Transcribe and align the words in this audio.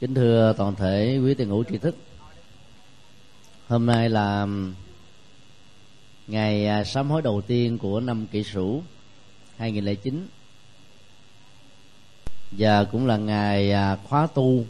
kính 0.00 0.14
thưa 0.14 0.54
toàn 0.56 0.74
thể 0.74 1.18
quý 1.24 1.34
tiền 1.34 1.48
hữu 1.48 1.64
tri 1.64 1.78
thức, 1.78 1.96
hôm 3.68 3.86
nay 3.86 4.08
là 4.08 4.46
ngày 6.26 6.66
à, 6.66 6.84
sám 6.84 7.10
hối 7.10 7.22
đầu 7.22 7.40
tiên 7.40 7.78
của 7.78 8.00
năm 8.00 8.26
kỷ 8.26 8.44
sửu 8.44 8.82
2009 9.56 10.28
và 12.50 12.84
cũng 12.84 13.06
là 13.06 13.16
ngày 13.16 13.72
à, 13.72 13.96
khóa 14.08 14.26
tu, 14.34 14.64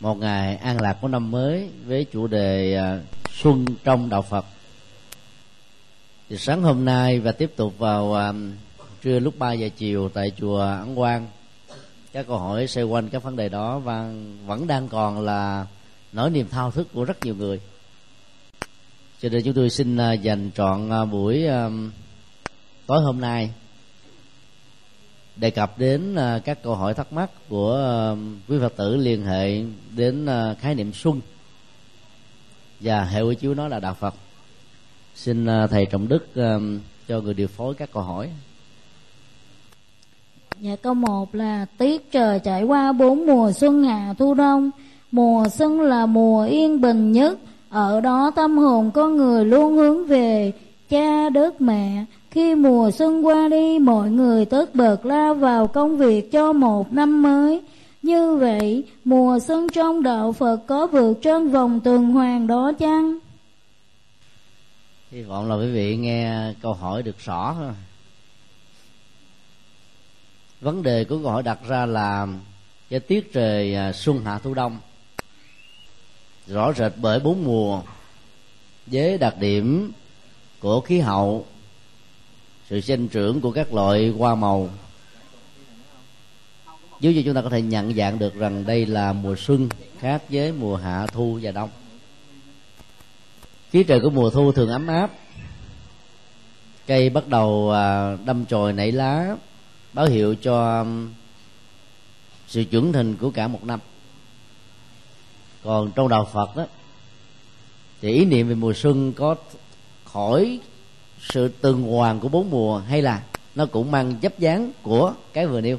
một 0.00 0.14
ngày 0.14 0.56
an 0.56 0.80
lạc 0.80 0.98
của 1.00 1.08
năm 1.08 1.30
mới 1.30 1.70
với 1.86 2.04
chủ 2.04 2.26
đề 2.26 2.74
à, 2.74 3.00
xuân 3.32 3.64
trong 3.84 4.08
đạo 4.08 4.22
Phật. 4.22 4.44
Thì 6.28 6.36
sáng 6.38 6.62
hôm 6.62 6.84
nay 6.84 7.20
và 7.20 7.32
tiếp 7.32 7.52
tục 7.56 7.78
vào 7.78 8.16
trưa 9.02 9.18
lúc 9.18 9.38
3 9.38 9.52
giờ 9.52 9.68
chiều 9.76 10.08
tại 10.08 10.32
chùa 10.36 10.58
Ấn 10.58 10.94
Quang 10.94 11.26
các 12.12 12.26
câu 12.26 12.38
hỏi 12.38 12.66
xoay 12.66 12.84
quanh 12.84 13.08
các 13.08 13.22
vấn 13.22 13.36
đề 13.36 13.48
đó 13.48 13.78
và 13.78 14.12
vẫn 14.46 14.66
đang 14.66 14.88
còn 14.88 15.20
là 15.20 15.66
nỗi 16.12 16.30
niềm 16.30 16.48
thao 16.48 16.70
thức 16.70 16.88
của 16.94 17.04
rất 17.04 17.24
nhiều 17.24 17.34
người. 17.34 17.60
Cho 19.20 19.28
nên 19.28 19.42
chúng 19.44 19.54
tôi 19.54 19.70
xin 19.70 19.96
à, 19.96 20.12
dành 20.12 20.50
trọn 20.54 20.90
à, 20.90 21.04
buổi 21.04 21.46
à, 21.46 21.70
tối 22.86 23.02
hôm 23.02 23.20
nay 23.20 23.50
đề 25.36 25.50
cập 25.50 25.78
đến 25.78 26.16
các 26.44 26.62
câu 26.62 26.74
hỏi 26.74 26.94
thắc 26.94 27.12
mắc 27.12 27.30
của 27.48 28.16
quý 28.48 28.58
phật 28.60 28.76
tử 28.76 28.96
liên 28.96 29.24
hệ 29.24 29.62
đến 29.96 30.26
khái 30.60 30.74
niệm 30.74 30.92
xuân. 30.92 31.20
Và 32.80 33.04
hệ 33.04 33.20
quy 33.20 33.34
chiếu 33.34 33.54
nó 33.54 33.68
là 33.68 33.80
đạo 33.80 33.94
phật. 33.94 34.14
Xin 35.14 35.46
thầy 35.70 35.86
trọng 35.86 36.08
đức 36.08 36.26
cho 37.08 37.20
người 37.20 37.34
điều 37.34 37.48
phối 37.48 37.74
các 37.74 37.92
câu 37.92 38.02
hỏi. 38.02 38.30
Dạ 40.60 40.76
câu 40.76 40.94
một 40.94 41.34
là, 41.34 41.66
tiết 41.78 42.12
trời 42.12 42.38
trải 42.38 42.62
qua 42.62 42.92
bốn 42.92 43.26
mùa 43.26 43.52
xuân 43.52 43.82
hạ 43.82 44.14
thu 44.18 44.34
đông. 44.34 44.70
Mùa 45.12 45.48
xuân 45.48 45.80
là 45.80 46.06
mùa 46.06 46.44
yên 46.44 46.80
bình 46.80 47.12
nhất. 47.12 47.38
Ở 47.70 48.00
đó 48.00 48.30
tâm 48.36 48.58
hồn 48.58 48.90
con 48.90 49.16
người 49.16 49.44
luôn 49.44 49.76
hướng 49.76 50.06
về 50.06 50.52
cha 50.88 51.28
đất 51.28 51.60
mẹ. 51.60 52.04
Khi 52.30 52.54
mùa 52.54 52.90
xuân 52.90 53.26
qua 53.26 53.48
đi, 53.48 53.78
mọi 53.78 54.10
người 54.10 54.44
tất 54.44 54.74
bật 54.74 55.06
lao 55.06 55.34
vào 55.34 55.66
công 55.66 55.96
việc 55.96 56.32
cho 56.32 56.52
một 56.52 56.92
năm 56.92 57.22
mới. 57.22 57.62
Như 58.02 58.34
vậy, 58.34 58.84
mùa 59.04 59.38
xuân 59.38 59.68
trong 59.74 60.02
đạo 60.02 60.32
Phật 60.32 60.56
có 60.66 60.86
vượt 60.86 61.22
trên 61.22 61.48
vòng 61.48 61.80
tuần 61.80 62.10
hoàn 62.10 62.46
đó 62.46 62.72
chăng? 62.78 63.18
Hy 65.10 65.22
vọng 65.22 65.48
là 65.48 65.56
quý 65.56 65.70
vị 65.72 65.96
nghe 65.96 66.52
câu 66.62 66.72
hỏi 66.72 67.02
được 67.02 67.18
rõ 67.18 67.54
vấn 70.60 70.82
đề 70.82 71.04
của 71.04 71.18
câu 71.22 71.30
hỏi 71.30 71.42
đặt 71.42 71.58
ra 71.68 71.86
là 71.86 72.26
cái 72.90 73.00
tiết 73.00 73.32
trời 73.32 73.74
à, 73.74 73.92
xuân 73.92 74.24
hạ 74.24 74.38
thu 74.38 74.54
đông. 74.54 74.78
Rõ 76.46 76.72
rệt 76.72 76.92
bởi 76.96 77.20
bốn 77.20 77.44
mùa, 77.44 77.82
với 78.86 79.18
đặc 79.18 79.34
điểm 79.38 79.92
của 80.60 80.80
khí 80.80 81.00
hậu, 81.00 81.46
sự 82.68 82.80
sinh 82.80 83.08
trưởng 83.08 83.40
của 83.40 83.52
các 83.52 83.74
loại 83.74 84.08
hoa 84.08 84.34
màu. 84.34 84.68
Giúp 87.00 87.12
cho 87.14 87.22
chúng 87.24 87.34
ta 87.34 87.42
có 87.42 87.48
thể 87.48 87.62
nhận 87.62 87.94
dạng 87.94 88.18
được 88.18 88.34
rằng 88.34 88.66
đây 88.66 88.86
là 88.86 89.12
mùa 89.12 89.36
xuân 89.36 89.68
khác 89.98 90.22
với 90.28 90.52
mùa 90.52 90.76
hạ 90.76 91.06
thu 91.06 91.38
và 91.42 91.50
đông. 91.50 91.70
Khí 93.70 93.84
trời 93.84 94.00
của 94.00 94.10
mùa 94.10 94.30
thu 94.30 94.52
thường 94.52 94.70
ấm 94.70 94.86
áp. 94.86 95.10
Cây 96.86 97.10
bắt 97.10 97.28
đầu 97.28 97.70
à, 97.70 98.16
đâm 98.24 98.44
chồi 98.46 98.72
nảy 98.72 98.92
lá 98.92 99.36
báo 99.92 100.06
hiệu 100.06 100.34
cho 100.34 100.80
um, 100.80 101.10
sự 102.48 102.64
trưởng 102.64 102.92
thành 102.92 103.16
của 103.16 103.30
cả 103.30 103.48
một 103.48 103.64
năm. 103.64 103.80
Còn 105.64 105.92
trong 105.92 106.08
đạo 106.08 106.28
phật 106.32 106.56
đó 106.56 106.66
thì 108.00 108.12
ý 108.12 108.24
niệm 108.24 108.48
về 108.48 108.54
mùa 108.54 108.72
xuân 108.72 109.12
có 109.12 109.34
khỏi 110.04 110.60
sự 111.20 111.48
tương 111.48 111.82
hoàn 111.82 112.20
của 112.20 112.28
bốn 112.28 112.50
mùa 112.50 112.78
hay 112.78 113.02
là 113.02 113.22
nó 113.54 113.66
cũng 113.66 113.90
mang 113.90 114.14
dấp 114.22 114.38
dáng 114.38 114.72
của 114.82 115.14
cái 115.32 115.46
vừa 115.46 115.60
nêu? 115.60 115.78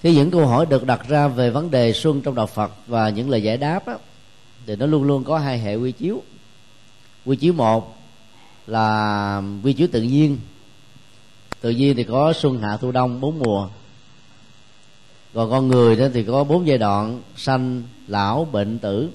Khi 0.00 0.14
những 0.14 0.30
câu 0.30 0.46
hỏi 0.46 0.66
được 0.66 0.86
đặt 0.86 1.08
ra 1.08 1.28
về 1.28 1.50
vấn 1.50 1.70
đề 1.70 1.92
xuân 1.92 2.20
trong 2.20 2.34
đạo 2.34 2.46
phật 2.46 2.72
và 2.86 3.08
những 3.08 3.30
lời 3.30 3.42
giải 3.42 3.56
đáp 3.56 3.86
đó, 3.86 3.98
thì 4.66 4.76
nó 4.76 4.86
luôn 4.86 5.02
luôn 5.02 5.24
có 5.24 5.38
hai 5.38 5.58
hệ 5.58 5.76
quy 5.76 5.92
chiếu. 5.92 6.22
Quy 7.24 7.36
chiếu 7.36 7.52
một 7.52 7.96
là 8.66 9.42
quy 9.62 9.72
chiếu 9.72 9.88
tự 9.92 10.02
nhiên 10.02 10.38
tự 11.60 11.70
nhiên 11.70 11.96
thì 11.96 12.04
có 12.04 12.32
xuân 12.32 12.58
hạ 12.58 12.76
thu 12.76 12.92
đông 12.92 13.20
bốn 13.20 13.38
mùa. 13.38 13.68
Còn 15.34 15.50
con 15.50 15.68
người 15.68 15.96
đó 15.96 16.06
thì 16.14 16.24
có 16.24 16.44
bốn 16.44 16.66
giai 16.66 16.78
đoạn 16.78 17.22
sanh 17.36 17.82
lão 18.06 18.44
bệnh 18.44 18.78
tử. 18.78 19.10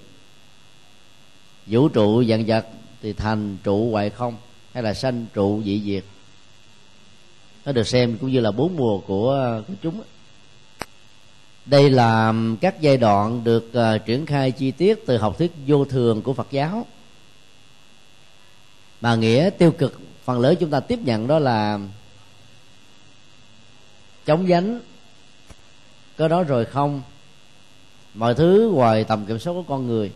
Vũ 1.66 1.90
trụ 1.90 2.22
dần 2.22 2.44
vật 2.48 2.66
thì 3.02 3.14
thành 3.14 3.58
trụ 3.64 3.92
hoại 3.92 4.10
không 4.10 4.36
hay 4.74 4.84
là 4.84 4.94
sanh 4.94 5.26
trụ 5.34 5.62
dị 5.66 5.82
diệt. 5.86 6.04
Nó 7.66 7.72
được 7.72 7.88
xem 7.88 8.18
cũng 8.18 8.32
như 8.32 8.40
là 8.40 8.52
bốn 8.52 8.76
mùa 8.76 9.00
của, 9.00 9.62
của 9.68 9.74
chúng. 9.82 10.02
Đây 11.66 11.90
là 11.90 12.34
các 12.62 12.82
giai 12.82 12.98
đoạn 12.98 13.44
được 13.44 13.72
uh, 13.78 14.06
triển 14.06 14.26
khai 14.26 14.52
chi 14.52 14.72
tiết 14.72 15.06
từ 15.06 15.18
học 15.18 15.38
thuyết 15.38 15.52
vô 15.68 15.86
thường 15.86 16.22
của 16.22 16.34
phật 16.34 16.48
giáo. 16.52 16.86
Mà 19.02 19.16
nghĩa 19.16 19.50
tiêu 19.50 19.72
cực 19.72 20.00
phần 20.24 20.40
lớn 20.40 20.56
chúng 20.60 20.70
ta 20.70 20.80
tiếp 20.80 21.00
nhận 21.04 21.28
đó 21.28 21.40
là 21.40 21.80
chống 24.26 24.48
dánh 24.48 24.80
có 26.18 26.28
đó 26.28 26.44
rồi 26.44 26.66
không? 26.66 27.02
Mọi 28.14 28.36
thứ 28.36 28.72
ngoài 28.74 29.04
tầm 29.04 29.26
kiểm 29.26 29.40
soát 29.40 29.54
của 29.54 29.64
con 29.64 29.88
người, 29.88 30.12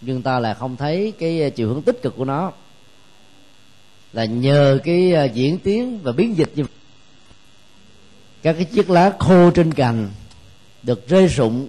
nhưng 0.00 0.22
ta 0.22 0.38
là 0.38 0.54
không 0.54 0.76
thấy 0.76 1.12
cái 1.18 1.42
ờ, 1.42 1.50
chiều 1.50 1.68
hướng 1.68 1.82
tích 1.82 2.02
cực 2.02 2.16
của 2.16 2.24
nó. 2.24 2.52
Là 4.12 4.24
nhờ 4.24 4.78
cái 4.84 5.12
ờ, 5.12 5.24
diễn 5.24 5.58
tiến 5.58 5.98
và 6.02 6.12
biến 6.12 6.36
dịch 6.36 6.50
như 6.54 6.64
các 8.42 8.52
cái 8.52 8.64
chiếc 8.64 8.90
lá 8.90 9.12
khô 9.18 9.50
trên 9.50 9.74
cành 9.74 10.10
được 10.82 11.08
rơi 11.08 11.26
rụng, 11.26 11.68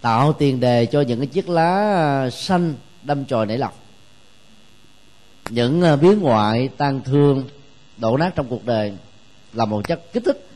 tạo 0.00 0.32
tiền 0.32 0.60
đề 0.60 0.86
cho 0.86 1.00
những 1.00 1.18
cái 1.18 1.26
chiếc 1.26 1.48
lá 1.48 1.92
ờ, 1.94 2.30
xanh 2.30 2.74
đâm 3.02 3.24
chồi 3.24 3.46
nảy 3.46 3.58
lọc. 3.58 3.78
Những 5.50 5.82
biến 6.00 6.20
ngoại 6.20 6.68
tan 6.76 7.00
thương, 7.04 7.44
đổ 7.96 8.16
nát 8.16 8.32
trong 8.36 8.48
cuộc 8.48 8.66
đời 8.66 8.92
là 9.52 9.64
một 9.64 9.88
chất 9.88 10.12
kích 10.12 10.22
thích 10.24 10.46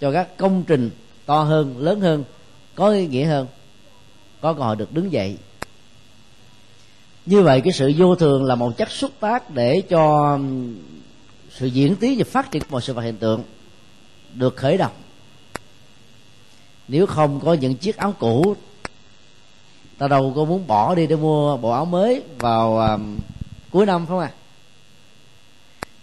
cho 0.00 0.12
các 0.12 0.36
công 0.36 0.64
trình 0.66 0.90
to 1.26 1.42
hơn 1.42 1.78
lớn 1.78 2.00
hơn 2.00 2.24
có 2.74 2.90
ý 2.90 3.06
nghĩa 3.06 3.24
hơn 3.24 3.46
có 4.40 4.52
cơ 4.52 4.62
hội 4.62 4.76
được 4.76 4.92
đứng 4.92 5.12
dậy 5.12 5.38
như 7.26 7.42
vậy 7.42 7.60
cái 7.60 7.72
sự 7.72 7.92
vô 7.96 8.14
thường 8.14 8.44
là 8.44 8.54
một 8.54 8.76
chất 8.76 8.90
xuất 8.90 9.20
phát 9.20 9.50
để 9.50 9.82
cho 9.88 10.38
sự 11.50 11.66
diễn 11.66 11.96
tiến 11.96 12.18
và 12.18 12.24
phát 12.28 12.50
triển 12.50 12.62
của 12.62 12.68
một 12.70 12.80
sự 12.80 12.92
vật 12.92 13.02
hiện 13.02 13.16
tượng 13.16 13.42
được 14.34 14.56
khởi 14.56 14.76
động 14.76 14.92
nếu 16.88 17.06
không 17.06 17.40
có 17.40 17.52
những 17.52 17.74
chiếc 17.74 17.96
áo 17.96 18.14
cũ 18.18 18.56
ta 19.98 20.08
đâu 20.08 20.32
có 20.36 20.44
muốn 20.44 20.66
bỏ 20.66 20.94
đi 20.94 21.06
để 21.06 21.16
mua 21.16 21.56
bộ 21.56 21.70
áo 21.70 21.84
mới 21.84 22.22
vào 22.38 22.78
um, 22.78 23.18
cuối 23.70 23.86
năm 23.86 24.06
phải 24.06 24.08
không 24.08 24.18
ạ 24.18 24.32
à? 24.34 24.41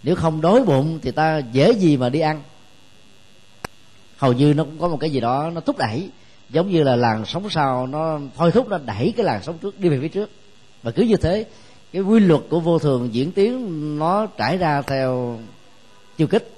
Nếu 0.02 0.14
không 0.14 0.40
đói 0.40 0.64
bụng 0.64 0.98
thì 1.02 1.10
ta 1.10 1.38
dễ 1.52 1.72
gì 1.72 1.96
mà 1.96 2.08
đi 2.08 2.20
ăn. 2.20 2.42
Hầu 4.16 4.32
như 4.32 4.54
nó 4.54 4.64
cũng 4.64 4.78
có 4.78 4.88
một 4.88 4.96
cái 5.00 5.10
gì 5.10 5.20
đó 5.20 5.50
nó 5.54 5.60
thúc 5.60 5.78
đẩy, 5.78 6.10
giống 6.50 6.70
như 6.70 6.82
là 6.82 6.96
làn 6.96 7.26
sóng 7.26 7.50
sau 7.50 7.86
nó 7.86 8.18
thôi 8.36 8.52
thúc 8.52 8.68
nó 8.68 8.78
đẩy 8.78 9.12
cái 9.16 9.26
làn 9.26 9.42
sóng 9.42 9.58
trước, 9.58 9.80
đi 9.80 9.88
về 9.88 9.98
phía 10.00 10.08
trước. 10.08 10.30
Và 10.82 10.90
cứ 10.90 11.02
như 11.02 11.16
thế, 11.16 11.46
cái 11.92 12.02
quy 12.02 12.20
luật 12.20 12.40
của 12.50 12.60
vô 12.60 12.78
thường 12.78 13.08
diễn 13.12 13.32
tiến 13.32 13.98
nó 13.98 14.26
trải 14.26 14.56
ra 14.56 14.82
theo 14.82 15.40
chiều 16.16 16.26
kích, 16.26 16.50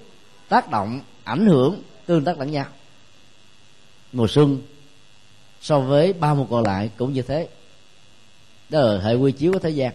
tác 0.49 0.71
động, 0.71 1.01
ảnh 1.25 1.47
hưởng, 1.47 1.83
tương 2.07 2.25
tác 2.25 2.39
lẫn 2.39 2.53
nhau. 2.53 2.67
Mùa 4.13 4.27
xuân 4.29 4.63
so 5.61 5.81
với 5.81 6.13
ba 6.13 6.35
mùa 6.35 6.45
còn 6.45 6.63
lại 6.63 6.91
cũng 6.97 7.13
như 7.13 7.23
thế. 7.23 7.49
Đó 8.69 8.81
là 8.81 9.01
hệ 9.01 9.15
quy 9.15 9.33
chiếu 9.33 9.53
của 9.53 9.59
thế 9.59 9.71
gian. 9.71 9.93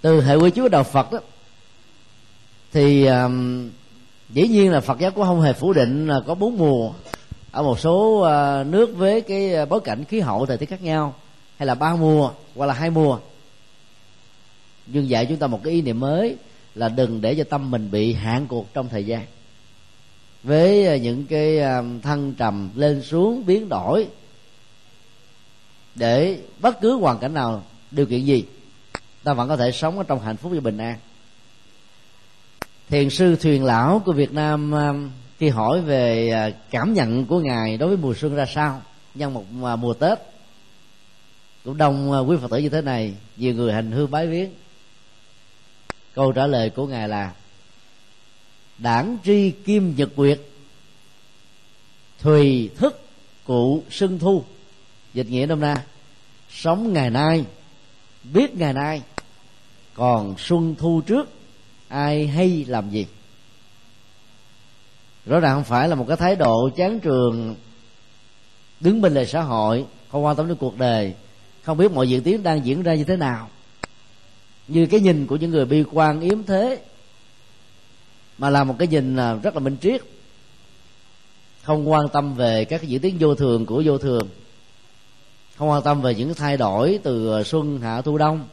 Từ 0.00 0.20
hệ 0.20 0.34
quy 0.34 0.50
chiếu 0.50 0.64
của 0.64 0.68
đạo 0.68 0.84
phật 0.84 1.12
đó 1.12 1.18
thì 2.72 3.06
um, 3.06 3.68
dĩ 4.30 4.48
nhiên 4.48 4.72
là 4.72 4.80
phật 4.80 4.98
giáo 4.98 5.10
cũng 5.10 5.24
không 5.24 5.40
hề 5.40 5.52
phủ 5.52 5.72
định 5.72 6.06
là 6.06 6.20
có 6.26 6.34
bốn 6.34 6.58
mùa. 6.58 6.92
Ở 7.50 7.62
một 7.62 7.80
số 7.80 8.20
uh, 8.20 8.66
nước 8.66 8.96
với 8.96 9.20
cái 9.20 9.62
uh, 9.62 9.68
bối 9.68 9.80
cảnh 9.80 10.04
khí 10.04 10.20
hậu 10.20 10.46
thời 10.46 10.56
tiết 10.56 10.68
khác 10.68 10.82
nhau 10.82 11.14
hay 11.56 11.66
là 11.66 11.74
ba 11.74 11.96
mùa 11.96 12.30
hoặc 12.56 12.66
là 12.66 12.74
hai 12.74 12.90
mùa. 12.90 13.18
Nhưng 14.86 15.08
dạy 15.08 15.26
chúng 15.26 15.38
ta 15.38 15.46
một 15.46 15.60
cái 15.64 15.72
ý 15.72 15.82
niệm 15.82 16.00
mới 16.00 16.36
là 16.74 16.88
đừng 16.88 17.20
để 17.20 17.34
cho 17.34 17.44
tâm 17.44 17.70
mình 17.70 17.90
bị 17.90 18.12
hạn 18.12 18.46
cuộc 18.46 18.74
trong 18.74 18.88
thời 18.88 19.06
gian. 19.06 19.26
Với 20.42 20.96
uh, 20.96 21.02
những 21.02 21.26
cái 21.26 21.60
um, 21.60 22.00
thăng 22.00 22.32
trầm 22.34 22.70
lên 22.74 23.02
xuống 23.02 23.46
biến 23.46 23.68
đổi 23.68 24.06
để 25.94 26.38
bất 26.60 26.80
cứ 26.80 26.96
hoàn 26.96 27.18
cảnh 27.18 27.34
nào 27.34 27.62
điều 27.90 28.06
kiện 28.06 28.24
gì 28.24 28.44
ta 29.24 29.34
vẫn 29.34 29.48
có 29.48 29.56
thể 29.56 29.72
sống 29.72 29.98
ở 29.98 30.04
trong 30.04 30.20
hạnh 30.20 30.36
phúc 30.36 30.52
và 30.54 30.60
bình 30.60 30.78
an 30.78 30.98
thiền 32.90 33.10
sư 33.10 33.36
thuyền 33.36 33.64
lão 33.64 34.02
của 34.04 34.12
việt 34.12 34.32
nam 34.32 34.74
à, 34.74 34.92
khi 35.38 35.48
hỏi 35.48 35.80
về 35.80 36.30
à, 36.30 36.50
cảm 36.70 36.94
nhận 36.94 37.26
của 37.26 37.40
ngài 37.40 37.76
đối 37.76 37.88
với 37.88 37.98
mùa 37.98 38.14
xuân 38.14 38.34
ra 38.34 38.46
sao 38.46 38.82
nhân 39.14 39.34
một 39.34 39.44
à, 39.64 39.76
mùa 39.76 39.94
tết, 39.94 40.18
cũng 41.64 41.76
đông 41.76 42.28
quý 42.28 42.36
phật 42.40 42.50
tử 42.50 42.58
như 42.58 42.68
thế 42.68 42.80
này, 42.80 43.14
nhiều 43.36 43.54
người 43.54 43.72
hành 43.72 43.90
hương 43.90 44.10
bái 44.10 44.26
viếng. 44.26 44.50
Câu 46.14 46.32
trả 46.32 46.46
lời 46.46 46.70
của 46.70 46.86
ngài 46.86 47.08
là, 47.08 47.32
đảng 48.78 49.18
tri 49.24 49.50
kim 49.50 49.94
nhật 49.96 50.10
quyệt 50.16 50.40
thùy 52.18 52.70
thức 52.76 53.00
cụ 53.44 53.82
xuân 53.90 54.18
thu. 54.18 54.44
Dịch 55.14 55.30
nghĩa 55.30 55.46
năm 55.46 55.60
na, 55.60 55.84
sống 56.50 56.92
ngày 56.92 57.10
nay, 57.10 57.44
biết 58.24 58.54
ngày 58.54 58.72
nay, 58.72 59.02
còn 59.94 60.34
xuân 60.38 60.74
thu 60.78 61.00
trước 61.06 61.39
ai 61.90 62.26
hay 62.26 62.64
làm 62.68 62.90
gì? 62.90 63.06
Rõ 65.26 65.40
ràng 65.40 65.54
không 65.54 65.64
phải 65.64 65.88
là 65.88 65.94
một 65.94 66.04
cái 66.08 66.16
thái 66.16 66.36
độ 66.36 66.70
chán 66.76 67.00
trường, 67.00 67.54
đứng 68.80 69.00
bên 69.00 69.14
lề 69.14 69.26
xã 69.26 69.40
hội, 69.40 69.84
không 70.10 70.24
quan 70.24 70.36
tâm 70.36 70.48
đến 70.48 70.56
cuộc 70.56 70.78
đời, 70.78 71.14
không 71.62 71.78
biết 71.78 71.92
mọi 71.92 72.08
diễn 72.08 72.22
tiến 72.22 72.42
đang 72.42 72.64
diễn 72.64 72.82
ra 72.82 72.94
như 72.94 73.04
thế 73.04 73.16
nào. 73.16 73.48
Như 74.68 74.86
cái 74.86 75.00
nhìn 75.00 75.26
của 75.26 75.36
những 75.36 75.50
người 75.50 75.64
bi 75.64 75.84
quan 75.92 76.20
yếm 76.20 76.42
thế, 76.42 76.80
mà 78.38 78.50
là 78.50 78.64
một 78.64 78.74
cái 78.78 78.88
nhìn 78.88 79.16
à, 79.16 79.34
rất 79.34 79.54
là 79.54 79.60
minh 79.60 79.76
triết, 79.80 80.00
không 81.62 81.90
quan 81.90 82.08
tâm 82.08 82.34
về 82.34 82.64
các 82.64 82.82
diễn 82.82 83.00
tiến 83.00 83.16
vô 83.20 83.34
thường 83.34 83.66
của 83.66 83.82
vô 83.86 83.98
thường, 83.98 84.28
không 85.56 85.68
quan 85.68 85.82
tâm 85.82 86.02
về 86.02 86.14
những 86.14 86.34
thay 86.34 86.56
đổi 86.56 86.98
từ 87.02 87.38
à, 87.40 87.42
xuân 87.42 87.80
hạ 87.80 88.02
thu 88.02 88.18
đông. 88.18 88.44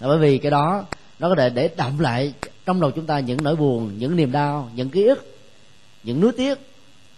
Bởi 0.00 0.18
vì 0.18 0.38
cái 0.38 0.50
đó, 0.50 0.84
nó 1.18 1.28
có 1.28 1.34
thể 1.38 1.50
để 1.50 1.70
đậm 1.76 1.98
lại 1.98 2.32
trong 2.66 2.80
đầu 2.80 2.90
chúng 2.90 3.06
ta 3.06 3.20
những 3.20 3.38
nỗi 3.42 3.56
buồn, 3.56 3.98
những 3.98 4.16
niềm 4.16 4.32
đau, 4.32 4.70
những 4.74 4.90
ký 4.90 5.04
ức, 5.04 5.36
những 6.02 6.20
nuối 6.20 6.32
tiếc, 6.36 6.58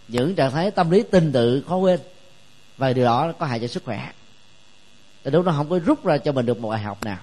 những 0.09 0.35
trạng 0.35 0.51
thái 0.51 0.71
tâm 0.71 0.91
lý 0.91 1.03
tình 1.11 1.33
tự 1.33 1.63
khó 1.69 1.77
quên. 1.77 2.01
Và 2.77 2.93
điều 2.93 3.05
đó 3.05 3.33
có 3.39 3.47
hại 3.47 3.61
cho 3.61 3.67
sức 3.67 3.85
khỏe. 3.85 4.13
Thì 5.25 5.31
đúng 5.31 5.45
nó 5.45 5.53
không 5.53 5.71
có 5.71 5.79
rút 5.79 6.05
ra 6.05 6.19
cho 6.19 6.33
mình 6.33 6.47
được 6.47 6.61
một 6.61 6.71
bài 6.71 6.83
học 6.83 7.05
nào. 7.05 7.19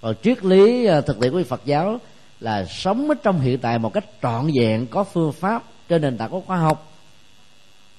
Còn 0.00 0.14
triết 0.22 0.44
lý 0.44 0.86
à, 0.86 1.00
thực 1.00 1.20
tiễn 1.20 1.32
của 1.32 1.42
Phật 1.48 1.60
giáo 1.64 2.00
là 2.40 2.64
sống 2.64 3.08
ở 3.08 3.14
trong 3.22 3.40
hiện 3.40 3.58
tại 3.58 3.78
một 3.78 3.92
cách 3.92 4.04
trọn 4.22 4.50
vẹn, 4.60 4.86
có 4.86 5.04
phương 5.04 5.32
pháp, 5.32 5.64
trên 5.88 6.02
nền 6.02 6.18
tảng 6.18 6.30
của 6.30 6.40
khoa 6.40 6.56
học. 6.56 6.92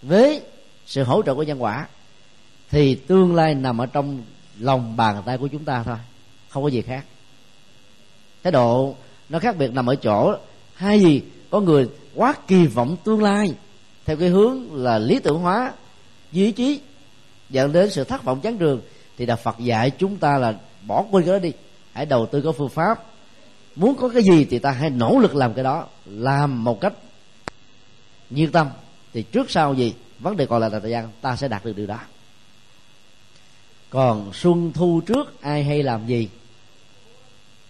Với 0.01 0.41
sự 0.85 1.03
hỗ 1.03 1.21
trợ 1.21 1.35
của 1.35 1.43
nhân 1.43 1.63
quả, 1.63 1.87
thì 2.69 2.95
tương 2.95 3.35
lai 3.35 3.55
nằm 3.55 3.81
ở 3.81 3.85
trong 3.85 4.23
lòng 4.59 4.97
bàn 4.97 5.23
tay 5.25 5.37
của 5.37 5.47
chúng 5.47 5.65
ta 5.65 5.83
thôi, 5.83 5.97
không 6.49 6.63
có 6.63 6.69
gì 6.69 6.81
khác 6.81 7.05
thái 8.43 8.51
độ 8.51 8.95
nó 9.29 9.39
khác 9.39 9.57
biệt 9.57 9.73
nằm 9.73 9.89
ở 9.89 9.95
chỗ, 9.95 10.35
hai 10.73 10.99
gì, 10.99 11.21
có 11.49 11.59
người 11.59 11.89
quá 12.15 12.33
kỳ 12.47 12.67
vọng 12.67 12.97
tương 13.03 13.23
lai, 13.23 13.47
theo 14.05 14.17
cái 14.17 14.29
hướng 14.29 14.75
là 14.75 14.99
lý 14.99 15.19
tưởng 15.19 15.39
hóa, 15.39 15.73
duy 16.31 16.51
trí, 16.51 16.79
dẫn 17.49 17.73
đến 17.73 17.89
sự 17.89 18.03
thất 18.03 18.23
vọng 18.23 18.41
chán 18.41 18.57
trường 18.57 18.81
thì 19.17 19.25
đạo 19.25 19.37
Phật 19.37 19.59
dạy 19.59 19.91
chúng 19.91 20.17
ta 20.17 20.37
là 20.37 20.53
bỏ 20.87 21.05
quên 21.11 21.25
cái 21.25 21.33
đó 21.33 21.39
đi, 21.39 21.51
hãy 21.93 22.05
đầu 22.05 22.25
tư 22.25 22.41
có 22.41 22.51
phương 22.51 22.69
pháp. 22.69 23.03
Muốn 23.75 23.95
có 23.95 24.09
cái 24.09 24.23
gì 24.23 24.45
thì 24.45 24.59
ta 24.59 24.71
hãy 24.71 24.89
nỗ 24.89 25.19
lực 25.19 25.35
làm 25.35 25.53
cái 25.53 25.63
đó, 25.63 25.87
làm 26.05 26.63
một 26.63 26.81
cách 26.81 26.93
nhiệt 28.29 28.49
tâm, 28.53 28.67
thì 29.13 29.23
trước 29.23 29.51
sau 29.51 29.73
gì, 29.73 29.93
vấn 30.19 30.37
đề 30.37 30.45
còn 30.45 30.61
lại 30.61 30.69
là 30.69 30.79
thời 30.79 30.91
gian, 30.91 31.09
ta 31.21 31.35
sẽ 31.35 31.47
đạt 31.47 31.65
được 31.65 31.75
điều 31.75 31.87
đó. 31.87 31.99
Còn 33.89 34.33
xuân 34.33 34.71
thu 34.73 35.01
trước, 35.05 35.41
ai 35.41 35.63
hay 35.63 35.83
làm 35.83 36.07
gì? 36.07 36.29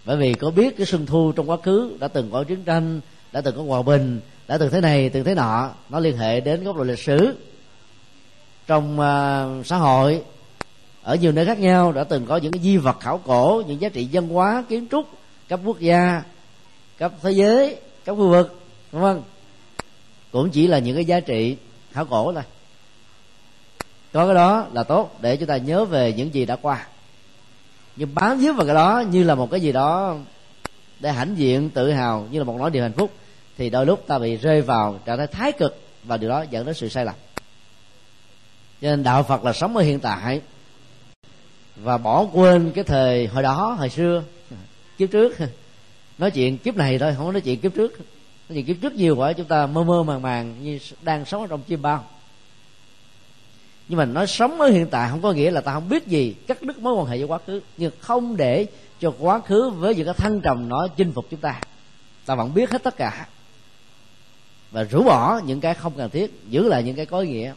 Bởi 0.08 0.16
vì 0.16 0.34
có 0.34 0.50
biết 0.50 0.76
cái 0.76 0.86
xuân 0.86 1.06
thu 1.06 1.32
trong 1.32 1.50
quá 1.50 1.56
khứ 1.62 1.96
đã 2.00 2.08
từng 2.08 2.30
có 2.32 2.44
chiến 2.44 2.64
tranh 2.64 3.00
đã 3.32 3.40
từng 3.40 3.56
có 3.56 3.62
hòa 3.62 3.82
bình 3.82 4.20
đã 4.46 4.58
từng 4.58 4.70
thế 4.70 4.80
này 4.80 5.08
từng 5.08 5.24
thế 5.24 5.34
nọ 5.34 5.70
nó 5.88 6.00
liên 6.00 6.16
hệ 6.16 6.40
đến 6.40 6.64
góc 6.64 6.76
độ 6.76 6.84
lịch 6.84 6.98
sử. 6.98 7.36
Trong 8.66 9.00
uh, 9.00 9.66
xã 9.66 9.76
hội 9.76 10.22
ở 11.02 11.14
nhiều 11.14 11.32
nơi 11.32 11.46
khác 11.46 11.58
nhau 11.58 11.92
đã 11.92 12.04
từng 12.04 12.26
có 12.26 12.36
những 12.36 12.52
cái 12.52 12.62
di 12.62 12.76
vật 12.76 13.00
khảo 13.00 13.18
cổ 13.18 13.62
những 13.66 13.80
giá 13.80 13.88
trị 13.88 14.08
văn 14.12 14.28
hóa 14.28 14.64
kiến 14.68 14.86
trúc 14.90 15.06
cấp 15.48 15.60
quốc 15.64 15.80
gia 15.80 16.22
cấp 16.98 17.12
thế 17.22 17.30
giới 17.30 17.76
cấp 18.04 18.16
khu 18.16 18.28
vực 18.28 18.60
đúng 18.92 19.02
không 19.02 19.22
cũng 20.32 20.50
chỉ 20.50 20.66
là 20.66 20.78
những 20.78 20.94
cái 20.94 21.04
giá 21.04 21.20
trị 21.20 21.56
khảo 21.92 22.04
cổ 22.04 22.32
thôi. 22.32 22.42
Có 24.12 24.26
cái 24.26 24.34
đó 24.34 24.66
là 24.72 24.82
tốt 24.82 25.18
để 25.20 25.36
chúng 25.36 25.48
ta 25.48 25.56
nhớ 25.56 25.84
về 25.84 26.12
những 26.12 26.34
gì 26.34 26.46
đã 26.46 26.56
qua 26.56 26.86
nhưng 27.98 28.14
bám 28.14 28.38
víu 28.38 28.52
vào 28.52 28.66
cái 28.66 28.74
đó 28.74 29.02
như 29.10 29.24
là 29.24 29.34
một 29.34 29.50
cái 29.50 29.60
gì 29.60 29.72
đó 29.72 30.16
để 31.00 31.12
hãnh 31.12 31.34
diện, 31.38 31.70
tự 31.70 31.90
hào, 31.90 32.26
như 32.30 32.38
là 32.38 32.44
một 32.44 32.56
nỗi 32.58 32.70
điều 32.70 32.82
hạnh 32.82 32.92
phúc, 32.92 33.10
thì 33.56 33.70
đôi 33.70 33.86
lúc 33.86 34.04
ta 34.06 34.18
bị 34.18 34.36
rơi 34.36 34.62
vào 34.62 35.00
trạng 35.04 35.18
thái 35.18 35.26
thái 35.26 35.52
cực 35.52 35.80
và 36.04 36.16
điều 36.16 36.30
đó 36.30 36.44
dẫn 36.50 36.66
đến 36.66 36.74
sự 36.74 36.88
sai 36.88 37.04
lầm. 37.04 37.14
Cho 38.80 38.88
nên 38.88 39.02
đạo 39.02 39.22
phật 39.22 39.44
là 39.44 39.52
sống 39.52 39.76
ở 39.76 39.82
hiện 39.82 40.00
tại 40.00 40.40
và 41.76 41.98
bỏ 41.98 42.26
quên 42.32 42.72
cái 42.74 42.84
thời 42.84 43.26
hồi 43.26 43.42
đó, 43.42 43.76
hồi 43.78 43.88
xưa, 43.88 44.22
kiếp 44.98 45.10
trước. 45.10 45.36
Nói 46.18 46.30
chuyện 46.30 46.58
kiếp 46.58 46.76
này 46.76 46.98
thôi, 46.98 47.14
không 47.16 47.32
nói 47.32 47.40
chuyện 47.40 47.60
kiếp 47.60 47.74
trước. 47.74 47.98
Nói 48.48 48.54
chuyện 48.54 48.64
kiếp 48.64 48.76
trước 48.82 48.92
nhiều 48.92 49.16
quá, 49.16 49.32
chúng 49.32 49.46
ta 49.46 49.66
mơ 49.66 49.84
mơ 49.84 50.02
màng 50.02 50.22
màng 50.22 50.54
như 50.62 50.78
đang 51.02 51.24
sống 51.24 51.42
ở 51.42 51.46
trong 51.46 51.62
chim 51.62 51.82
bao 51.82 52.04
nhưng 53.88 53.98
mà 53.98 54.04
nói 54.04 54.26
sống 54.26 54.60
ở 54.60 54.68
hiện 54.68 54.86
tại 54.90 55.10
không 55.10 55.22
có 55.22 55.32
nghĩa 55.32 55.50
là 55.50 55.60
ta 55.60 55.72
không 55.72 55.88
biết 55.88 56.06
gì. 56.06 56.34
Cắt 56.46 56.62
đứt 56.62 56.78
mối 56.78 56.94
quan 56.94 57.06
hệ 57.06 57.18
với 57.18 57.26
quá 57.26 57.38
khứ. 57.46 57.60
Nhưng 57.76 57.92
không 58.00 58.36
để 58.36 58.66
cho 59.00 59.14
quá 59.18 59.40
khứ 59.40 59.70
với 59.70 59.94
những 59.94 60.04
cái 60.04 60.14
thăng 60.14 60.40
trầm 60.40 60.68
nó 60.68 60.88
chinh 60.96 61.12
phục 61.12 61.26
chúng 61.30 61.40
ta. 61.40 61.60
Ta 62.26 62.34
vẫn 62.34 62.54
biết 62.54 62.70
hết 62.70 62.82
tất 62.82 62.96
cả. 62.96 63.28
Và 64.70 64.82
rũ 64.82 65.02
bỏ 65.02 65.40
những 65.46 65.60
cái 65.60 65.74
không 65.74 65.92
cần 65.96 66.10
thiết. 66.10 66.40
Giữ 66.48 66.68
lại 66.68 66.82
những 66.82 66.96
cái 66.96 67.06
có 67.06 67.20
ý 67.20 67.28
nghĩa. 67.28 67.54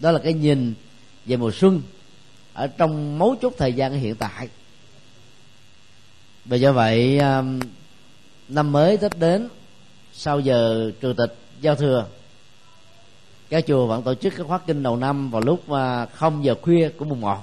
Đó 0.00 0.10
là 0.10 0.18
cái 0.18 0.32
nhìn 0.32 0.74
về 1.26 1.36
mùa 1.36 1.50
xuân 1.54 1.82
ở 2.52 2.66
trong 2.66 3.18
mấu 3.18 3.36
chốt 3.42 3.54
thời 3.58 3.72
gian 3.72 3.92
hiện 3.92 4.14
tại. 4.14 4.48
Và 6.44 6.56
do 6.56 6.72
vậy 6.72 7.18
um, 7.18 7.60
năm 8.48 8.72
mới 8.72 8.96
tết 8.96 9.18
đến, 9.18 9.48
sau 10.12 10.40
giờ 10.40 10.90
trừ 11.00 11.14
tịch, 11.16 11.36
giao 11.60 11.74
thừa 11.74 12.06
các 13.48 13.64
chùa 13.66 13.86
vẫn 13.86 14.02
tổ 14.02 14.14
chức 14.14 14.34
các 14.36 14.46
khóa 14.46 14.58
kinh 14.58 14.82
đầu 14.82 14.96
năm 14.96 15.30
vào 15.30 15.42
lúc 15.42 15.70
à, 15.70 16.06
không 16.06 16.44
giờ 16.44 16.54
khuya 16.62 16.88
của 16.88 17.04
mùng 17.04 17.20
một. 17.20 17.38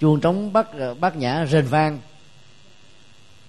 Chuông 0.00 0.20
trống 0.20 0.52
bắt 0.52 0.72
à, 0.78 0.94
bát 0.94 1.16
nhã 1.16 1.46
rền 1.46 1.66
vang. 1.66 1.98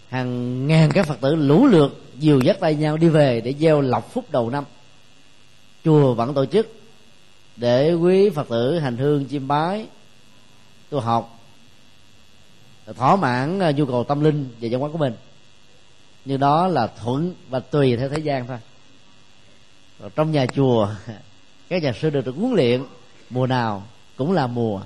Hàng 0.10 0.68
ngàn 0.68 0.92
các 0.94 1.08
phật 1.08 1.22
tử 1.22 1.36
lũ 1.36 1.68
lượt 1.68 2.04
dìu 2.18 2.42
dắt 2.42 2.58
tay 2.60 2.76
nhau 2.76 2.98
đi 2.98 3.10
về 3.10 3.42
để 3.42 3.54
gieo 3.60 3.82
lọc 3.82 4.14
phúc 4.14 4.26
đầu 4.32 4.50
năm. 4.50 4.64
Chùa 5.84 6.14
vẫn 6.14 6.34
tổ 6.34 6.46
chức 6.46 6.74
để 7.56 7.94
quý 7.94 8.30
phật 8.30 8.50
tử 8.50 8.80
hành 8.80 8.98
hương 8.98 9.26
chiêm 9.30 9.48
bái 9.48 9.88
tu 10.90 11.00
học 11.00 11.40
à, 12.86 12.94
thỏa 12.94 13.16
mãn 13.16 13.60
à, 13.60 13.72
nhu 13.72 13.86
cầu 13.86 14.04
tâm 14.04 14.24
linh 14.24 14.50
và 14.62 14.68
văn 14.72 14.82
hóa 14.82 14.90
của 14.92 14.98
mình. 14.98 15.14
Nhưng 16.26 16.40
đó 16.40 16.68
là 16.68 16.88
thuận 16.88 17.34
và 17.50 17.60
tùy 17.60 17.98
theo 17.98 18.10
thế 18.10 18.18
gian 18.18 18.48
thôi. 18.48 18.58
Còn 20.00 20.12
trong 20.16 20.32
nhà 20.32 20.46
chùa, 20.46 20.90
các 21.70 21.84
nhà 21.84 21.94
sư 22.02 22.10
được 22.10 22.26
được 22.26 22.36
huấn 22.36 22.54
luyện. 22.54 22.84
Mùa 23.30 23.48
nào 23.48 23.84
cũng 24.16 24.32
là 24.32 24.48
mùa, 24.48 24.82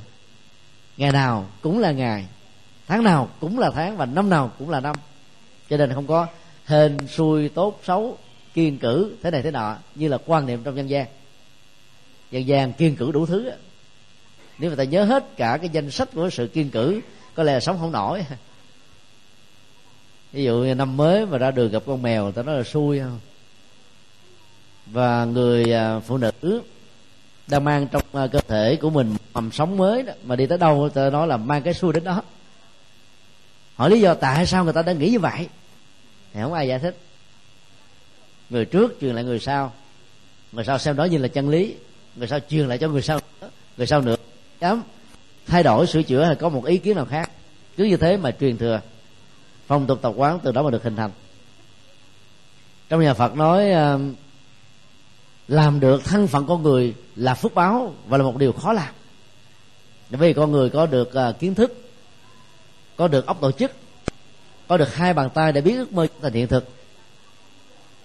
ngày 0.97 1.11
nào 1.11 1.47
cũng 1.61 1.79
là 1.79 1.91
ngày, 1.91 2.25
tháng 2.87 3.03
nào 3.03 3.29
cũng 3.39 3.59
là 3.59 3.71
tháng 3.71 3.97
và 3.97 4.05
năm 4.05 4.29
nào 4.29 4.51
cũng 4.59 4.69
là 4.69 4.79
năm. 4.79 4.95
Cho 5.69 5.77
nên 5.77 5.93
không 5.93 6.07
có 6.07 6.27
hên 6.65 6.97
xui 7.07 7.49
tốt 7.49 7.79
xấu, 7.83 8.17
kiên 8.53 8.77
cử 8.77 9.15
thế 9.23 9.31
này 9.31 9.41
thế 9.41 9.51
nọ, 9.51 9.75
như 9.95 10.07
là 10.07 10.17
quan 10.25 10.45
niệm 10.45 10.63
trong 10.63 10.77
dân 10.77 10.89
gian. 10.89 11.07
Dân 12.31 12.47
gian 12.47 12.73
kiên 12.73 12.95
cử 12.95 13.11
đủ 13.11 13.25
thứ 13.25 13.51
nếu 14.59 14.69
mà 14.69 14.75
ta 14.75 14.83
nhớ 14.83 15.03
hết 15.03 15.37
cả 15.37 15.57
cái 15.61 15.69
danh 15.69 15.91
sách 15.91 16.09
của 16.13 16.29
sự 16.29 16.47
kiên 16.47 16.69
cử, 16.69 17.01
có 17.35 17.43
lẽ 17.43 17.53
là 17.53 17.59
sống 17.59 17.77
không 17.79 17.91
nổi. 17.91 18.25
Ví 20.31 20.43
dụ 20.43 20.57
như 20.57 20.75
năm 20.75 20.97
mới 20.97 21.25
mà 21.25 21.37
ra 21.37 21.51
đường 21.51 21.71
gặp 21.71 21.83
con 21.85 22.01
mèo, 22.01 22.31
ta 22.31 22.43
nói 22.43 22.57
là 22.57 22.63
xui 22.63 22.99
không? 22.99 23.19
Và 24.91 25.25
người 25.25 25.73
à, 25.73 25.99
phụ 25.99 26.17
nữ 26.17 26.61
đang 27.47 27.63
mang 27.63 27.87
trong 27.87 28.03
à, 28.13 28.27
cơ 28.27 28.39
thể 28.47 28.75
của 28.75 28.89
mình 28.89 29.15
mầm 29.33 29.51
sống 29.51 29.77
mới 29.77 30.03
đó, 30.03 30.13
mà 30.23 30.35
đi 30.35 30.45
tới 30.45 30.57
đâu 30.57 30.89
ta 30.93 31.09
nói 31.09 31.27
là 31.27 31.37
mang 31.37 31.61
cái 31.61 31.73
xui 31.73 31.93
đến 31.93 32.03
đó. 32.03 32.21
Hỏi 33.75 33.89
lý 33.89 34.01
do 34.01 34.13
tại 34.13 34.45
sao 34.45 34.63
người 34.63 34.73
ta 34.73 34.81
đã 34.81 34.93
nghĩ 34.93 35.09
như 35.09 35.19
vậy? 35.19 35.47
Thì 36.33 36.41
không 36.41 36.53
ai 36.53 36.67
giải 36.67 36.79
thích. 36.79 36.97
Người 38.49 38.65
trước 38.65 38.97
truyền 39.01 39.15
lại 39.15 39.23
người 39.23 39.39
sau 39.39 39.73
người 40.51 40.63
sau 40.63 40.77
xem 40.77 40.95
đó 40.95 41.03
như 41.03 41.17
là 41.17 41.27
chân 41.27 41.49
lý 41.49 41.75
người 42.15 42.27
sau 42.27 42.39
truyền 42.49 42.67
lại 42.67 42.77
cho 42.77 42.87
người 42.87 43.01
sau 43.01 43.19
người 43.77 43.87
sau 43.87 44.01
nữa 44.01 44.15
dám 44.61 44.83
thay 45.47 45.63
đổi 45.63 45.87
sửa 45.87 46.03
chữa 46.03 46.23
hay 46.23 46.35
có 46.35 46.49
một 46.49 46.65
ý 46.65 46.77
kiến 46.77 46.95
nào 46.95 47.05
khác. 47.05 47.31
Cứ 47.77 47.83
như 47.83 47.97
thế 47.97 48.17
mà 48.17 48.31
truyền 48.31 48.57
thừa 48.57 48.81
phong 49.67 49.87
tục 49.87 49.99
tập 50.01 50.13
quán 50.15 50.39
từ 50.43 50.51
đó 50.51 50.63
mà 50.63 50.71
được 50.71 50.83
hình 50.83 50.95
thành. 50.95 51.11
Trong 52.89 53.01
nhà 53.01 53.13
phật 53.13 53.35
nói 53.35 53.71
à, 53.71 53.97
làm 55.47 55.79
được 55.79 56.05
thân 56.05 56.27
phận 56.27 56.47
con 56.47 56.63
người 56.63 56.95
là 57.15 57.33
phước 57.33 57.53
báo 57.53 57.93
và 58.07 58.17
là 58.17 58.23
một 58.23 58.37
điều 58.37 58.51
khó 58.51 58.73
làm. 58.73 58.93
Vì 60.09 60.33
con 60.33 60.51
người 60.51 60.69
có 60.69 60.85
được 60.85 61.13
à, 61.13 61.31
kiến 61.31 61.55
thức 61.55 61.89
có 62.95 63.07
được 63.07 63.25
óc 63.25 63.37
tổ 63.41 63.51
chức 63.51 63.71
có 64.67 64.77
được 64.77 64.95
hai 64.95 65.13
bàn 65.13 65.29
tay 65.33 65.51
để 65.51 65.61
biến 65.61 65.77
ước 65.77 65.93
mơ 65.93 66.07
thành 66.21 66.33
hiện 66.33 66.47
thực 66.47 66.69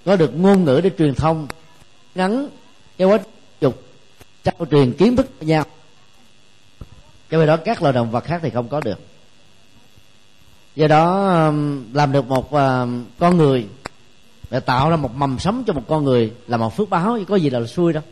có 0.05 0.17
được 0.17 0.35
ngôn 0.35 0.65
ngữ 0.65 0.81
để 0.85 0.91
truyền 0.99 1.15
thông 1.15 1.47
ngắn 2.15 2.49
cái 2.99 3.09
quá 3.09 3.19
dục 3.61 3.83
trao 4.45 4.67
truyền 4.71 4.93
kiến 4.93 5.17
thức 5.17 5.27
với 5.39 5.49
nhau. 5.49 5.65
Cho 7.31 7.39
vì 7.39 7.47
đó 7.47 7.57
các 7.57 7.83
loài 7.83 7.93
động 7.93 8.11
vật 8.11 8.25
khác 8.25 8.41
thì 8.43 8.51
không 8.51 8.69
có 8.69 8.81
được. 8.81 8.99
Do 10.75 10.89
đó 10.89 11.33
làm 11.93 12.13
được 12.13 12.27
một 12.29 12.47
uh, 12.47 12.89
con 13.19 13.37
người 13.37 13.67
để 14.53 14.61
tạo 14.61 14.91
ra 14.91 14.97
một 14.97 15.15
mầm 15.15 15.39
sống 15.39 15.65
cho 15.67 15.73
một 15.73 15.83
con 15.89 16.05
người 16.05 16.33
là 16.47 16.57
một 16.57 16.77
phước 16.77 16.91
báo, 16.91 17.19
có 17.29 17.37
gì 17.37 17.51
là 17.51 17.67
xui 17.67 17.93
đâu. 17.93 18.03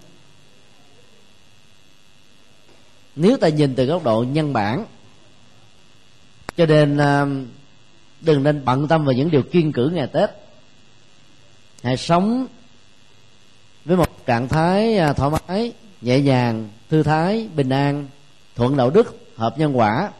Nếu 3.17 3.37
ta 3.37 3.49
nhìn 3.49 3.75
từ 3.75 3.85
góc 3.85 4.05
độ 4.05 4.25
nhân 4.29 4.53
bản, 4.53 4.85
cho 6.57 6.67
nên 6.67 6.97
à, 6.97 7.27
đừng 8.21 8.43
nên 8.43 8.65
bận 8.65 8.89
tâm 8.89 9.05
vào 9.05 9.13
những 9.13 9.31
điều 9.31 9.43
kiên 9.43 9.73
cử 9.73 9.91
ngày 9.95 10.07
tết. 10.07 10.31
Hãy 11.83 11.97
sống 11.97 12.47
với 13.85 13.97
một 13.97 14.27
trạng 14.27 14.49
thái 14.49 14.99
à, 14.99 15.13
thoải 15.13 15.31
mái, 15.49 15.73
nhẹ 16.01 16.21
nhàng, 16.21 16.69
thư 16.89 17.03
thái, 17.03 17.49
bình 17.57 17.69
an, 17.69 18.07
thuận 18.57 18.77
đạo 18.77 18.91
đức, 18.91 19.17
hợp 19.37 19.59
nhân 19.59 19.79
quả, 19.79 20.11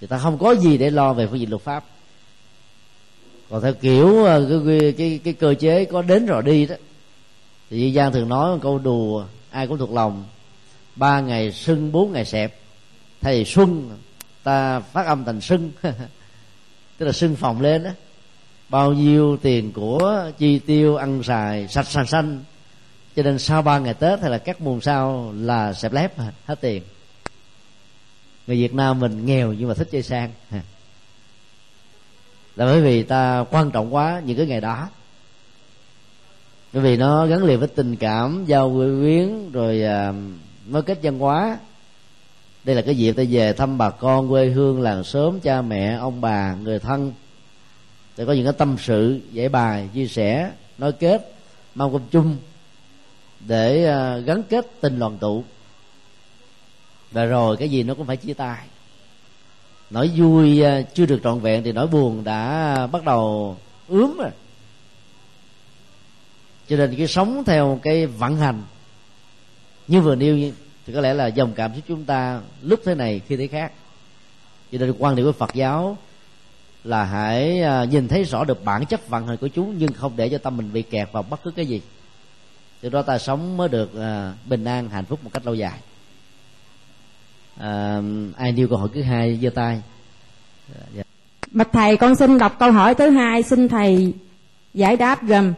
thì 0.00 0.06
ta 0.06 0.18
không 0.18 0.38
có 0.38 0.54
gì 0.54 0.78
để 0.78 0.90
lo 0.90 1.12
về 1.12 1.26
phương 1.26 1.40
diện 1.40 1.50
luật 1.50 1.62
pháp 1.62 1.84
còn 3.50 3.62
theo 3.62 3.72
kiểu 3.72 4.24
ờ, 4.24 4.62
cái, 4.68 4.94
cái, 4.98 5.20
cái 5.24 5.34
cơ 5.34 5.54
chế 5.54 5.84
có 5.84 6.02
đến 6.02 6.26
rồi 6.26 6.42
đi 6.42 6.66
đó 6.66 6.74
thì 7.70 7.80
dân 7.80 7.94
gian 7.94 8.12
thường 8.12 8.28
nói 8.28 8.54
một 8.54 8.58
câu 8.62 8.78
đùa 8.78 9.24
ai 9.50 9.66
cũng 9.66 9.78
thuộc 9.78 9.92
lòng. 9.92 10.24
Ba 10.96 11.20
ngày 11.20 11.52
sưng 11.52 11.92
bốn 11.92 12.12
ngày 12.12 12.24
sẹp 12.24 12.58
thay 13.20 13.38
vì 13.38 13.44
xuân 13.44 13.98
ta 14.42 14.80
phát 14.80 15.06
âm 15.06 15.24
thành 15.24 15.40
sưng. 15.40 15.70
Tức 16.98 17.06
là 17.06 17.12
sưng 17.12 17.36
phòng 17.36 17.60
lên 17.60 17.82
đó. 17.84 17.90
Bao 18.68 18.92
nhiêu 18.92 19.36
tiền 19.36 19.72
của 19.72 20.30
chi 20.38 20.58
tiêu 20.58 20.96
ăn 20.96 21.22
xài 21.22 21.68
sạch 21.68 21.86
sành 21.86 22.06
xanh. 22.06 22.44
Cho 23.16 23.22
nên 23.22 23.38
sau 23.38 23.62
ba 23.62 23.78
ngày 23.78 23.94
tết 23.94 24.20
hay 24.20 24.30
là 24.30 24.38
các 24.38 24.60
mùng 24.60 24.80
sau 24.80 25.32
là 25.36 25.72
sẹp 25.72 25.92
lép 25.92 26.12
hết 26.46 26.60
tiền. 26.60 26.82
Người 28.46 28.56
việt 28.56 28.74
nam 28.74 29.00
mình 29.00 29.26
nghèo 29.26 29.52
nhưng 29.52 29.68
mà 29.68 29.74
thích 29.74 29.88
chơi 29.92 30.02
sang. 30.02 30.30
là 32.56 32.66
bởi 32.66 32.80
vì 32.80 33.02
ta 33.02 33.44
quan 33.50 33.70
trọng 33.70 33.94
quá 33.94 34.22
những 34.24 34.36
cái 34.36 34.46
ngày 34.46 34.60
đó. 34.60 34.88
Bởi 36.72 36.82
vì 36.82 36.96
nó 36.96 37.26
gắn 37.26 37.44
liền 37.44 37.58
với 37.58 37.68
tình 37.68 37.96
cảm 37.96 38.44
giao 38.46 38.70
quyến 38.70 39.52
rồi 39.52 39.82
à, 39.82 40.12
kết 40.86 40.98
văn 41.02 41.18
hóa. 41.18 41.58
Đây 42.64 42.76
là 42.76 42.82
cái 42.82 42.96
dịp 42.96 43.12
ta 43.12 43.22
về 43.30 43.52
thăm 43.52 43.78
bà 43.78 43.90
con 43.90 44.28
quê 44.28 44.46
hương 44.46 44.80
làng 44.80 45.04
sớm 45.04 45.40
cha 45.40 45.62
mẹ 45.62 45.96
ông 45.96 46.20
bà 46.20 46.54
người 46.54 46.78
thân. 46.78 47.12
Để 48.16 48.24
có 48.24 48.32
những 48.32 48.44
cái 48.44 48.52
tâm 48.52 48.76
sự 48.78 49.20
giải 49.32 49.48
bài 49.48 49.88
chia 49.94 50.06
sẻ 50.06 50.50
nói 50.78 50.92
kết 50.92 51.32
mong 51.74 51.92
công 51.92 52.08
chung 52.10 52.36
để 53.40 53.86
à, 53.86 54.16
gắn 54.16 54.42
kết 54.42 54.80
tình 54.80 54.98
đoàn 54.98 55.18
tụ. 55.18 55.44
Và 57.10 57.24
rồi 57.24 57.56
cái 57.56 57.68
gì 57.68 57.82
nó 57.82 57.94
cũng 57.94 58.06
phải 58.06 58.16
chia 58.16 58.34
tay 58.34 58.58
nỗi 59.90 60.10
vui 60.16 60.62
à, 60.62 60.82
chưa 60.94 61.06
được 61.06 61.20
trọn 61.24 61.40
vẹn 61.40 61.62
thì 61.62 61.72
nỗi 61.72 61.86
buồn 61.86 62.24
đã 62.24 62.86
bắt 62.86 63.04
đầu 63.04 63.56
ướm 63.88 64.16
rồi. 64.18 64.30
Cho 66.68 66.76
nên 66.76 66.96
cái 66.96 67.06
sống 67.06 67.42
theo 67.46 67.80
cái 67.82 68.06
vận 68.06 68.36
hành, 68.36 68.62
như 69.88 70.00
vừa 70.00 70.14
nêu 70.14 70.36
thì 70.86 70.92
có 70.92 71.00
lẽ 71.00 71.14
là 71.14 71.26
dòng 71.26 71.52
cảm 71.52 71.74
xúc 71.74 71.84
chúng 71.88 72.04
ta 72.04 72.40
lúc 72.62 72.80
thế 72.84 72.94
này, 72.94 73.20
khi 73.28 73.36
thế 73.36 73.46
khác. 73.46 73.72
Cho 74.72 74.78
nên 74.78 74.94
quan 74.98 75.16
điểm 75.16 75.26
của 75.26 75.32
phật 75.32 75.54
giáo 75.54 75.98
là 76.84 77.04
hãy 77.04 77.62
à, 77.62 77.84
nhìn 77.84 78.08
thấy 78.08 78.24
rõ 78.24 78.44
được 78.44 78.64
bản 78.64 78.86
chất 78.86 79.08
vận 79.08 79.26
hành 79.26 79.36
của 79.36 79.48
chúng, 79.48 79.78
nhưng 79.78 79.92
không 79.92 80.12
để 80.16 80.28
cho 80.28 80.38
tâm 80.38 80.56
mình 80.56 80.72
bị 80.72 80.82
kẹt 80.82 81.08
vào 81.12 81.22
bất 81.22 81.42
cứ 81.42 81.50
cái 81.50 81.66
gì. 81.66 81.80
Từ 82.80 82.88
đó 82.88 83.02
ta 83.02 83.18
sống 83.18 83.56
mới 83.56 83.68
được 83.68 83.94
à, 84.00 84.34
bình 84.46 84.64
an, 84.64 84.88
hạnh 84.88 85.04
phúc 85.04 85.24
một 85.24 85.30
cách 85.32 85.46
lâu 85.46 85.54
dài 85.54 85.78
à, 87.58 88.00
ai 88.36 88.52
nêu 88.52 88.68
câu 88.68 88.78
hỏi 88.78 88.88
thứ 88.94 89.02
hai 89.02 89.38
giơ 89.42 89.50
tay. 89.50 89.82
Dạ. 90.94 91.02
bạch 91.50 91.72
thầy 91.72 91.96
con 91.96 92.14
xin 92.16 92.38
đọc 92.38 92.56
câu 92.58 92.72
hỏi 92.72 92.94
thứ 92.94 93.10
hai 93.10 93.42
xin 93.42 93.68
thầy 93.68 94.14
giải 94.74 94.96
đáp 94.96 95.22
gồm. 95.22 95.52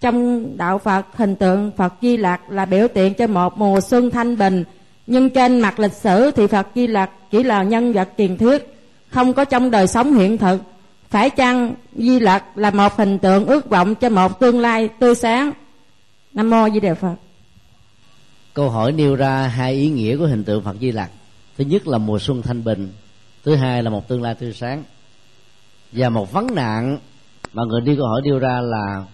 Trong 0.00 0.46
đạo 0.56 0.78
phật 0.78 1.06
hình 1.16 1.36
tượng 1.36 1.70
phật 1.76 1.94
di 2.02 2.16
lặc 2.16 2.50
là 2.50 2.64
biểu 2.64 2.88
tượng 2.88 3.14
cho 3.14 3.26
một 3.26 3.58
mùa 3.58 3.80
xuân 3.80 4.10
thanh 4.10 4.38
bình 4.38 4.64
nhưng 5.06 5.30
trên 5.30 5.60
mặt 5.60 5.78
lịch 5.78 5.92
sử 5.92 6.30
thì 6.30 6.46
phật 6.46 6.66
di 6.74 6.86
lặc 6.86 7.10
chỉ 7.30 7.42
là 7.42 7.62
nhân 7.62 7.92
vật 7.92 8.08
truyền 8.18 8.36
thuyết 8.36 8.74
không 9.10 9.32
có 9.32 9.44
trong 9.44 9.70
đời 9.70 9.86
sống 9.86 10.14
hiện 10.14 10.38
thực. 10.38 10.60
Phải 11.10 11.30
chăng 11.30 11.74
di 11.96 12.20
lặc 12.20 12.44
là 12.58 12.70
một 12.70 12.96
hình 12.96 13.18
tượng 13.18 13.46
ước 13.46 13.70
vọng 13.70 13.94
cho 13.94 14.08
một 14.08 14.40
tương 14.40 14.60
lai 14.60 14.88
tươi 14.98 15.14
sáng? 15.14 15.52
Nam 16.32 16.50
mô 16.50 16.70
di 16.70 16.80
đà 16.80 16.94
phật. 16.94 17.14
Câu 18.54 18.70
hỏi 18.70 18.92
nêu 18.92 19.16
ra 19.16 19.46
hai 19.46 19.72
ý 19.72 19.88
nghĩa 19.88 20.16
của 20.16 20.26
hình 20.26 20.44
tượng 20.44 20.64
phật 20.64 20.76
di 20.80 20.92
lặc 20.92 21.10
thứ 21.58 21.64
nhất 21.64 21.86
là 21.86 21.98
mùa 21.98 22.18
xuân 22.18 22.42
thanh 22.42 22.64
bình, 22.64 22.92
thứ 23.44 23.54
hai 23.54 23.82
là 23.82 23.90
một 23.90 24.08
tương 24.08 24.22
lai 24.22 24.34
tươi 24.34 24.52
sáng. 24.52 24.84
Và 25.92 26.08
một 26.08 26.32
vấn 26.32 26.46
nạn 26.54 26.98
mà 27.52 27.62
người 27.68 27.80
đi 27.80 27.96
câu 27.96 28.06
hỏi 28.06 28.20
đưa 28.24 28.38
ra 28.38 28.60
là 28.60 29.04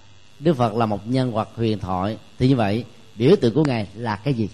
đức 0.40 0.56
phật 0.56 0.74
là 0.74 0.86
một 0.86 1.06
nhân 1.06 1.32
vật 1.32 1.48
huyền 1.56 1.78
thoại. 1.78 2.16
Thì 2.38 2.48
như 2.48 2.56
vậy, 2.56 2.84
biểu 3.16 3.36
tượng 3.40 3.54
của 3.54 3.64
ngài 3.64 3.86
là 3.94 4.16
cái 4.16 4.34
gì? 4.34 4.48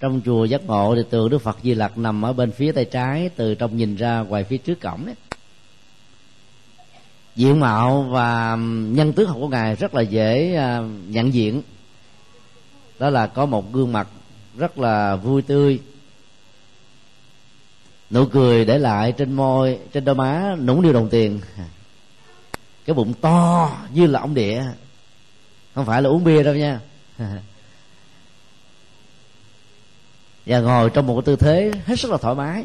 Trong 0.00 0.20
chùa 0.24 0.44
giác 0.44 0.64
ngộ 0.66 0.94
thì 0.96 1.02
tượng 1.10 1.30
đức 1.30 1.38
phật 1.38 1.58
di 1.62 1.74
lặc 1.74 1.98
nằm 1.98 2.24
ở 2.24 2.32
bên 2.32 2.52
phía 2.52 2.72
tay 2.72 2.84
trái, 2.84 3.28
từ 3.36 3.54
trong 3.54 3.76
nhìn 3.76 3.96
ra 3.96 4.20
ngoài 4.20 4.44
phía 4.44 4.58
trước 4.58 4.80
cổng 4.80 5.06
đấy. 5.06 5.14
Diện 7.36 7.60
mạo 7.60 8.02
và 8.02 8.56
nhân 8.90 9.12
tướng 9.12 9.28
học 9.28 9.36
của 9.40 9.48
ngài 9.48 9.74
rất 9.76 9.94
là 9.94 10.02
dễ 10.02 10.54
à, 10.54 10.78
nhận 11.08 11.34
diện. 11.34 11.62
Đó 12.98 13.10
là 13.10 13.26
có 13.26 13.46
một 13.46 13.72
gương 13.72 13.92
mặt 13.92 14.08
rất 14.56 14.78
là 14.78 15.16
vui 15.16 15.42
tươi. 15.42 15.80
Nụ 18.10 18.26
cười 18.26 18.64
để 18.64 18.78
lại 18.78 19.12
trên 19.12 19.32
môi 19.32 19.78
trên 19.92 20.04
đôi 20.04 20.14
má 20.14 20.56
nũng 20.60 20.82
điêu 20.82 20.92
đồng 20.92 21.08
tiền. 21.08 21.40
Cái 22.84 22.94
bụng 22.94 23.14
to 23.20 23.70
như 23.92 24.06
là 24.06 24.20
ông 24.20 24.34
địa 24.34 24.64
không 25.74 25.86
phải 25.86 26.02
là 26.02 26.08
uống 26.08 26.24
bia 26.24 26.42
đâu 26.42 26.54
nha. 26.54 26.80
Và 30.46 30.60
ngồi 30.60 30.90
trong 30.90 31.06
một 31.06 31.14
cái 31.14 31.22
tư 31.26 31.36
thế 31.36 31.72
hết 31.86 32.00
sức 32.00 32.10
là 32.10 32.16
thoải 32.16 32.34
mái. 32.34 32.64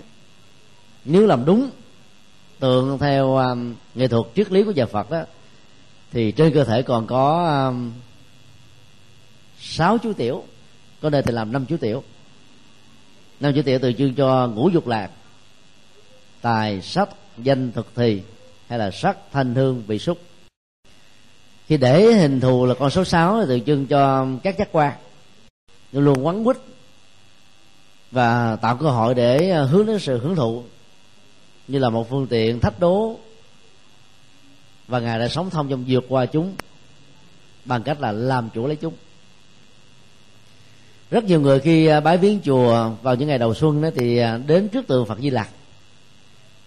Nếu 1.05 1.27
làm 1.27 1.45
đúng 1.45 1.69
tượng 2.59 2.97
theo 2.97 3.35
um, 3.35 3.75
nghệ 3.95 4.07
thuật 4.07 4.25
triết 4.35 4.51
lý 4.51 4.63
của 4.63 4.71
nhà 4.71 4.85
Phật 4.85 5.09
đó 5.09 5.23
thì 6.11 6.31
trên 6.31 6.53
cơ 6.53 6.63
thể 6.63 6.81
còn 6.81 7.07
có 7.07 7.55
um, 7.67 7.91
sáu 9.59 9.97
chú 9.97 10.13
tiểu 10.13 10.43
có 11.01 11.09
nơi 11.09 11.21
thì 11.21 11.31
làm 11.31 11.51
năm 11.51 11.65
chú 11.65 11.77
tiểu. 11.77 12.03
Năm 13.39 13.53
chú 13.55 13.61
tiểu 13.61 13.79
từ 13.81 13.93
chương 13.93 14.13
cho 14.13 14.47
ngũ 14.47 14.69
dục 14.69 14.87
lạc. 14.87 15.11
Tài 16.41 16.81
sắc, 16.81 17.09
danh 17.37 17.71
thực 17.71 17.87
thì, 17.95 18.21
hay 18.67 18.79
là 18.79 18.91
sắc 18.91 19.17
thanh 19.31 19.55
hương 19.55 19.83
vị 19.87 19.99
xúc. 19.99 20.17
Khi 21.67 21.77
để 21.77 22.13
hình 22.13 22.39
thù 22.39 22.65
là 22.65 22.73
con 22.73 22.89
số 22.89 23.03
sáu 23.03 23.39
thì 23.39 23.47
tượng 23.47 23.65
trưng 23.65 23.87
cho 23.87 24.27
các 24.43 24.55
giác 24.57 24.69
quan. 24.71 24.93
Luôn 25.91 26.03
luôn 26.03 26.25
quấn 26.25 26.43
quýt 26.43 26.57
và 28.11 28.55
tạo 28.55 28.77
cơ 28.77 28.89
hội 28.89 29.15
để 29.15 29.53
hướng 29.53 29.85
đến 29.85 29.99
sự 29.99 30.17
hưởng 30.17 30.35
thụ. 30.35 30.63
Như 31.67 31.79
là 31.79 31.89
một 31.89 32.09
phương 32.09 32.27
tiện 32.27 32.59
thách 32.59 32.79
đố 32.79 33.19
và 34.87 34.99
ngài 34.99 35.19
đã 35.19 35.27
sống 35.27 35.49
thông 35.49 35.69
trong 35.69 35.85
vượt 35.87 36.03
qua 36.09 36.25
chúng 36.25 36.55
bằng 37.65 37.83
cách 37.83 38.01
là 38.01 38.11
làm 38.11 38.49
chủ 38.53 38.67
lấy 38.67 38.75
chúng 38.75 38.93
rất 41.11 41.23
nhiều 41.23 41.41
người 41.41 41.59
khi 41.59 41.85
à, 41.85 41.99
bái 41.99 42.17
viếng 42.17 42.39
chùa 42.43 42.91
vào 43.01 43.15
những 43.15 43.27
ngày 43.27 43.37
đầu 43.37 43.53
xuân 43.53 43.81
đó 43.81 43.89
thì 43.95 44.17
à, 44.17 44.37
đến 44.37 44.69
trước 44.69 44.87
tượng 44.87 45.05
phật 45.05 45.19
di 45.19 45.29
lặc. 45.29 45.49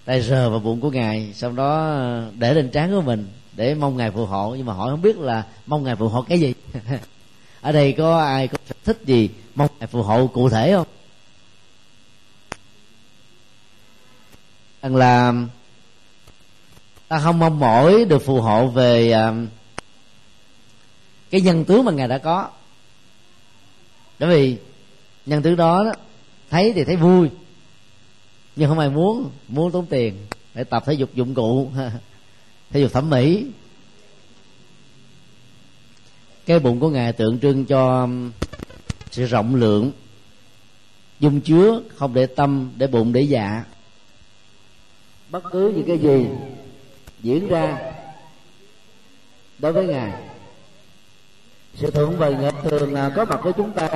Tay 0.04 0.22
sờ 0.22 0.50
vào 0.50 0.58
bụng 0.58 0.80
của 0.80 0.90
ngài, 0.90 1.32
sau 1.34 1.52
đó 1.52 1.90
à, 1.90 2.26
để 2.38 2.54
lên 2.54 2.70
trán 2.70 2.90
của 2.94 3.00
mình 3.00 3.28
để 3.52 3.74
mong 3.74 3.96
ngài 3.96 4.10
phù 4.10 4.26
hộ. 4.26 4.54
Nhưng 4.56 4.66
mà 4.66 4.72
hỏi 4.72 4.90
không 4.90 5.02
biết 5.02 5.18
là 5.18 5.46
mong 5.66 5.84
ngài 5.84 5.96
phù 5.96 6.08
hộ 6.08 6.22
cái 6.22 6.40
gì. 6.40 6.54
Ở 7.60 7.72
đây 7.72 7.92
có 7.92 8.18
ai 8.18 8.48
có 8.48 8.58
thích 8.84 8.98
gì 9.04 9.30
mong 9.54 9.68
ngài 9.80 9.86
phù 9.86 10.02
hộ 10.02 10.26
cụ 10.26 10.48
thể 10.48 10.72
không? 10.72 10.86
Rằng 14.82 14.96
là 14.96 15.32
ta 17.08 17.18
không 17.18 17.38
mong 17.38 17.60
mỏi 17.60 18.04
được 18.04 18.18
phù 18.18 18.40
hộ 18.40 18.66
về 18.66 19.14
cái 21.30 21.40
nhân 21.40 21.64
tướng 21.64 21.84
mà 21.84 21.92
ngài 21.92 22.08
đã 22.08 22.18
có 22.18 22.48
bởi 24.22 24.30
vì 24.30 24.56
nhân 25.26 25.42
tướng 25.42 25.56
đó, 25.56 25.84
đó 25.84 25.92
thấy 26.50 26.72
thì 26.72 26.84
thấy 26.84 26.96
vui. 26.96 27.30
Nhưng 28.56 28.68
không 28.68 28.78
ai 28.78 28.90
muốn 28.90 29.30
muốn 29.48 29.72
tốn 29.72 29.86
tiền 29.86 30.26
để 30.54 30.64
tập 30.64 30.82
thể 30.86 30.92
dục 30.92 31.14
dụng 31.14 31.34
cụ 31.34 31.70
thể 32.70 32.80
dục 32.80 32.92
thẩm 32.92 33.10
mỹ. 33.10 33.46
Cái 36.46 36.58
bụng 36.58 36.80
của 36.80 36.90
ngài 36.90 37.12
tượng 37.12 37.38
trưng 37.38 37.64
cho 37.64 38.08
sự 39.10 39.24
rộng 39.24 39.54
lượng 39.54 39.92
dung 41.20 41.40
chứa 41.40 41.80
không 41.96 42.14
để 42.14 42.26
tâm 42.26 42.72
để 42.76 42.86
bụng 42.86 43.12
để 43.12 43.20
dạ. 43.20 43.64
Bất 45.30 45.44
cứ 45.52 45.72
những 45.76 45.86
cái 45.86 45.98
gì 45.98 46.26
diễn 47.20 47.48
ra 47.48 47.92
đối 49.58 49.72
với 49.72 49.86
ngài 49.86 50.31
sự 51.82 51.90
thượng 51.90 52.18
và 52.18 52.28
nghịch 52.28 52.54
thường 52.62 52.94
có 53.16 53.24
mặt 53.24 53.40
với 53.42 53.52
chúng 53.52 53.72
ta. 53.72 53.88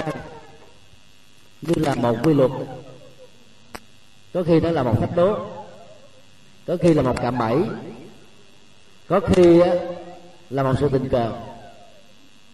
Như 1.63 1.75
là 1.77 1.95
một 1.95 2.17
quy 2.25 2.35
luật. 2.35 2.51
Có 4.35 4.43
khi 4.43 4.61
nó 4.61 4.71
là 4.71 4.83
một 4.83 5.01
thách 5.01 5.17
đố. 5.17 5.39
Có 6.67 6.77
khi 6.77 6.95
là 6.95 7.03
một 7.03 7.17
cạm 7.23 7.39
bẫy. 7.39 7.57
Có 9.09 9.21
khi 9.21 9.63
là 10.51 10.63
một 10.63 10.75
sự 10.81 10.89
tình 10.89 11.09
cờ. 11.09 11.33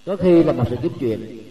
Có 0.06 0.16
khi 0.16 0.42
là 0.42 0.52
một 0.52 0.64
sự 0.70 0.76
kiếp 0.82 0.92
chuyện 1.00 1.42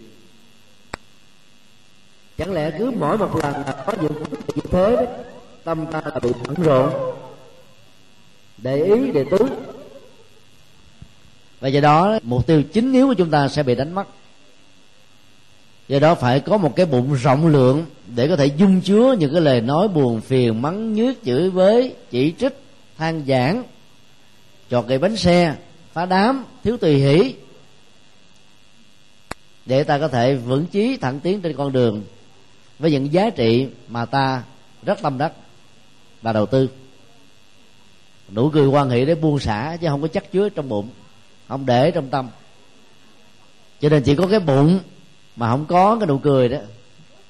chẳng 2.38 2.52
lẽ 2.52 2.70
cứ 2.78 2.90
mỗi 2.90 3.18
một 3.18 3.36
lần 3.36 3.52
là 3.52 3.84
có 3.86 3.92
những 4.02 4.12
như 4.54 4.62
thế 4.70 4.96
đó, 4.96 5.02
tâm 5.64 5.86
ta 5.92 6.00
là 6.04 6.20
bị 6.22 6.30
bận 6.46 6.54
rộn. 6.62 7.14
Để 8.58 8.84
ý 8.84 9.10
để 9.10 9.24
tướng 9.30 9.48
và 11.62 11.68
do 11.68 11.80
đó, 11.80 12.18
mục 12.22 12.46
tiêu 12.46 12.62
chính 12.62 12.92
yếu 12.92 13.06
của 13.06 13.14
chúng 13.14 13.30
ta 13.30 13.48
sẽ 13.48 13.62
bị 13.62 13.74
đánh 13.74 13.92
mất. 13.92 14.04
Do 15.88 15.98
đó 15.98 16.14
phải 16.14 16.40
có 16.40 16.56
một 16.56 16.76
cái 16.76 16.86
bụng 16.86 17.14
rộng 17.14 17.46
lượng 17.46 17.86
để 18.14 18.28
có 18.28 18.36
thể 18.36 18.46
dung 18.46 18.80
chứa 18.80 19.16
những 19.18 19.32
cái 19.32 19.40
lời 19.40 19.60
nói 19.60 19.88
buồn, 19.88 20.20
phiền, 20.20 20.62
mắng 20.62 20.92
nhức 20.92 21.18
chửi 21.24 21.50
với 21.50 21.94
chỉ 22.10 22.34
trích, 22.38 22.52
than 22.98 23.24
giảng 23.26 23.64
chọt 24.70 24.84
cây 24.88 24.98
bánh 24.98 25.16
xe, 25.16 25.54
phá 25.92 26.06
đám, 26.06 26.44
thiếu 26.64 26.76
tùy 26.76 26.94
hỷ, 26.94 27.34
để 29.66 29.84
ta 29.84 29.98
có 29.98 30.08
thể 30.08 30.34
vững 30.34 30.66
chí 30.66 30.96
thẳng 30.96 31.20
tiến 31.20 31.40
trên 31.40 31.56
con 31.56 31.72
đường 31.72 32.02
với 32.78 32.90
những 32.90 33.12
giá 33.12 33.30
trị 33.30 33.66
mà 33.88 34.04
ta 34.04 34.42
rất 34.82 35.02
tâm 35.02 35.18
đắc 35.18 35.32
và 36.22 36.32
đầu 36.32 36.46
tư. 36.46 36.68
Nụ 38.32 38.50
cười 38.50 38.66
quan 38.66 38.90
hệ 38.90 39.04
để 39.04 39.14
buông 39.14 39.38
xả 39.38 39.76
chứ 39.80 39.88
không 39.88 40.02
có 40.02 40.08
chắc 40.08 40.32
chứa 40.32 40.48
trong 40.48 40.68
bụng 40.68 40.88
không 41.48 41.66
để 41.66 41.90
trong 41.90 42.08
tâm. 42.08 42.28
Cho 43.80 43.88
nên 43.88 44.02
chỉ 44.02 44.14
có 44.14 44.26
cái 44.30 44.40
bụng 44.40 44.80
mà 45.36 45.50
không 45.50 45.66
có 45.66 45.96
cái 46.00 46.06
nụ 46.06 46.18
cười 46.18 46.48
đó. 46.48 46.58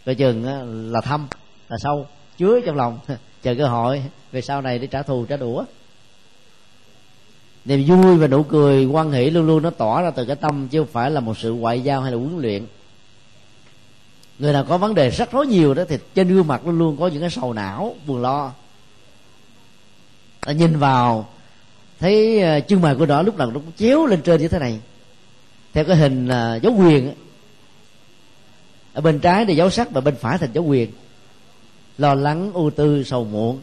Coi 0.07 0.15
chừng 0.15 0.45
là 0.93 1.01
thâm, 1.01 1.27
là 1.69 1.77
sâu, 1.83 2.07
chứa 2.39 2.61
trong 2.67 2.77
lòng. 2.77 2.99
Chờ 3.43 3.55
cơ 3.55 3.67
hội, 3.67 4.03
về 4.33 4.41
sau 4.41 4.63
này 4.63 4.79
để 4.79 4.87
trả 4.87 5.03
thù, 5.03 5.27
trả 5.29 5.37
đũa. 5.37 5.65
Niềm 7.65 7.85
vui 7.87 8.17
và 8.17 8.27
nụ 8.27 8.43
cười, 8.43 8.85
quan 8.85 9.13
hỷ 9.13 9.31
luôn 9.31 9.47
luôn 9.47 9.63
nó 9.63 9.71
tỏ 9.71 10.03
ra 10.03 10.11
từ 10.11 10.25
cái 10.25 10.37
tâm, 10.37 10.69
chứ 10.69 10.81
không 10.81 10.93
phải 10.93 11.11
là 11.11 11.21
một 11.21 11.39
sự 11.39 11.53
ngoại 11.53 11.81
giao 11.81 12.01
hay 12.01 12.13
là 12.13 12.19
huấn 12.19 12.39
luyện. 12.39 12.67
Người 14.39 14.53
nào 14.53 14.65
có 14.65 14.79
vấn 14.79 14.95
đề 14.95 15.11
rất 15.11 15.33
rối 15.33 15.47
nhiều 15.47 15.75
đó, 15.75 15.83
thì 15.89 15.99
trên 16.15 16.29
gương 16.29 16.47
mặt 16.47 16.67
luôn 16.67 16.79
luôn 16.79 16.97
có 17.01 17.09
những 17.09 17.21
cái 17.21 17.31
sầu 17.31 17.53
não, 17.53 17.97
buồn 18.07 18.23
lo. 18.23 18.53
Ta 20.41 20.53
nhìn 20.53 20.79
vào 20.79 21.29
thấy 22.03 22.43
ờ, 22.43 22.61
chân 22.61 22.81
mày 22.81 22.95
của 22.95 23.07
nó 23.07 23.23
lúc 23.23 23.37
nào 23.37 23.51
nó 23.51 23.55
cũng 23.55 23.73
chéo 23.77 24.07
lên 24.07 24.23
trên 24.23 24.41
như 24.41 24.49
thế 24.49 24.59
này. 24.59 24.81
Theo 25.73 25.85
cái 25.85 25.97
hình 25.97 26.29
ờ, 26.29 26.59
dấu 26.63 26.75
quyền 26.79 27.13
ở 28.93 29.01
bên 29.01 29.19
trái 29.19 29.45
thì 29.45 29.57
dấu 29.57 29.71
sắc 29.71 29.91
và 29.91 30.01
bên 30.01 30.17
phải 30.17 30.39
thành 30.39 30.53
dấu 30.53 30.65
quyền. 30.65 30.91
Lo 31.99 32.15
lắng 32.15 32.53
ưu 32.53 32.71
tư 32.71 33.05
sầu 33.05 33.25
muộn. 33.25 33.61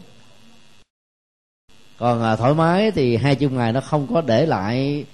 Còn 1.97 2.23
à, 2.23 2.35
thoải 2.35 2.53
mái 2.53 2.91
thì 2.91 3.15
hai 3.17 3.35
chân 3.35 3.55
mày 3.55 3.73
nó 3.73 3.81
không 3.81 4.07
có 4.13 4.21
để 4.21 4.45
lại 4.45 5.05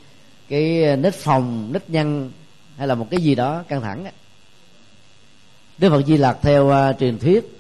cái 0.49 0.97
nếp 0.97 1.13
phòng 1.13 1.69
nếp 1.73 1.89
nhăn 1.89 2.31
hay 2.77 2.87
là 2.87 2.95
một 2.95 3.07
cái 3.11 3.21
gì 3.21 3.35
đó 3.35 3.63
căng 3.67 3.81
thẳng 3.81 4.05
đức 5.77 5.89
phật 5.89 6.05
di 6.05 6.17
lặc 6.17 6.37
theo 6.41 6.65
uh, 6.67 6.99
truyền 6.99 7.19
thuyết 7.19 7.54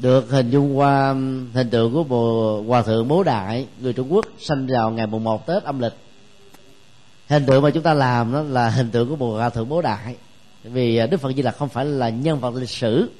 được 0.00 0.30
hình 0.30 0.50
dung 0.50 0.78
qua 0.78 1.14
hình 1.54 1.70
tượng 1.70 1.94
của 1.94 2.04
bồ, 2.04 2.62
hòa 2.62 2.82
thượng 2.82 3.08
bố 3.08 3.22
đại, 3.22 3.66
người 3.80 3.92
trung 3.92 4.12
quốc 4.12 4.26
sinh 4.38 4.66
vào 4.66 4.90
ngày 4.90 5.06
mùng 5.06 5.24
một 5.24 5.46
tết 5.46 5.62
âm 5.62 5.80
lịch. 5.80 5.92
Hình 7.28 7.46
tượng 7.46 7.62
mà 7.62 7.70
chúng 7.70 7.82
ta 7.82 7.94
làm 7.94 8.32
đó 8.32 8.42
là 8.42 8.68
hình 8.68 8.90
tượng 8.90 9.08
của 9.08 9.16
bồ 9.16 9.36
hòa 9.36 9.50
thượng 9.50 9.68
bố 9.68 9.82
đại. 9.82 10.16
Vì 10.64 10.96
à, 10.96 11.06
đức 11.06 11.20
phật 11.20 11.32
di 11.36 11.42
lặc 11.42 11.56
không 11.58 11.68
phải 11.68 11.84
là 11.84 12.08
nhân 12.08 12.40
vật 12.40 12.54
lịch 12.54 12.70
sử. 12.70 13.10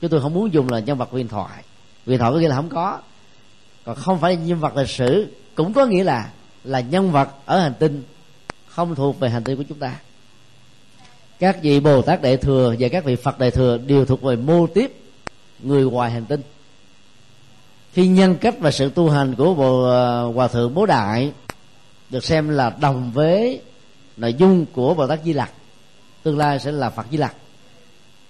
Chúng 0.00 0.10
tôi 0.10 0.20
không 0.20 0.34
muốn 0.34 0.52
dùng 0.52 0.68
là 0.68 0.78
nhân 0.78 0.98
vật 0.98 1.10
huyền 1.10 1.28
thoại. 1.28 1.62
Huyền 2.06 2.18
thoại 2.18 2.32
có 2.32 2.38
nghĩa 2.38 2.48
là 2.48 2.56
không 2.56 2.68
có. 2.68 2.98
Còn 3.84 3.96
không 3.96 4.20
phải 4.20 4.36
nhân 4.36 4.60
vật 4.60 4.76
lịch 4.76 4.88
sử, 4.88 5.26
cũng 5.54 5.72
có 5.72 5.86
nghĩa 5.86 6.04
là 6.04 6.30
là 6.64 6.80
nhân 6.80 7.12
vật 7.12 7.28
ở 7.46 7.60
hành 7.60 7.74
tinh, 7.78 8.02
không 8.66 8.94
thuộc 8.94 9.20
về 9.20 9.30
hành 9.30 9.44
tinh 9.44 9.56
của 9.56 9.64
chúng 9.68 9.78
ta. 9.78 9.96
Các 11.38 11.62
vị 11.62 11.80
bồ 11.80 12.02
tát 12.02 12.22
đại 12.22 12.36
thừa 12.36 12.74
và 12.78 12.88
các 12.88 13.04
vị 13.04 13.16
phật 13.16 13.38
đại 13.38 13.50
thừa 13.50 13.78
đều 13.78 14.04
thuộc 14.04 14.22
về 14.22 14.36
mô 14.36 14.66
tiếp 14.66 14.98
người 15.62 15.84
ngoài 15.84 16.10
hành 16.10 16.24
tinh. 16.24 16.42
Khi 17.92 18.08
nhân 18.08 18.36
cách 18.40 18.54
và 18.60 18.70
sự 18.70 18.90
tu 18.90 19.10
hành 19.10 19.34
của 19.34 19.54
bồ 19.54 19.90
à, 19.90 20.20
hòa 20.34 20.48
thượng 20.48 20.74
bố 20.74 20.86
đại 20.86 21.32
được 22.10 22.24
xem 22.24 22.48
là 22.48 22.76
đồng 22.80 23.12
với 23.12 23.62
nội 24.16 24.34
dung 24.34 24.66
của 24.72 24.94
bồ 24.94 25.06
tát 25.06 25.20
di 25.24 25.32
lặc, 25.32 25.52
tương 26.22 26.38
lai 26.38 26.60
sẽ 26.60 26.72
là 26.72 26.90
phật 26.90 27.06
di 27.10 27.16
lặc. 27.16 27.34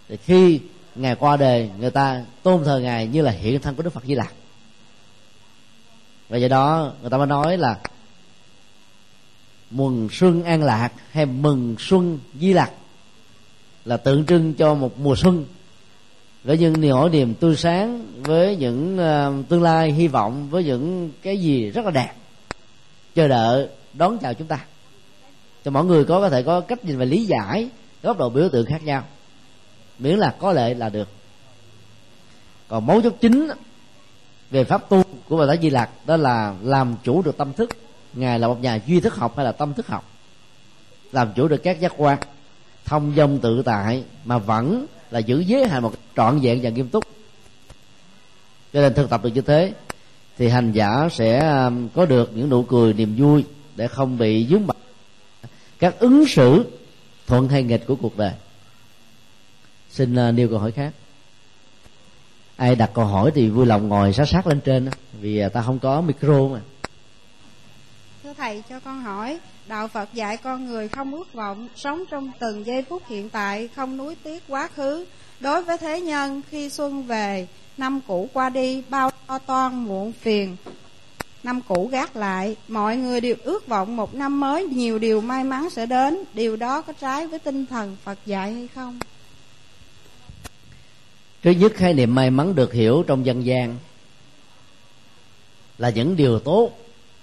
Thì 0.09 0.17
khi 0.17 0.61
ngài 0.95 1.15
qua 1.15 1.37
đời, 1.37 1.71
người 1.79 1.91
ta 1.91 2.25
tôn 2.43 2.65
thờ 2.65 2.81
ngài 2.81 3.07
như 3.07 3.23
là 3.23 3.31
hiện 3.31 3.61
thân 3.61 3.75
của 3.75 3.83
đức 3.83 3.93
phật 3.93 4.05
di 4.05 4.15
lặc. 4.15 4.33
Và 6.29 6.37
do 6.37 6.49
đó, 6.49 6.93
người 7.01 7.11
ta 7.11 7.17
mới 7.17 7.27
nói 7.27 7.57
là 7.57 7.79
mừng 9.71 10.09
xuân 10.13 10.45
an 10.45 10.63
lạc 10.63 10.93
hay 11.11 11.27
mừng 11.27 11.77
xuân 11.79 12.19
di 12.41 12.53
lặc 12.53 12.73
là 13.85 13.97
tượng 13.97 14.27
trưng 14.27 14.55
cho 14.55 14.75
một 14.75 14.99
mùa 14.99 15.17
xuân 15.17 15.45
với 16.45 16.59
những 16.59 16.81
nỗi 16.81 17.11
niềm 17.11 17.35
tươi 17.35 17.57
sáng 17.57 18.07
với 18.23 18.57
những 18.57 18.99
uh, 18.99 19.49
tương 19.49 19.63
lai 19.63 19.93
hy 19.93 20.09
vọng 20.09 20.49
với 20.51 20.65
những 20.65 21.11
cái 21.23 21.41
gì 21.41 21.71
rất 21.71 21.85
là 21.85 21.91
đẹp. 21.91 22.13
Chờ 23.15 23.29
đợi 23.29 23.69
đón 23.93 24.19
chào 24.19 24.35
chúng 24.35 24.47
ta. 24.47 24.65
Cho 25.65 25.71
mọi 25.71 25.85
người 25.85 26.05
có 26.05 26.21
có 26.21 26.29
thể 26.29 26.43
có 26.43 26.61
cách 26.61 26.85
nhìn 26.85 26.99
và 26.99 27.05
lý 27.05 27.25
giải 27.25 27.69
góc 28.03 28.19
độ 28.19 28.31
biểu 28.31 28.49
tượng 28.49 28.67
khác 28.67 28.85
nhau. 28.85 29.05
Miễn 29.99 30.19
là 30.19 30.35
có 30.39 30.53
lệ 30.53 30.75
là 30.75 30.89
được. 30.89 31.09
Còn 32.69 32.87
mấu 32.87 33.01
chốt 33.01 33.15
chính 33.21 33.49
về 34.51 34.65
pháp 34.65 34.89
tu 34.89 35.03
của 35.29 35.37
bà 35.37 35.47
tát 35.47 35.63
di 35.63 35.71
lặc 35.71 35.91
đó 36.07 36.17
là 36.17 36.55
làm 36.63 36.97
chủ 37.05 37.23
được 37.23 37.37
tâm 37.37 37.53
thức. 37.53 37.71
Ngài 38.15 38.39
là 38.39 38.49
một 38.49 38.63
nhà 38.63 38.81
duy 38.87 39.01
thức 39.01 39.15
học 39.15 39.37
hay 39.37 39.47
là 39.47 39.53
tâm 39.53 39.75
thức 39.75 39.87
học? 39.87 40.11
Làm 41.13 41.33
chủ 41.37 41.49
được 41.49 41.63
các 41.63 41.81
giác 41.81 41.93
quan 41.97 42.19
thông 42.85 43.13
dông 43.17 43.39
tự 43.39 43.63
tại 43.63 44.05
mà 44.25 44.39
vẫn 44.39 44.87
là 45.11 45.19
giữ 45.19 45.41
giới 45.41 45.69
hạn 45.69 45.83
một 45.83 45.95
trọn 46.17 46.41
vẹn 46.41 46.61
và 46.63 46.71
nghiêm 46.71 46.89
túc. 46.89 47.05
Cho 48.73 48.81
nên 48.81 48.95
thực 48.95 49.11
tập 49.11 49.25
được 49.25 49.31
như 49.35 49.41
thế 49.41 49.73
thì 50.39 50.49
hành 50.49 50.73
giả 50.73 51.09
sẽ 51.13 51.49
um, 51.65 51.89
có 51.89 52.07
được 52.07 52.31
những 52.35 52.49
nụ 52.49 52.63
cười 52.63 52.93
niềm 52.93 53.17
vui 53.19 53.45
để 53.77 53.89
không 53.89 54.19
bị 54.19 54.47
dướng 54.51 54.67
mặt 54.67 54.77
các 55.79 55.99
ứng 55.99 56.25
xử 56.29 56.65
thuận 57.27 57.49
hay 57.49 57.63
nghịch 57.63 57.87
của 57.87 57.97
cuộc 57.97 58.17
đời. 58.17 58.33
Xin 59.91 60.29
uh, 60.29 60.35
nêu 60.35 60.49
câu 60.49 60.59
hỏi 60.59 60.73
khác. 60.73 60.93
Ai 62.57 62.77
đặt 62.77 62.91
câu 62.95 63.05
hỏi 63.05 63.31
thì 63.35 63.49
vui 63.49 63.67
lòng 63.67 63.89
ngồi 63.89 64.13
sát 64.13 64.29
sát 64.29 64.47
lên 64.47 64.61
trên 64.61 64.91
vì 65.21 65.47
uh, 65.47 65.53
ta 65.53 65.63
không 65.63 65.79
có 65.79 66.01
micro 66.01 66.49
mà. 66.49 66.61
Thưa 68.23 68.35
thầy 68.35 68.63
cho 68.69 68.81
con 68.81 69.03
hỏi 69.03 69.39
đạo 69.69 69.89
phật 69.89 70.15
dạy 70.15 70.37
con 70.37 70.67
người 70.67 70.89
không 70.89 71.15
ước 71.15 71.33
vọng, 71.33 71.69
sống 71.77 72.05
trong 72.11 72.31
từng 72.39 72.67
giây 72.67 72.83
phút 72.83 73.03
hiện 73.09 73.31
tại, 73.31 73.69
không 73.77 73.97
nuối 73.97 74.17
tiếc 74.23 74.43
quá 74.49 74.69
khứ. 74.75 75.05
Đối 75.41 75.63
với 75.63 75.79
thế 75.79 76.01
nhân, 76.01 76.43
khi 76.51 76.71
xuân 76.71 77.03
về, 77.03 77.47
năm 77.77 78.01
cũ 78.07 78.29
qua 78.33 78.51
đi, 78.51 78.83
bao 78.89 79.11
to 79.27 79.39
toan 79.39 79.85
muộn 79.85 80.13
phiền. 80.13 80.57
Năm 81.43 81.61
cũ 81.69 81.89
gác 81.93 82.17
lại, 82.17 82.57
mọi 82.69 82.97
người 82.97 83.21
đều 83.21 83.35
ước 83.43 83.67
vọng 83.67 83.97
một 83.97 84.15
năm 84.15 84.41
mới, 84.41 84.65
nhiều 84.65 84.99
điều 84.99 85.21
may 85.21 85.45
mắn 85.45 85.71
sẽ 85.71 85.87
đến. 85.87 86.19
Điều 86.35 86.57
đó 86.57 86.83
có 86.83 86.93
trái 86.93 87.27
với 87.27 87.39
tinh 87.39 87.67
thần 87.67 87.97
phật 88.05 88.19
dạy 88.27 88.53
hay 88.53 88.69
không? 88.75 88.99
Thứ 91.43 91.51
nhất, 91.51 91.73
khái 91.75 91.95
niệm 91.95 92.15
may 92.15 92.31
mắn 92.31 92.55
được 92.55 92.73
hiểu 92.73 93.05
trong 93.07 93.27
dân 93.27 93.47
gian 93.47 93.77
là 95.79 95.91
những 95.91 96.17
điều 96.17 96.39
tốt 96.39 96.73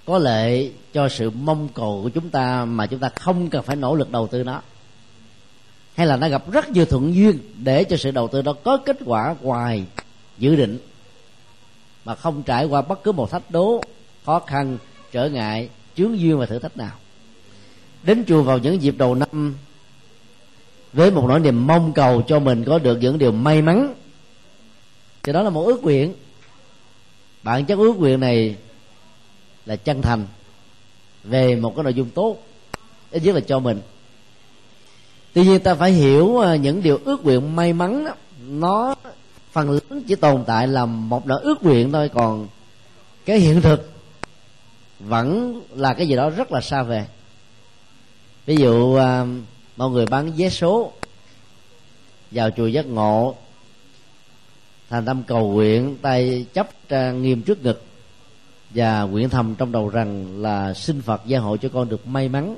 có 0.06 0.18
lệ 0.18 0.70
cho 0.94 1.10
sự 1.10 1.30
mong 1.30 1.68
cầu 1.74 2.00
của 2.04 2.10
chúng 2.10 2.30
ta 2.30 2.66
mà 2.66 2.88
chúng 2.88 3.00
ta 3.00 3.10
không 3.10 3.50
cần 3.50 3.64
phải 3.64 3.76
nỗ 3.76 3.96
lực 3.96 4.12
đầu 4.12 4.28
tư 4.28 4.44
nó. 4.44 4.62
Hay 5.96 6.08
là 6.08 6.18
nó 6.18 6.30
gặp 6.30 6.52
rất 6.52 6.70
nhiều 6.70 6.86
thuận 6.86 7.16
duyên 7.16 7.40
để 7.64 7.84
cho 7.84 7.98
sự 7.98 8.12
đầu 8.12 8.28
tư 8.28 8.42
đó 8.42 8.54
có 8.64 8.78
kết 8.78 8.98
quả 9.06 9.36
ngoài 9.42 9.84
dự 10.38 10.56
định, 10.56 10.78
mà 12.06 12.16
không 12.16 12.44
trải 12.44 12.66
qua 12.66 12.82
bất 12.82 13.04
cứ 13.04 13.12
một 13.12 13.32
thách 13.32 13.52
đố, 13.52 13.82
khó 14.26 14.40
khăn, 14.40 14.78
trở 15.12 15.30
ngại, 15.30 15.70
chướng 15.96 16.20
duyên 16.20 16.38
và 16.38 16.46
thử 16.46 16.60
thách 16.60 16.78
nào. 16.78 16.92
Đến 18.04 18.24
chùa 18.28 18.42
vào 18.42 18.58
những 18.58 18.82
dịp 18.82 18.96
đầu 18.98 19.16
năm, 19.16 19.56
với 20.94 21.12
một 21.12 21.26
nỗi 21.28 21.40
niềm 21.40 21.68
mong 21.68 21.94
cầu 21.94 22.22
cho 22.22 22.40
mình 22.40 22.64
có 22.64 22.80
được 22.80 22.98
những 23.02 23.18
điều 23.18 23.32
may 23.32 23.62
mắn. 23.62 23.94
Thì 25.24 25.34
đó 25.34 25.42
là 25.42 25.50
một 25.50 25.66
ước 25.66 25.84
nguyện. 25.84 26.14
Bản 27.44 27.66
chất 27.66 27.78
ước 27.78 27.98
nguyện 27.98 28.20
này 28.20 28.56
là 29.66 29.76
chân 29.76 30.02
thành 30.02 30.28
về 31.24 31.56
một 31.56 31.76
cái 31.76 31.84
nội 31.84 31.94
dung 31.94 32.10
tốt 32.10 32.38
ít 33.12 33.24
nhất 33.24 33.36
là 33.36 33.42
cho 33.42 33.60
mình. 33.60 33.82
Tuy 35.34 35.44
nhiên 35.44 35.60
ta 35.60 35.76
phải 35.76 35.92
hiểu 35.92 36.40
à, 36.40 36.56
những 36.56 36.84
điều 36.84 37.00
ước 37.06 37.24
nguyện 37.24 37.56
may 37.56 37.74
mắn 37.74 38.06
đó, 38.06 38.14
nó 38.48 38.96
phần 39.52 39.70
lớn 39.70 40.04
chỉ 40.08 40.16
tồn 40.16 40.44
tại 40.48 40.68
là 40.68 40.86
một 40.86 41.28
nỗi 41.28 41.42
ước 41.44 41.64
nguyện 41.64 41.92
thôi 41.92 42.10
còn 42.14 42.48
cái 43.26 43.40
hiện 43.40 43.62
thực 43.62 43.92
vẫn 45.00 45.62
là 45.70 45.94
cái 45.94 46.08
gì 46.08 46.16
đó 46.16 46.30
rất 46.30 46.52
là 46.52 46.62
xa 46.62 46.84
về 46.84 47.06
ví 48.46 48.58
dụ 48.58 48.96
à, 48.96 49.26
mọi 49.78 49.90
người 49.90 50.06
bán 50.06 50.32
vé 50.38 50.50
số 50.50 50.92
vào 52.32 52.52
chùa 52.52 52.68
giác 52.68 52.86
ngộ 52.86 53.36
thành 54.90 55.06
tâm 55.06 55.24
cầu 55.24 55.52
nguyện 55.52 55.98
tay 56.02 56.46
chấp 56.54 56.70
à, 56.90 57.12
nghiêm 57.12 57.42
trước 57.42 57.64
ngực 57.64 57.85
và 58.76 59.02
nguyện 59.02 59.30
thầm 59.30 59.56
trong 59.56 59.72
đầu 59.72 59.90
rằng 59.90 60.42
là 60.42 60.74
xin 60.74 61.02
phật 61.02 61.22
gia 61.26 61.40
hộ 61.40 61.58
cho 61.58 61.70
con 61.70 61.90
được 61.90 62.08
may 62.08 62.30
mắn. 62.30 62.58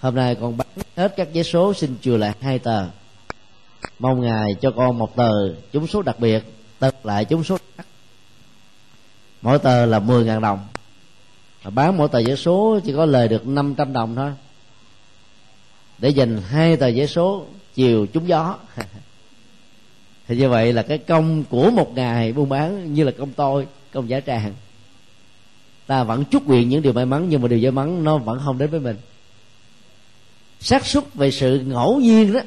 Hôm 0.00 0.14
nay 0.14 0.34
con 0.34 0.56
bán 0.56 0.66
hết 0.96 1.14
các 1.16 1.28
vé 1.34 1.42
số 1.42 1.74
xin 1.74 1.96
chừa 2.00 2.16
lại 2.16 2.32
hai 2.40 2.58
tờ. 2.58 2.86
Mong 3.98 4.20
ngài 4.20 4.54
cho 4.60 4.70
con 4.70 4.98
một 4.98 5.16
tờ 5.16 5.54
trúng 5.72 5.86
số 5.86 6.02
đặc 6.02 6.20
biệt, 6.20 6.44
tật 6.78 7.06
lại 7.06 7.24
trúng 7.24 7.44
số 7.44 7.58
đặc 7.76 7.86
mỗi 9.42 9.58
tờ 9.58 9.86
là 9.86 9.98
10 9.98 10.24
ngàn 10.24 10.40
đồng. 10.40 10.66
Mà 11.64 11.70
bán 11.70 11.96
mỗi 11.96 12.08
tờ 12.08 12.22
vé 12.26 12.36
số 12.36 12.80
chỉ 12.84 12.92
có 12.92 13.06
lời 13.06 13.28
được 13.28 13.46
500 13.46 13.92
đồng 13.92 14.16
thôi. 14.16 14.32
Để 15.98 16.08
dành 16.08 16.42
hai 16.48 16.76
tờ 16.76 16.90
vé 16.94 17.06
số 17.06 17.46
chiều 17.74 18.06
trúng 18.06 18.28
gió. 18.28 18.58
Thì 20.28 20.36
như 20.36 20.48
vậy 20.48 20.72
là 20.72 20.82
cái 20.82 20.98
công 20.98 21.44
của 21.44 21.70
một 21.70 21.92
ngày 21.94 22.32
buôn 22.32 22.48
bán 22.48 22.94
như 22.94 23.04
là 23.04 23.12
công 23.18 23.32
tôi, 23.32 23.66
công 23.92 24.08
giả 24.08 24.20
tràng 24.20 24.52
ta 25.86 26.04
vẫn 26.04 26.24
chúc 26.24 26.46
nguyện 26.46 26.68
những 26.68 26.82
điều 26.82 26.92
may 26.92 27.06
mắn 27.06 27.26
nhưng 27.28 27.42
mà 27.42 27.48
điều 27.48 27.58
may 27.58 27.70
mắn 27.70 28.04
nó 28.04 28.18
vẫn 28.18 28.40
không 28.44 28.58
đến 28.58 28.70
với 28.70 28.80
mình. 28.80 28.96
Xác 30.60 30.86
suất 30.86 31.14
về 31.14 31.30
sự 31.30 31.60
ngẫu 31.60 32.00
nhiên 32.00 32.32
đó 32.32 32.40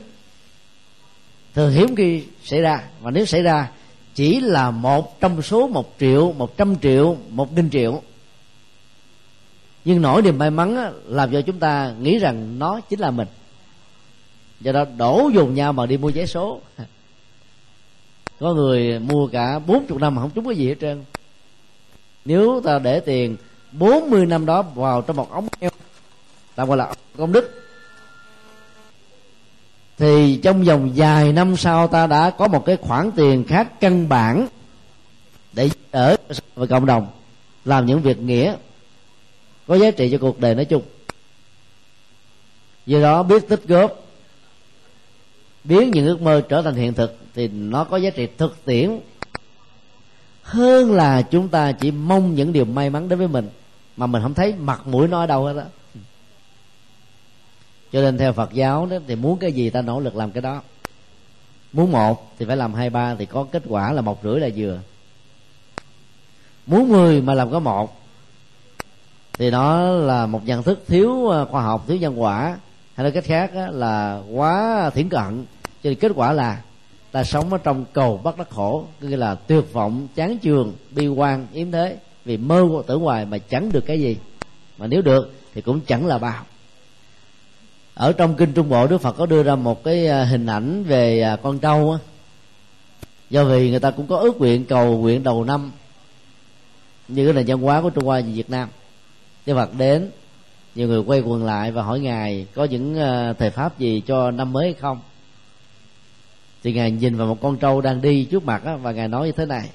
thường 1.54 1.71
hiếm 1.71 1.95
khi 1.95 2.23
xảy 2.43 2.62
ra. 2.62 2.84
Và 3.02 3.12
nếu 3.12 3.25
xảy 3.25 3.41
ra 3.41 3.71
chỉ 4.15 4.39
là 4.39 4.71
một 4.71 5.19
trong 5.19 5.41
số 5.41 5.67
một 5.67 5.95
triệu 5.99 6.32
một 6.32 6.58
trăm 6.58 6.75
triệu 6.75 7.17
một 7.30 7.54
nghìn 7.54 7.69
triệu. 7.69 8.02
Nhưng 9.86 10.02
nỗi 10.02 10.21
niềm 10.21 10.38
may 10.38 10.52
mắn 10.52 10.75
á, 10.75 10.91
làm 11.06 11.32
cho 11.32 11.41
chúng 11.41 11.60
ta 11.60 11.93
nghĩ 12.02 12.19
rằng 12.19 12.60
nó 12.60 12.80
chính 12.89 12.99
là 12.99 13.12
mình. 13.12 13.28
Do 14.60 14.71
đó 14.71 14.86
đổ 14.97 15.30
dồn 15.34 15.54
nhau 15.54 15.73
mà 15.73 15.86
đi 15.86 15.97
mua 15.97 16.12
vé 16.12 16.25
số. 16.25 16.62
Có 18.39 18.54
người 18.54 18.99
mua 18.99 19.28
cả 19.28 19.60
bốn 19.60 19.86
chục 19.88 19.97
năm 19.97 20.15
mà 20.15 20.21
không 20.21 20.32
trúng 20.32 20.45
cái 20.45 20.56
gì 20.56 20.67
hết 20.67 20.75
trơn 20.82 21.04
nếu 22.29 22.61
ta 22.63 22.79
để 22.79 22.99
tiền 22.99 23.37
40 23.71 24.25
năm 24.25 24.45
đó 24.45 24.61
vào 24.61 25.01
trong 25.01 25.15
một 25.15 25.31
ống 25.31 25.47
heo, 25.61 25.71
ta 26.55 26.65
gọi 26.65 26.77
là 26.77 26.93
công 27.17 27.31
đức, 27.31 27.63
thì 29.97 30.39
trong 30.43 30.63
vòng 30.63 30.91
vài 30.95 31.33
năm 31.33 31.57
sau 31.57 31.87
ta 31.87 32.07
đã 32.07 32.29
có 32.29 32.47
một 32.47 32.65
cái 32.65 32.77
khoản 32.77 33.11
tiền 33.15 33.43
khác 33.47 33.79
căn 33.79 34.09
bản 34.09 34.47
để 35.53 35.69
ở 35.91 36.15
với 36.55 36.67
cộng 36.67 36.85
đồng, 36.85 37.07
làm 37.65 37.85
những 37.85 38.01
việc 38.01 38.19
nghĩa, 38.19 38.55
có 39.67 39.75
giá 39.75 39.91
trị 39.91 40.09
cho 40.11 40.17
cuộc 40.17 40.39
đời 40.39 40.55
nói 40.55 40.65
chung. 40.65 40.81
Do 42.85 42.99
đó 43.01 43.23
biết 43.23 43.49
tích 43.49 43.63
góp, 43.67 44.05
biến 45.63 45.91
những 45.91 46.05
ước 46.05 46.21
mơ 46.21 46.41
trở 46.49 46.61
thành 46.61 46.75
hiện 46.75 46.93
thực 46.93 47.17
thì 47.35 47.47
nó 47.47 47.83
có 47.83 47.97
giá 47.97 48.09
trị 48.09 48.27
thực 48.37 48.65
tiễn 48.65 48.99
hơn 50.49 50.91
là 50.91 51.21
chúng 51.21 51.49
ta 51.49 51.71
chỉ 51.71 51.91
mong 51.91 52.35
những 52.35 52.53
điều 52.53 52.65
may 52.65 52.89
mắn 52.89 53.09
đến 53.09 53.19
với 53.19 53.27
mình, 53.27 53.49
mà 53.97 54.07
mình 54.07 54.21
không 54.21 54.33
thấy 54.33 54.53
mặt 54.53 54.88
mũi 54.88 55.07
nó 55.07 55.19
ở 55.19 55.27
đâu 55.27 55.45
hết 55.45 55.53
đó 55.53 55.63
cho 57.91 58.01
nên 58.01 58.17
theo 58.17 58.33
phật 58.33 58.53
giáo 58.53 58.85
đó, 58.85 58.97
thì 59.07 59.15
muốn 59.15 59.39
cái 59.39 59.51
gì 59.51 59.69
ta 59.69 59.81
nỗ 59.81 59.99
lực 59.99 60.15
làm 60.15 60.31
cái 60.31 60.41
đó. 60.41 60.62
Muốn 61.73 61.91
một 61.91 62.31
thì 62.39 62.45
phải 62.45 62.57
làm 62.57 62.73
hai, 62.73 62.89
ba, 62.89 63.15
thì 63.15 63.25
có 63.25 63.45
kết 63.51 63.63
quả 63.67 63.91
là 63.91 64.01
một 64.01 64.19
rưỡi 64.23 64.39
là 64.39 64.49
vừa. 64.55 64.79
Muốn 66.65 66.89
mười 66.89 67.21
mà 67.21 67.33
làm 67.33 67.51
có 67.51 67.59
một, 67.59 68.01
thì 69.33 69.51
nó 69.51 69.81
là 69.91 70.25
một 70.25 70.45
nhận 70.45 70.63
thức 70.63 70.83
thiếu 70.88 71.29
à, 71.29 71.45
khoa 71.45 71.62
học, 71.62 71.83
thiếu 71.88 71.97
nhân 71.97 72.21
quả. 72.21 72.57
Hay 72.95 73.03
nói 73.03 73.12
cách 73.12 73.23
khác 73.23 73.51
là 73.53 74.21
quá 74.31 74.89
thiển 74.89 75.09
cận. 75.09 75.45
Cho 75.83 75.89
nên 75.89 75.95
kết 75.95 76.12
quả 76.15 76.33
là 76.33 76.62
ta 77.12 77.24
sống 77.24 77.54
ở 77.54 77.58
trong 77.58 77.86
cầu 77.93 78.17
bắt 78.17 78.38
đắc 78.38 78.50
khổ 78.50 78.86
nghĩa 79.02 79.17
là 79.17 79.36
tuyệt 79.36 79.74
vọng, 79.74 80.08
chán 80.15 80.38
chường, 80.43 80.74
bi 80.91 81.08
quan, 81.08 81.48
yếm 81.54 81.72
thế. 81.72 81.98
Vì 82.26 82.38
mơ 82.38 82.67
tưởng 82.88 83.02
hoài 83.02 83.26
mà 83.26 83.38
chẳng 83.38 83.72
được 83.72 83.86
cái 83.86 84.02
gì. 84.02 84.17
Mà 84.78 84.88
nếu 84.88 85.02
được, 85.02 85.34
thì 85.54 85.62
cũng 85.62 85.80
chẳng 85.82 86.08
là 86.08 86.17
bao. 86.17 86.45
Ở 87.93 88.13
trong 88.13 88.36
kinh 88.36 88.54
trung 88.54 88.69
bộ, 88.69 88.88
đức 88.88 89.02
phật 89.02 89.12
có 89.17 89.26
đưa 89.26 89.43
ra 89.43 89.56
một 89.56 89.84
cái 89.84 90.08
à, 90.08 90.24
hình 90.24 90.45
ảnh 90.45 90.84
về 90.84 91.22
à, 91.22 91.36
con 91.36 91.60
trâu 91.60 91.91
á. 91.91 92.00
Do 93.30 93.43
vì 93.43 93.69
người 93.69 93.80
ta 93.80 93.91
cũng 93.91 94.08
có 94.08 94.17
ước 94.17 94.38
nguyện 94.38 94.65
cầu 94.65 94.98
nguyện 94.98 95.24
đầu 95.24 95.43
năm, 95.43 95.72
như 97.08 97.26
cái 97.26 97.34
nền 97.34 97.45
văn 97.48 97.62
hóa 97.62 97.82
của 97.82 97.89
trung 97.89 98.06
hoa 98.06 98.19
và 98.19 98.28
việt 98.34 98.50
nam. 98.50 98.69
Đức 99.45 99.56
phật 99.56 99.74
đến, 99.78 100.12
nhiều 100.76 100.88
người 100.88 101.00
quay 101.00 101.19
quần 101.19 101.45
lại 101.45 101.72
và 101.72 101.84
hỏi 101.84 102.00
ngài 102.00 102.48
có 102.56 102.63
những 102.63 103.00
à, 103.00 103.34
thời 103.34 103.52
pháp 103.52 103.80
gì 103.80 104.02
cho 104.08 104.32
năm 104.32 104.54
mới 104.54 104.65
hay 104.65 104.74
không? 104.74 105.00
Thì 106.63 106.74
ngài 106.74 106.91
nhìn 106.91 107.17
vào 107.17 107.28
một 107.28 107.41
con 107.41 107.58
trâu 107.58 107.82
đang 107.82 108.02
đi 108.02 108.24
trước 108.24 108.43
mặt 108.43 108.63
á, 108.65 108.76
và 108.76 108.91
ngài 108.91 109.08
nói 109.08 109.28
như 109.28 109.32
thế 109.32 109.45
này. 109.45 109.69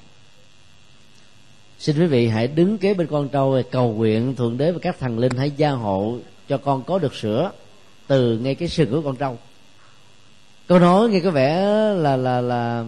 Xin 1.79 1.99
quý 1.99 2.05
vị 2.05 2.27
hãy 2.27 2.47
đứng 2.47 2.77
kế 2.77 2.93
bên 2.93 3.07
con 3.07 3.29
trâu 3.29 3.61
cầu 3.71 3.93
nguyện 3.93 4.35
thượng 4.35 4.57
đế 4.57 4.71
và 4.71 4.79
các 4.81 4.99
thần 4.99 5.19
linh 5.19 5.31
hãy 5.37 5.51
gia 5.51 5.71
hộ 5.71 6.17
cho 6.47 6.57
con 6.57 6.83
có 6.83 6.99
được 6.99 7.15
sữa 7.15 7.51
từ 8.07 8.37
ngay 8.37 8.55
cái 8.55 8.67
sừng 8.69 8.91
của 8.91 9.01
con 9.01 9.15
trâu. 9.15 9.37
Câu 10.67 10.79
nói 10.79 11.09
nghe 11.09 11.19
có 11.19 11.31
vẻ 11.31 11.65
là 11.95 12.17
là 12.17 12.41
là 12.41 12.85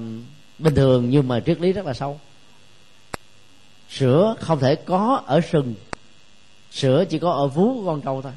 bình 0.59 0.75
thường 0.75 1.09
nhưng 1.09 1.27
mà 1.27 1.39
triết 1.39 1.61
lý 1.61 1.73
rất 1.73 1.85
là 1.85 1.93
sâu. 1.93 2.19
Sữa 3.89 4.35
không 4.39 4.59
thể 4.59 4.75
có 4.75 5.21
ở 5.25 5.41
sừng 5.41 5.73
sữa 6.71 7.05
chỉ 7.09 7.19
có 7.19 7.31
ở 7.31 7.47
vú 7.47 7.73
của 7.73 7.85
con 7.85 8.01
trâu 8.01 8.21
thôi. 8.21 8.31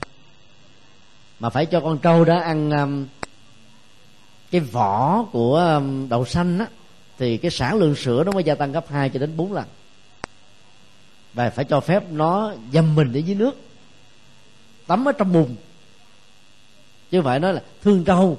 Mà 1.40 1.51
phải 1.51 1.66
cho 1.66 1.81
con 1.81 1.99
trâu 1.99 2.25
đó 2.25 2.38
ăn 2.38 2.70
um, 2.70 3.07
cái 4.50 4.60
vỏ 4.60 5.24
của 5.32 5.56
um, 5.56 6.08
đậu 6.08 6.24
xanh 6.24 6.58
á, 6.58 6.66
thì 7.18 7.36
cái 7.36 7.50
sản 7.50 7.78
lượng 7.78 7.94
sữa 7.94 8.24
nó 8.24 8.32
mới 8.32 8.44
gia 8.44 8.54
tăng 8.54 8.72
gấp 8.72 8.88
2 8.88 9.10
cho 9.10 9.18
đến 9.18 9.36
4 9.36 9.52
lần. 9.52 9.64
Và 11.34 11.50
phải 11.50 11.64
cho 11.64 11.80
phép 11.80 12.04
nó 12.10 12.54
dầm 12.72 12.94
mình 12.94 13.12
ở 13.12 13.18
dưới 13.18 13.36
nước, 13.36 13.56
tắm 14.86 15.08
ở 15.08 15.12
trong 15.12 15.32
bùn. 15.32 15.56
Chứ 17.10 17.22
phải 17.22 17.40
nói 17.40 17.54
là 17.54 17.62
thương 17.82 18.04
trâu, 18.04 18.36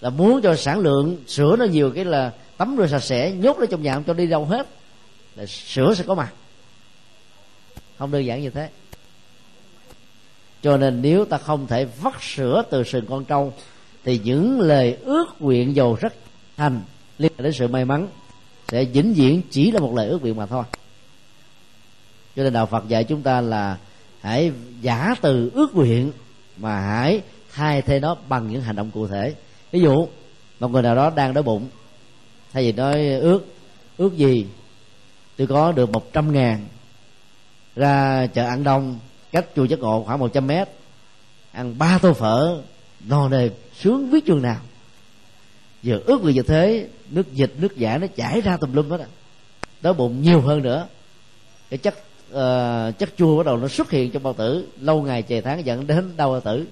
là 0.00 0.10
muốn 0.10 0.42
cho 0.42 0.56
sản 0.56 0.78
lượng 0.78 1.16
sữa 1.26 1.56
nó 1.58 1.64
nhiều 1.64 1.92
cái 1.94 2.04
là 2.04 2.32
tắm 2.56 2.76
rồi 2.76 2.88
sạch 2.88 3.02
sẽ, 3.02 3.30
nhốt 3.30 3.56
nó 3.58 3.66
trong 3.66 3.82
nhà 3.82 3.94
không 3.94 4.04
cho 4.04 4.14
đi 4.14 4.26
đâu 4.26 4.44
hết, 4.44 4.66
là 5.36 5.46
sữa 5.46 5.94
sẽ 5.96 6.04
có 6.06 6.14
mặt. 6.14 6.32
Không 7.98 8.10
đơn 8.10 8.26
giản 8.26 8.42
như 8.42 8.50
thế. 8.50 8.68
Cho 10.62 10.76
nên 10.76 11.02
nếu 11.02 11.24
ta 11.24 11.38
không 11.38 11.66
thể 11.66 11.84
vắt 11.84 12.14
sữa 12.20 12.62
từ 12.70 12.84
sừng 12.84 13.06
con 13.06 13.24
trâu 13.24 13.52
thì 14.04 14.20
những 14.24 14.60
lời 14.60 14.96
ước 15.04 15.26
nguyện 15.40 15.76
giàu 15.76 15.96
rất 16.00 16.14
thành 16.56 16.80
liên 17.18 17.32
quan 17.36 17.44
đến 17.44 17.52
sự 17.52 17.68
may 17.68 17.84
mắn 17.84 18.08
sẽ 18.68 18.84
vĩnh 18.84 19.14
viễn 19.14 19.42
chỉ 19.50 19.70
là 19.70 19.80
một 19.80 19.94
lời 19.94 20.08
ước 20.08 20.22
nguyện 20.22 20.36
mà 20.36 20.46
thôi. 20.46 20.64
Cho 22.36 22.42
nên 22.42 22.52
đạo 22.52 22.66
phật 22.66 22.88
dạy 22.88 23.04
chúng 23.04 23.22
ta 23.22 23.40
là 23.40 23.78
hãy 24.20 24.52
giả 24.80 25.14
từ 25.20 25.50
ước 25.54 25.74
nguyện 25.74 26.12
mà 26.56 26.80
hãy 26.80 27.20
thay 27.52 27.82
thế 27.82 28.00
nó 28.00 28.16
bằng 28.28 28.48
những 28.48 28.62
hành 28.62 28.76
động 28.76 28.90
cụ 28.90 29.06
thể. 29.06 29.34
Ví 29.72 29.80
dụ, 29.80 30.08
một 30.60 30.70
người 30.70 30.82
nào 30.82 30.94
đó 30.94 31.10
đang 31.10 31.34
đói 31.34 31.42
bụng, 31.42 31.68
thay 32.52 32.62
vì 32.62 32.72
nói 32.72 33.08
ước 33.08 33.46
ước 33.96 34.16
gì, 34.16 34.46
tôi 35.36 35.46
có 35.46 35.72
được 35.72 35.90
một 35.90 36.12
trăm 36.12 36.32
ngàn 36.32 36.66
ra 37.76 38.26
chợ 38.26 38.44
ăn 38.46 38.64
đông, 38.64 38.98
cách 39.32 39.46
chùa 39.56 39.66
chất 39.66 39.78
ngộ 39.78 40.02
khoảng 40.06 40.18
một 40.18 40.32
trăm 40.32 40.46
mét, 40.46 40.68
ăn 41.52 41.78
ba 41.78 41.98
tô 42.02 42.12
phở 42.12 42.62
no 43.08 43.28
nề 43.28 43.50
sướng 43.80 44.10
biết 44.10 44.26
chừng 44.26 44.42
nào. 44.42 44.60
Giờ 45.82 46.00
ước 46.06 46.22
gì 46.24 46.32
như 46.32 46.42
thế 46.42 46.88
nước 47.10 47.32
dịch 47.32 47.52
nước 47.58 47.76
giả 47.76 47.98
nó 47.98 48.06
chảy 48.06 48.40
ra 48.40 48.56
tùm 48.56 48.72
lum 48.72 48.90
hết 48.90 49.00
á. 49.00 49.06
Đói 49.82 49.94
bụng 49.94 50.22
nhiều 50.22 50.40
hơn 50.40 50.62
nữa. 50.62 50.88
Cái 51.70 51.78
chất 51.78 51.94
uh, 52.30 52.98
chất 52.98 53.10
chua 53.16 53.36
bắt 53.36 53.46
đầu 53.46 53.56
nó 53.56 53.68
xuất 53.68 53.90
hiện 53.90 54.10
trong 54.10 54.22
bao 54.22 54.32
tử. 54.32 54.68
Lâu 54.80 55.02
ngày 55.02 55.22
chè 55.22 55.40
tháng 55.40 55.66
dẫn 55.66 55.86
đến 55.86 56.16
đau 56.16 56.30
bao 56.30 56.40
tử. 56.40 56.66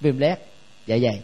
Viêm 0.00 0.18
lét. 0.18 0.38
Dạ 0.86 0.98
dày. 0.98 1.20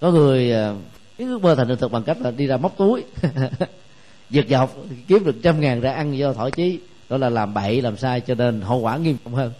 Có 0.00 0.10
người 0.10 0.52
uh, 0.70 0.76
ước 1.18 1.42
mơ 1.42 1.54
thành 1.54 1.68
hiện 1.68 1.76
thực 1.76 1.92
bằng 1.92 2.02
cách 2.02 2.20
là 2.20 2.30
đi 2.30 2.46
ra 2.46 2.56
móc 2.56 2.76
túi. 2.76 3.04
Giật 4.30 4.44
dọc 4.48 4.76
kiếm 5.08 5.24
được 5.24 5.36
trăm 5.42 5.60
ngàn 5.60 5.80
ra 5.80 5.92
ăn 5.92 6.18
do 6.18 6.32
thỏa 6.32 6.50
chí. 6.50 6.78
Đó 7.08 7.16
là 7.16 7.30
làm 7.30 7.54
bậy 7.54 7.82
làm 7.82 7.96
sai 7.96 8.20
cho 8.20 8.34
nên 8.34 8.60
hậu 8.60 8.78
quả 8.78 8.96
nghiêm 8.96 9.16
trọng 9.24 9.34
hơn 9.34 9.52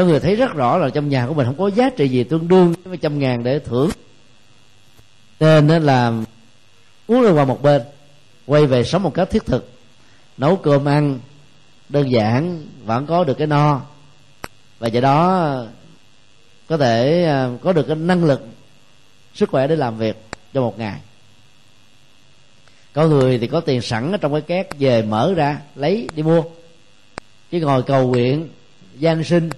có 0.00 0.06
người 0.06 0.20
thấy 0.20 0.36
rất 0.36 0.54
rõ 0.54 0.78
là 0.78 0.90
trong 0.90 1.08
nhà 1.08 1.26
của 1.26 1.34
mình 1.34 1.46
không 1.46 1.58
có 1.58 1.70
giá 1.70 1.90
trị 1.90 2.08
gì 2.08 2.24
tương 2.24 2.48
đương 2.48 2.74
với 2.84 2.96
trăm 2.96 3.18
ngàn 3.18 3.42
để 3.42 3.58
thưởng. 3.58 3.90
Nên 5.40 5.82
là 5.82 6.12
uống 7.06 7.20
lên 7.20 7.34
qua 7.34 7.44
một 7.44 7.62
bên, 7.62 7.82
quay 8.46 8.66
về 8.66 8.84
sống 8.84 9.02
một 9.02 9.14
cách 9.14 9.30
thiết 9.30 9.46
thực. 9.46 9.70
Nấu 10.36 10.56
cơm 10.56 10.88
ăn 10.88 11.18
đơn 11.88 12.10
giản, 12.10 12.66
vẫn 12.84 13.06
có 13.06 13.24
được 13.24 13.34
cái 13.34 13.46
no. 13.46 13.80
Và 14.78 14.88
do 14.88 15.00
đó, 15.00 15.54
có 16.68 16.76
thể 16.76 17.24
à, 17.24 17.50
có 17.62 17.72
được 17.72 17.86
cái 17.86 17.96
năng 17.96 18.24
lực, 18.24 18.46
sức 19.34 19.50
khỏe 19.50 19.66
để 19.66 19.76
làm 19.76 19.98
việc 19.98 20.16
cho 20.54 20.60
một 20.60 20.78
ngày. 20.78 21.00
Có 22.92 23.06
người 23.06 23.38
thì 23.38 23.46
có 23.46 23.60
tiền 23.60 23.82
sẵn 23.82 24.12
ở 24.12 24.18
trong 24.18 24.32
cái 24.32 24.40
két 24.40 24.68
về 24.78 25.02
mở 25.02 25.34
ra, 25.36 25.60
lấy, 25.74 26.08
đi 26.14 26.22
mua. 26.22 26.42
Chứ 27.50 27.60
ngồi 27.60 27.82
cầu 27.82 28.08
nguyện, 28.08 28.48
gian 28.98 29.24
sinh 29.24 29.50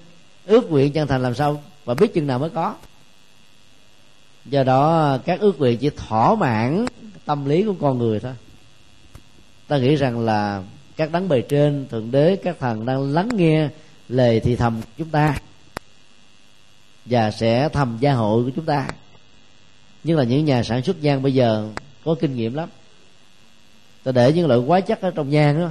ước 0.47 0.71
nguyện 0.71 0.93
chân 0.93 1.09
thành 1.09 1.23
làm 1.23 1.35
sao 1.35 1.63
và 1.85 1.95
biết 1.95 2.15
chừng 2.15 2.27
nào 2.27 2.39
mới 2.39 2.51
có. 2.51 2.75
Do 4.45 4.65
đó, 4.65 5.19
các 5.25 5.41
ước 5.41 5.59
nguyện 5.59 5.79
chỉ 5.79 5.91
thỏa 5.91 6.35
mãn 6.35 6.87
tâm 7.25 7.45
lý 7.45 7.63
của 7.63 7.75
con 7.81 7.99
người 7.99 8.21
thôi. 8.21 8.33
Ta 9.69 9.79
nghĩ 9.79 9.97
rằng 9.97 10.21
là 10.21 10.63
các 10.97 11.13
đấng 11.13 11.29
bề 11.29 11.41
trên, 11.41 11.87
thượng 11.91 12.11
đế, 12.11 12.37
các 12.37 12.57
thần 12.61 12.87
đang 12.87 13.13
lắng 13.13 13.29
nghe 13.33 13.69
lời 14.09 14.41
thì 14.41 14.57
thầm 14.57 14.81
của 14.81 14.93
chúng 14.99 15.09
ta 15.09 15.39
và 17.05 17.31
sẽ 17.31 17.69
thầm 17.69 17.97
gia 18.01 18.13
hội 18.13 18.45
của 18.45 18.51
chúng 18.57 18.65
ta. 18.65 18.89
Nhưng 20.05 20.19
là 20.19 20.25
những 20.25 20.45
nhà 20.45 20.63
sản 20.63 20.83
xuất 20.83 21.03
nhang 21.03 21.23
bây 21.23 21.35
giờ 21.35 21.69
có 22.05 22.15
kinh 22.21 22.37
nghiệm 22.37 22.55
lắm. 22.55 22.69
Ta 24.03 24.13
để 24.13 24.33
những 24.33 24.47
loại 24.47 24.61
hóa 24.61 24.81
chất 24.81 25.01
ở 25.01 25.11
trong 25.11 25.31
nhang 25.31 25.61
đó. 25.61 25.69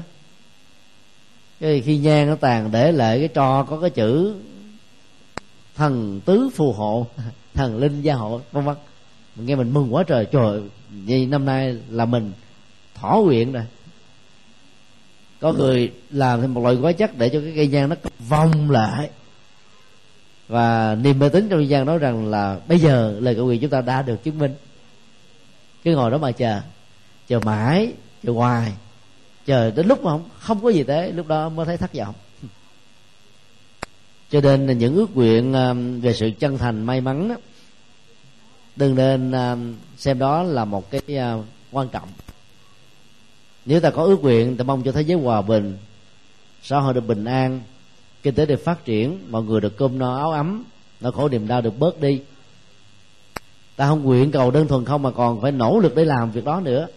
Cái 1.60 1.82
khi 1.86 1.98
nhang 1.98 2.30
nó 2.30 2.36
tàn 2.36 2.72
để 2.72 2.92
lại 2.92 3.20
cái 3.20 3.28
trò 3.28 3.64
có 3.64 3.80
cái 3.80 3.90
chữ 3.90 4.36
thần 5.76 6.22
tứ 6.26 6.50
phù 6.56 6.74
hộ, 6.74 7.08
thần 7.54 7.78
linh 7.78 8.02
gia 8.02 8.16
hộ, 8.16 8.42
vân 8.52 8.66
vân. 8.66 8.76
Mình 9.36 9.46
nghe 9.46 9.56
mình 9.56 9.74
mừng 9.74 9.94
quá 9.94 10.04
trời 10.08 10.26
trời 10.26 10.62
vì 10.90 11.26
năm 11.26 11.46
nay 11.46 11.78
là 11.90 12.06
mình 12.06 12.32
thỏa 12.96 13.16
nguyện 13.16 13.52
rồi. 13.52 13.64
Có 15.40 15.54
người 15.54 15.92
làm 16.10 16.42
thêm 16.42 16.54
một 16.54 16.64
loại 16.64 16.76
hóa 16.76 16.92
chất 16.92 17.18
để 17.18 17.30
cho 17.30 17.42
cái 17.42 17.54
cây 17.56 17.68
nhang 17.68 17.90
nó 17.90 17.96
vòng 18.30 18.72
lại. 18.72 19.10
Và 20.48 20.96
niềm 20.96 21.20
mê 21.20 21.30
tín 21.30 21.50
trong 21.50 21.60
dân 21.60 21.70
gian 21.70 21.86
nói 21.86 21.98
rằng 21.98 22.28
là 22.28 22.60
bây 22.68 22.80
giờ 22.80 23.18
lời 23.20 23.36
cầu 23.36 23.46
nguyện 23.46 23.62
chúng 23.62 23.70
ta 23.70 23.82
đã 23.82 24.02
được 24.02 24.24
chứng 24.24 24.40
minh. 24.40 24.56
Cứ 25.84 25.96
ngồi 25.96 26.12
đó 26.12 26.18
mà 26.18 26.32
chờ 26.32 26.62
chờ 27.28 27.40
mãi, 27.40 27.94
chờ 28.24 28.32
hoài. 28.32 28.74
Chờ 29.46 29.72
đến 29.72 29.88
lúc 29.88 30.04
mà 30.04 30.12
không 30.12 30.30
không 30.40 30.64
có 30.64 30.70
gì 30.70 30.84
thế 30.84 31.12
lúc 31.12 31.28
đó 31.28 31.50
mới 31.50 31.66
thấy 31.66 31.78
thất 31.78 31.94
vọng 31.94 32.16
cho 34.32 34.42
nên 34.42 34.78
những 34.78 34.96
ước 34.96 35.16
nguyện 35.16 35.54
à, 35.54 35.74
về 36.02 36.14
sự 36.14 36.32
chân 36.40 36.58
thành 36.58 36.84
may 36.84 37.02
mắn 37.02 37.30
đó, 37.30 37.36
đừng 38.76 38.96
nên 38.96 39.32
à, 39.32 39.58
xem 39.98 40.20
đó 40.20 40.44
là 40.44 40.66
một 40.66 40.92
cái 40.92 41.18
à, 41.18 41.36
quan 41.72 41.90
trọng. 41.90 42.10
Nếu 43.66 43.80
ta 43.80 43.90
có 43.90 44.04
ước 44.04 44.22
nguyện 44.22 44.58
ta 44.58 44.64
mong 44.64 44.84
cho 44.84 44.92
thế 44.92 45.02
giới 45.02 45.18
hòa 45.18 45.42
bình 45.42 45.78
xã 46.64 46.80
hội 46.80 46.94
được 46.94 47.08
bình 47.08 47.26
an 47.26 47.62
kinh 48.24 48.36
tế 48.36 48.46
được 48.46 48.64
phát 48.64 48.86
triển 48.86 49.20
mọi 49.30 49.44
người 49.44 49.62
được 49.62 49.78
cơm 49.78 50.00
no 50.00 50.18
áo 50.18 50.32
ấm 50.32 50.64
nỗi 51.02 51.12
khổ 51.12 51.30
niềm 51.30 51.48
đau 51.48 51.62
được 51.62 51.80
bớt 51.80 52.00
đi. 52.00 52.22
Ta 53.76 53.88
không 53.88 54.04
nguyện 54.04 54.32
cầu 54.32 54.52
đơn 54.52 54.68
thuần 54.68 54.86
không 54.86 55.02
mà 55.02 55.12
còn 55.12 55.42
phải 55.42 55.52
nỗ 55.52 55.80
lực 55.80 55.96
để 55.96 56.06
làm 56.06 56.32
việc 56.32 56.46
đó 56.46 56.62
nữa. 56.64 56.88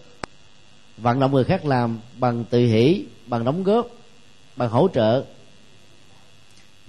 Vận 0.96 1.20
động 1.20 1.32
người 1.32 1.44
khác 1.44 1.64
làm 1.64 1.98
bằng 2.18 2.44
tự 2.44 2.58
hỷ 2.58 3.04
bằng 3.26 3.44
đóng 3.44 3.62
góp 3.62 3.88
bằng 4.56 4.70
hỗ 4.70 4.88
trợ 4.94 5.24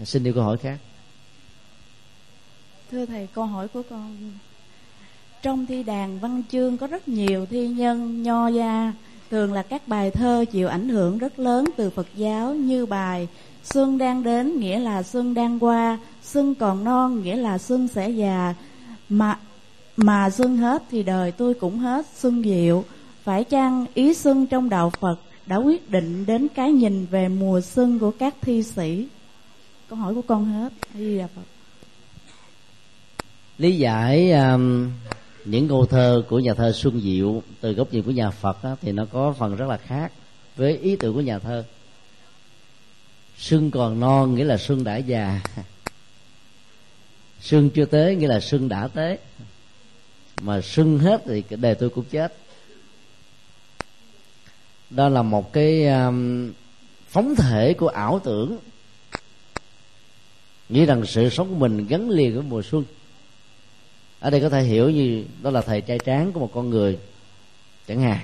xin 0.03 0.23
đi 0.23 0.31
câu 0.31 0.43
hỏi 0.43 0.58
khác. 0.58 0.77
Thưa 2.91 3.05
thầy, 3.05 3.27
câu 3.34 3.45
hỏi 3.45 3.67
của 3.67 3.81
con. 3.89 4.17
Trong 5.41 5.65
thi 5.65 5.84
đàn 5.84 6.19
văn 6.19 6.43
chương 6.51 6.77
có 6.77 6.88
rất 6.88 7.08
nhiều 7.08 7.45
thi 7.45 7.67
nhân, 7.67 8.23
nho 8.23 8.47
gia. 8.47 8.93
Thường 9.29 9.53
là 9.53 9.62
các 9.62 9.88
bài 9.88 10.12
thơ 10.12 10.45
chịu 10.51 10.67
ảnh 10.67 10.89
hưởng 10.89 11.17
rất 11.17 11.39
lớn 11.39 11.65
từ 11.77 11.89
phật 11.89 12.08
giáo 12.15 12.55
như 12.55 12.86
bài 12.86 13.27
xuân 13.63 13.97
đang 13.97 14.23
đến 14.23 14.60
nghĩa 14.60 14.79
là 14.79 15.03
xuân 15.03 15.34
đang 15.34 15.60
qua, 15.60 15.99
xuân 16.23 16.55
còn 16.55 16.84
non 16.84 17.23
nghĩa 17.23 17.36
là 17.36 17.58
xuân 17.58 17.88
sẽ 17.88 18.10
già. 18.10 18.53
Mà 19.10 19.39
mà 19.97 20.29
xuân 20.29 20.58
hết 20.58 20.84
thì 20.91 21.03
đời 21.03 21.31
tôi 21.31 21.53
cũng 21.53 21.79
hết, 21.79 22.05
xuân 22.15 22.43
diệu. 22.43 22.84
Phải 23.23 23.43
chăng 23.43 23.86
ý 23.93 24.13
xuân 24.13 24.47
trong 24.47 24.69
đạo 24.69 24.91
phật 24.99 25.15
đã 25.45 25.55
quyết 25.55 25.89
định 25.89 26.25
đến 26.25 26.47
cái 26.55 26.71
nhìn 26.71 27.05
về 27.05 27.27
mùa 27.29 27.62
xuân 27.62 27.99
của 27.99 28.12
các 28.12 28.36
thi 28.41 28.63
sĩ? 28.63 29.08
Câu 29.89 29.99
hỏi 29.99 30.13
của 30.13 30.21
con 30.21 30.45
hết. 30.45 30.73
Đi 30.93 31.17
đà 31.17 31.27
phật. 31.27 31.41
Lý 33.57 33.77
giải 33.77 34.31
um, 34.31 34.91
những 35.45 35.67
câu 35.67 35.85
thơ 35.85 36.23
của 36.29 36.39
nhà 36.39 36.53
thơ 36.53 36.71
xuân 36.71 37.01
diệu 37.01 37.43
từ 37.61 37.73
góc 37.73 37.93
nhìn 37.93 38.03
của 38.03 38.11
nhà 38.11 38.29
phật 38.29 38.63
á, 38.63 38.75
thì 38.81 38.91
nó 38.91 39.05
có 39.05 39.33
phần 39.39 39.55
rất 39.55 39.69
là 39.69 39.77
khác 39.77 40.11
với 40.55 40.77
ý 40.77 40.95
tưởng 40.95 41.13
của 41.13 41.21
nhà 41.21 41.39
thơ. 41.39 41.63
Xuân 43.37 43.71
còn 43.71 43.99
non 43.99 44.35
nghĩa 44.35 44.43
là 44.43 44.57
xuân 44.57 44.83
đã 44.83 44.97
già. 44.97 45.41
Xuân 47.41 47.69
chưa 47.69 47.85
tới 47.85 48.15
nghĩa 48.15 48.27
là 48.27 48.39
xuân 48.39 48.69
đã 48.69 48.87
tới. 48.87 49.17
Mà 50.41 50.61
xuân 50.61 50.99
hết 50.99 51.21
thì 51.25 51.41
cái 51.41 51.57
đề 51.57 51.73
tôi 51.73 51.89
cũng 51.89 52.05
chết. 52.05 52.37
Đó 54.89 55.09
là 55.09 55.21
một 55.21 55.53
cái 55.53 55.87
um, 55.87 56.51
phóng 57.07 57.35
thể 57.35 57.73
của 57.73 57.87
ảo 57.87 58.21
tưởng 58.23 58.57
nghĩ 60.69 60.86
rằng 60.86 61.06
sự 61.06 61.30
sống 61.30 61.49
của 61.49 61.56
mình 61.56 61.88
gắn 61.88 62.10
liền 62.10 62.34
với 62.34 62.43
mùa 62.43 62.62
xuân. 62.62 62.84
Ở 64.19 64.30
đây 64.30 64.41
có 64.41 64.49
thể 64.49 64.63
hiểu 64.63 64.89
như 64.89 65.23
đó 65.41 65.49
là 65.49 65.62
thầy 65.62 65.82
trai 65.82 65.99
tráng 66.06 66.32
của 66.32 66.39
một 66.39 66.51
con 66.54 66.69
người, 66.69 66.97
chẳng 67.88 68.01
hạn. 68.01 68.19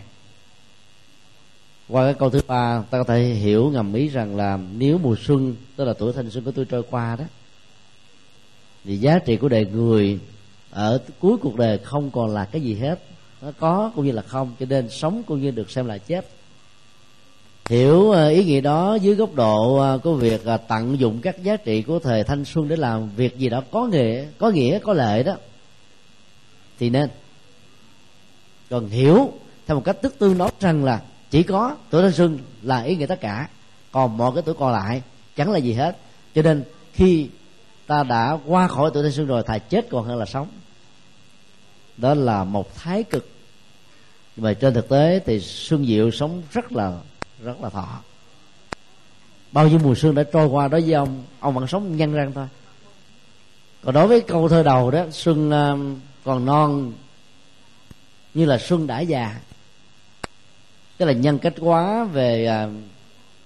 Qua 1.88 2.04
cái 2.04 2.14
câu 2.14 2.30
thứ 2.30 2.42
ba, 2.48 2.84
ta 2.90 2.98
có 2.98 3.04
thể 3.04 3.24
hiểu 3.24 3.70
ngầm 3.70 3.94
ý 3.94 4.08
rằng 4.08 4.36
là 4.36 4.60
nếu 4.78 4.98
mùa 4.98 5.16
xuân, 5.24 5.56
tức 5.76 5.86
là 5.86 5.94
tuổi 5.94 6.14
thanh 6.14 6.30
xuân 6.30 6.44
của 6.44 6.52
tôi 6.52 6.66
trôi 6.66 6.84
qua 6.90 7.16
đó, 7.16 7.26
thì 8.84 8.98
giá 8.98 9.20
trị 9.20 9.38
của 9.38 9.50
đời 9.50 9.66
người 9.66 10.20
ở 10.70 11.02
cuối 11.20 11.38
cuộc 11.38 11.56
đời 11.56 11.78
không 11.78 12.12
còn 12.12 12.34
là 12.34 12.46
cái 12.46 12.62
gì 12.62 12.76
hết. 12.76 13.00
Nó 13.42 13.52
có 13.60 13.92
cũng 13.96 14.06
như 14.06 14.12
là 14.12 14.22
không, 14.22 14.56
cho 14.60 14.66
nên 14.70 14.90
sống 14.90 15.24
cũng 15.24 15.42
như 15.42 15.52
được 15.52 15.72
xem 15.72 15.86
là 15.86 15.98
chết 15.98 16.28
hiểu 17.70 18.12
ờ, 18.12 18.30
ý 18.30 18.44
nghĩa 18.44 18.62
đó 18.62 18.96
dưới 18.96 19.16
góc 19.16 19.36
độ 19.36 19.78
ờ, 19.78 20.00
của 20.04 20.14
việc 20.14 20.46
ờ, 20.46 20.58
tận 20.58 21.00
dụng 21.00 21.22
các 21.22 21.44
giá 21.44 21.56
trị 21.56 21.82
của 21.82 22.00
thời 22.00 22.24
thanh 22.24 22.46
xuân 22.46 22.68
để 22.68 22.76
làm 22.76 23.10
việc 23.16 23.38
gì 23.38 23.50
đó 23.50 23.64
có 23.72 23.88
nghĩa 23.88 24.26
có 24.38 24.50
nghĩa, 24.50 24.80
có 24.80 24.94
lợi 24.94 25.24
đó. 25.24 25.36
Thì 26.80 26.90
nên 26.90 27.10
còn 28.70 28.90
hiểu 28.90 29.34
theo 29.68 29.76
một 29.76 29.84
cách 29.86 29.98
tức 30.02 30.16
tư 30.20 30.34
nói 30.34 30.52
rằng 30.60 30.84
là 30.84 31.02
chỉ 31.30 31.44
có 31.44 31.76
tuổi 31.90 32.02
thanh 32.02 32.12
xuân 32.12 32.40
là 32.62 32.82
ý 32.82 32.96
nghĩa 32.96 33.06
tất 33.06 33.22
cả, 33.22 33.50
còn 33.92 34.18
mọi 34.18 34.32
cái 34.36 34.44
tuổi 34.46 34.56
còn 34.60 34.72
lại 34.72 35.02
chẳng 35.36 35.52
là 35.52 35.58
gì 35.58 35.74
hết. 35.74 35.98
Cho 36.36 36.42
nên 36.42 36.64
khi 36.94 37.30
ta 37.88 38.04
đã 38.04 38.38
qua 38.46 38.68
khỏi 38.68 38.92
tuổi 38.94 39.04
thanh 39.04 39.12
xuân 39.12 39.28
rồi, 39.28 39.44
thà 39.44 39.58
chết 39.58 39.88
còn 39.90 40.06
hơn 40.06 40.18
là 40.18 40.26
sống. 40.26 40.48
Đó 41.98 42.14
là 42.14 42.44
một 42.44 42.76
thái 42.76 43.04
cực. 43.04 43.30
Mà 44.38 44.54
trên 44.54 44.74
thực 44.74 44.90
tế 44.90 45.20
thì 45.26 45.40
xuân 45.40 45.86
diệu 45.86 46.12
sống 46.12 46.42
rất 46.52 46.72
là 46.72 47.00
rất 47.44 47.62
là 47.62 47.70
thọ. 47.70 48.00
Bao 49.52 49.68
nhiêu 49.68 49.80
mùa 49.80 49.96
xuân 49.96 50.16
đã 50.16 50.24
trôi 50.24 50.48
qua 50.48 50.68
đó 50.68 50.80
với 50.86 50.94
ông 50.94 51.24
ông 51.40 51.54
vẫn 51.54 51.68
sống 51.68 51.98
nhăn 51.98 52.14
răng 52.14 52.32
thôi. 52.34 52.48
Còn 53.84 53.94
đối 53.94 54.08
với 54.08 54.22
câu 54.22 54.50
thơ 54.50 54.64
đầu 54.64 54.92
đó, 54.92 55.06
xuân 55.12 55.52
à, 55.52 55.74
còn 56.24 56.46
non, 56.46 56.94
như 58.34 58.46
là 58.46 58.58
xuân 58.58 58.88
đã 58.88 59.00
già, 59.00 59.40
tức 60.98 61.06
là 61.06 61.14
nhân 61.14 61.40
cách 61.40 61.54
quá 61.60 62.04
về 62.04 62.46
à, 62.46 62.70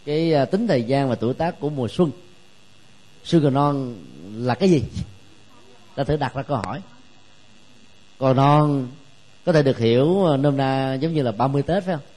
cái 0.05 0.33
à, 0.33 0.45
tính 0.45 0.67
thời 0.67 0.83
gian 0.83 1.09
và 1.09 1.15
tuổi 1.15 1.33
tác 1.33 1.59
của 1.59 1.69
mùa 1.69 1.87
xuân. 1.87 2.11
Xuân 3.23 3.43
còn 3.43 3.53
non 3.53 3.95
là 4.33 4.55
cái 4.55 4.69
gì? 4.69 4.83
Ta 5.95 6.03
thử 6.03 6.15
đặt 6.15 6.35
ra 6.35 6.43
câu 6.43 6.57
hỏi. 6.57 6.81
Còn 8.17 8.35
non 8.35 8.87
có 9.45 9.53
thể 9.53 9.63
được 9.63 9.77
hiểu 9.77 10.37
nôm 10.37 10.57
na 10.57 10.93
giống 10.93 11.13
như 11.13 11.21
là 11.21 11.31
30 11.31 11.61
tết, 11.61 11.83
phải 11.83 11.95
không? 11.95 12.14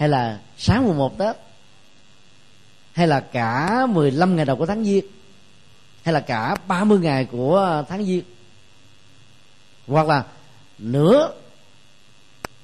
Hay 0.00 0.08
là 0.08 0.38
sáng 0.56 0.84
mùng 0.84 0.98
một 0.98 1.18
tết? 1.18 1.36
Hay 2.92 3.06
là 3.06 3.20
cả 3.20 3.86
15 3.90 4.36
ngày 4.36 4.44
đầu 4.44 4.56
của 4.56 4.66
tháng 4.66 4.84
giêng? 4.84 5.04
Hay 6.02 6.14
là 6.14 6.20
cả 6.20 6.56
30 6.66 6.98
ngày 6.98 7.24
của 7.24 7.56
ờ, 7.56 7.84
tháng 7.88 8.04
giêng? 8.04 8.24
Hoặc 9.86 10.06
là 10.08 10.24
nửa 10.78 11.32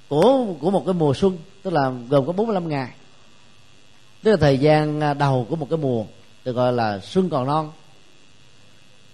của 0.08 0.46
của 0.60 0.70
một 0.70 0.82
cái 0.86 0.94
mùa 0.94 1.14
xuân, 1.14 1.38
tức 1.62 1.72
là 1.72 1.92
gồm 2.08 2.26
có 2.26 2.32
45 2.32 2.68
ngày. 2.68 2.90
Tức 4.22 4.30
là 4.30 4.36
thời 4.36 4.58
gian 4.58 5.00
ờ, 5.00 5.14
đầu 5.14 5.46
của 5.50 5.56
một 5.56 5.66
cái 5.70 5.76
mùa 5.76 6.04
được 6.44 6.52
gọi 6.52 6.72
là 6.72 6.98
xuân 6.98 7.30
còn 7.30 7.46
non. 7.46 7.72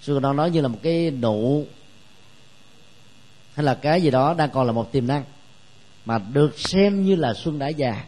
Xuân 0.00 0.16
còn 0.16 0.22
non 0.22 0.36
nói 0.36 0.50
như 0.50 0.60
là 0.60 0.68
một 0.68 0.78
cái 0.82 1.10
nụ, 1.10 1.66
hay 3.54 3.64
là 3.64 3.74
cái 3.74 4.02
gì 4.02 4.10
đó 4.10 4.34
đang 4.34 4.50
còn 4.50 4.66
là 4.66 4.72
một 4.72 4.92
tiềm 4.92 5.06
năng 5.06 5.24
mà 6.04 6.18
được 6.18 6.58
xem 6.58 7.04
như 7.04 7.14
là 7.14 7.34
xuân 7.34 7.58
đã 7.58 7.68
già 7.68 8.04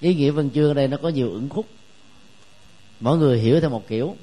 ý 0.00 0.14
nghĩa 0.14 0.30
văn 0.30 0.50
chương 0.50 0.70
ở 0.70 0.74
đây 0.74 0.88
nó 0.88 0.96
có 0.96 1.08
nhiều 1.08 1.30
ứng 1.30 1.48
khúc. 1.48 1.66
Mỗi 3.00 3.18
người 3.18 3.38
hiểu 3.38 3.60
theo 3.60 3.70
một 3.70 3.88
kiểu. 3.88 4.16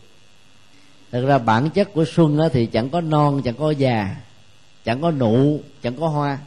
Thật 1.11 1.25
ra 1.25 1.37
bản 1.37 1.69
chất 1.69 1.93
của 1.93 2.05
xuân 2.05 2.39
thì 2.53 2.65
chẳng 2.65 2.89
có 2.89 3.01
non 3.01 3.41
chẳng 3.43 3.55
có 3.55 3.71
già 3.71 4.15
chẳng 4.83 5.01
có 5.01 5.11
nụ 5.11 5.61
chẳng 5.83 5.95
có 5.95 6.07
hoa. 6.07 6.39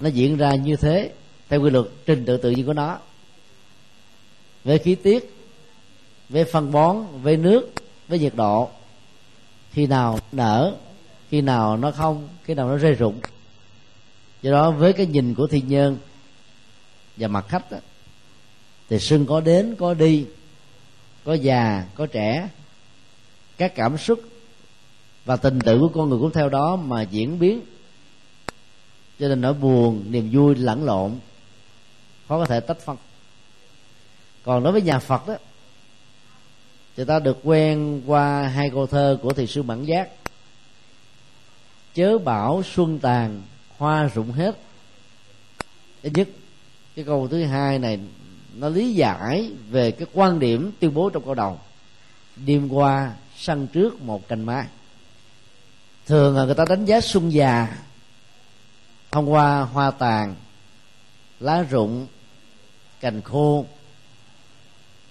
Nó 0.00 0.08
diễn 0.08 0.36
ra 0.36 0.54
như 0.54 0.76
thế 0.76 1.12
theo 1.48 1.62
quy 1.62 1.70
luật 1.70 1.86
trình 2.06 2.24
tự 2.24 2.36
tự 2.36 2.50
nhiên 2.50 2.66
của 2.66 2.72
nó. 2.72 2.98
Về 4.64 4.78
khí 4.78 4.94
tiết 4.94 5.34
về 6.28 6.44
phân 6.44 6.72
bón 6.72 6.96
về 7.22 7.36
nước 7.36 7.72
với 8.08 8.18
nhiệt 8.18 8.34
độ 8.36 8.70
khi 9.72 9.86
nào 9.86 10.18
nở 10.32 10.76
khi 11.30 11.40
nào 11.40 11.76
nó 11.76 11.90
không 11.90 12.28
khi 12.44 12.54
nào 12.54 12.68
nó 12.68 12.76
rơi 12.76 12.94
rụng. 12.94 13.20
Do 14.42 14.50
đó 14.50 14.70
với 14.70 14.92
cái 14.92 15.06
nhìn 15.06 15.34
của 15.34 15.46
thiên 15.46 15.68
nhân 15.68 15.98
và 17.16 17.28
mặt 17.28 17.44
khách 17.48 17.70
đó, 17.70 17.78
thì 18.90 18.98
sưng 18.98 19.26
có 19.26 19.40
đến, 19.40 19.74
có 19.78 19.94
đi, 19.94 20.26
có 21.24 21.34
già, 21.34 21.84
có 21.94 22.06
trẻ. 22.06 22.48
Các 23.56 23.74
cảm 23.74 23.98
xúc 23.98 24.20
và 25.24 25.36
tình 25.36 25.60
tự 25.60 25.78
của 25.78 25.88
con 25.88 26.08
người 26.08 26.18
cũng 26.18 26.32
theo 26.32 26.48
đó 26.48 26.76
mà 26.76 27.02
diễn 27.02 27.38
biến. 27.38 27.60
Cho 29.18 29.28
nên 29.28 29.40
nỗi 29.40 29.54
buồn, 29.54 30.04
niềm 30.10 30.30
vui 30.32 30.54
lẫn 30.54 30.84
lộn, 30.84 31.18
khó 32.28 32.38
có 32.38 32.44
thể 32.44 32.60
tách 32.60 32.80
phân. 32.80 32.96
Còn 34.44 34.62
đối 34.62 34.72
với 34.72 34.82
nhà 34.82 34.98
phật 34.98 35.28
đó, 35.28 35.36
thì 36.96 37.04
ta 37.04 37.18
được 37.18 37.38
quen 37.42 38.02
qua 38.06 38.48
hai 38.48 38.70
câu 38.70 38.86
thơ 38.86 39.18
của 39.22 39.32
Thầy 39.32 39.46
sư 39.46 39.62
bản 39.62 39.84
giác. 39.84 40.08
Chớ 41.94 42.18
bảo 42.18 42.62
xuân 42.74 42.98
tàn 42.98 43.42
hoa 43.76 44.08
rụng 44.14 44.32
hết. 44.32 44.58
Thứ 46.02 46.10
nhất, 46.14 46.28
cái 46.96 47.04
câu 47.04 47.28
thứ 47.28 47.44
hai 47.44 47.78
này 47.78 47.98
nó 48.60 48.68
lý 48.68 48.94
giải 48.94 49.50
về 49.70 49.90
cái 49.90 50.08
quan 50.12 50.38
điểm 50.38 50.72
tuyên 50.80 50.94
bố 50.94 51.10
trong 51.10 51.24
câu 51.24 51.34
đầu 51.34 51.60
đêm 52.36 52.68
qua 52.68 53.12
săn 53.36 53.66
trước 53.66 54.02
một 54.02 54.28
cành 54.28 54.44
mai 54.44 54.66
thường 56.06 56.36
là 56.36 56.44
người 56.44 56.54
ta 56.54 56.64
đánh 56.68 56.84
giá 56.84 57.00
xuân 57.00 57.32
già. 57.32 57.78
Thông 59.10 59.32
qua 59.32 59.60
hoa 59.60 59.90
tàn 59.90 60.34
lá 61.40 61.62
rụng 61.62 62.06
cành 63.00 63.22
khô. 63.22 63.66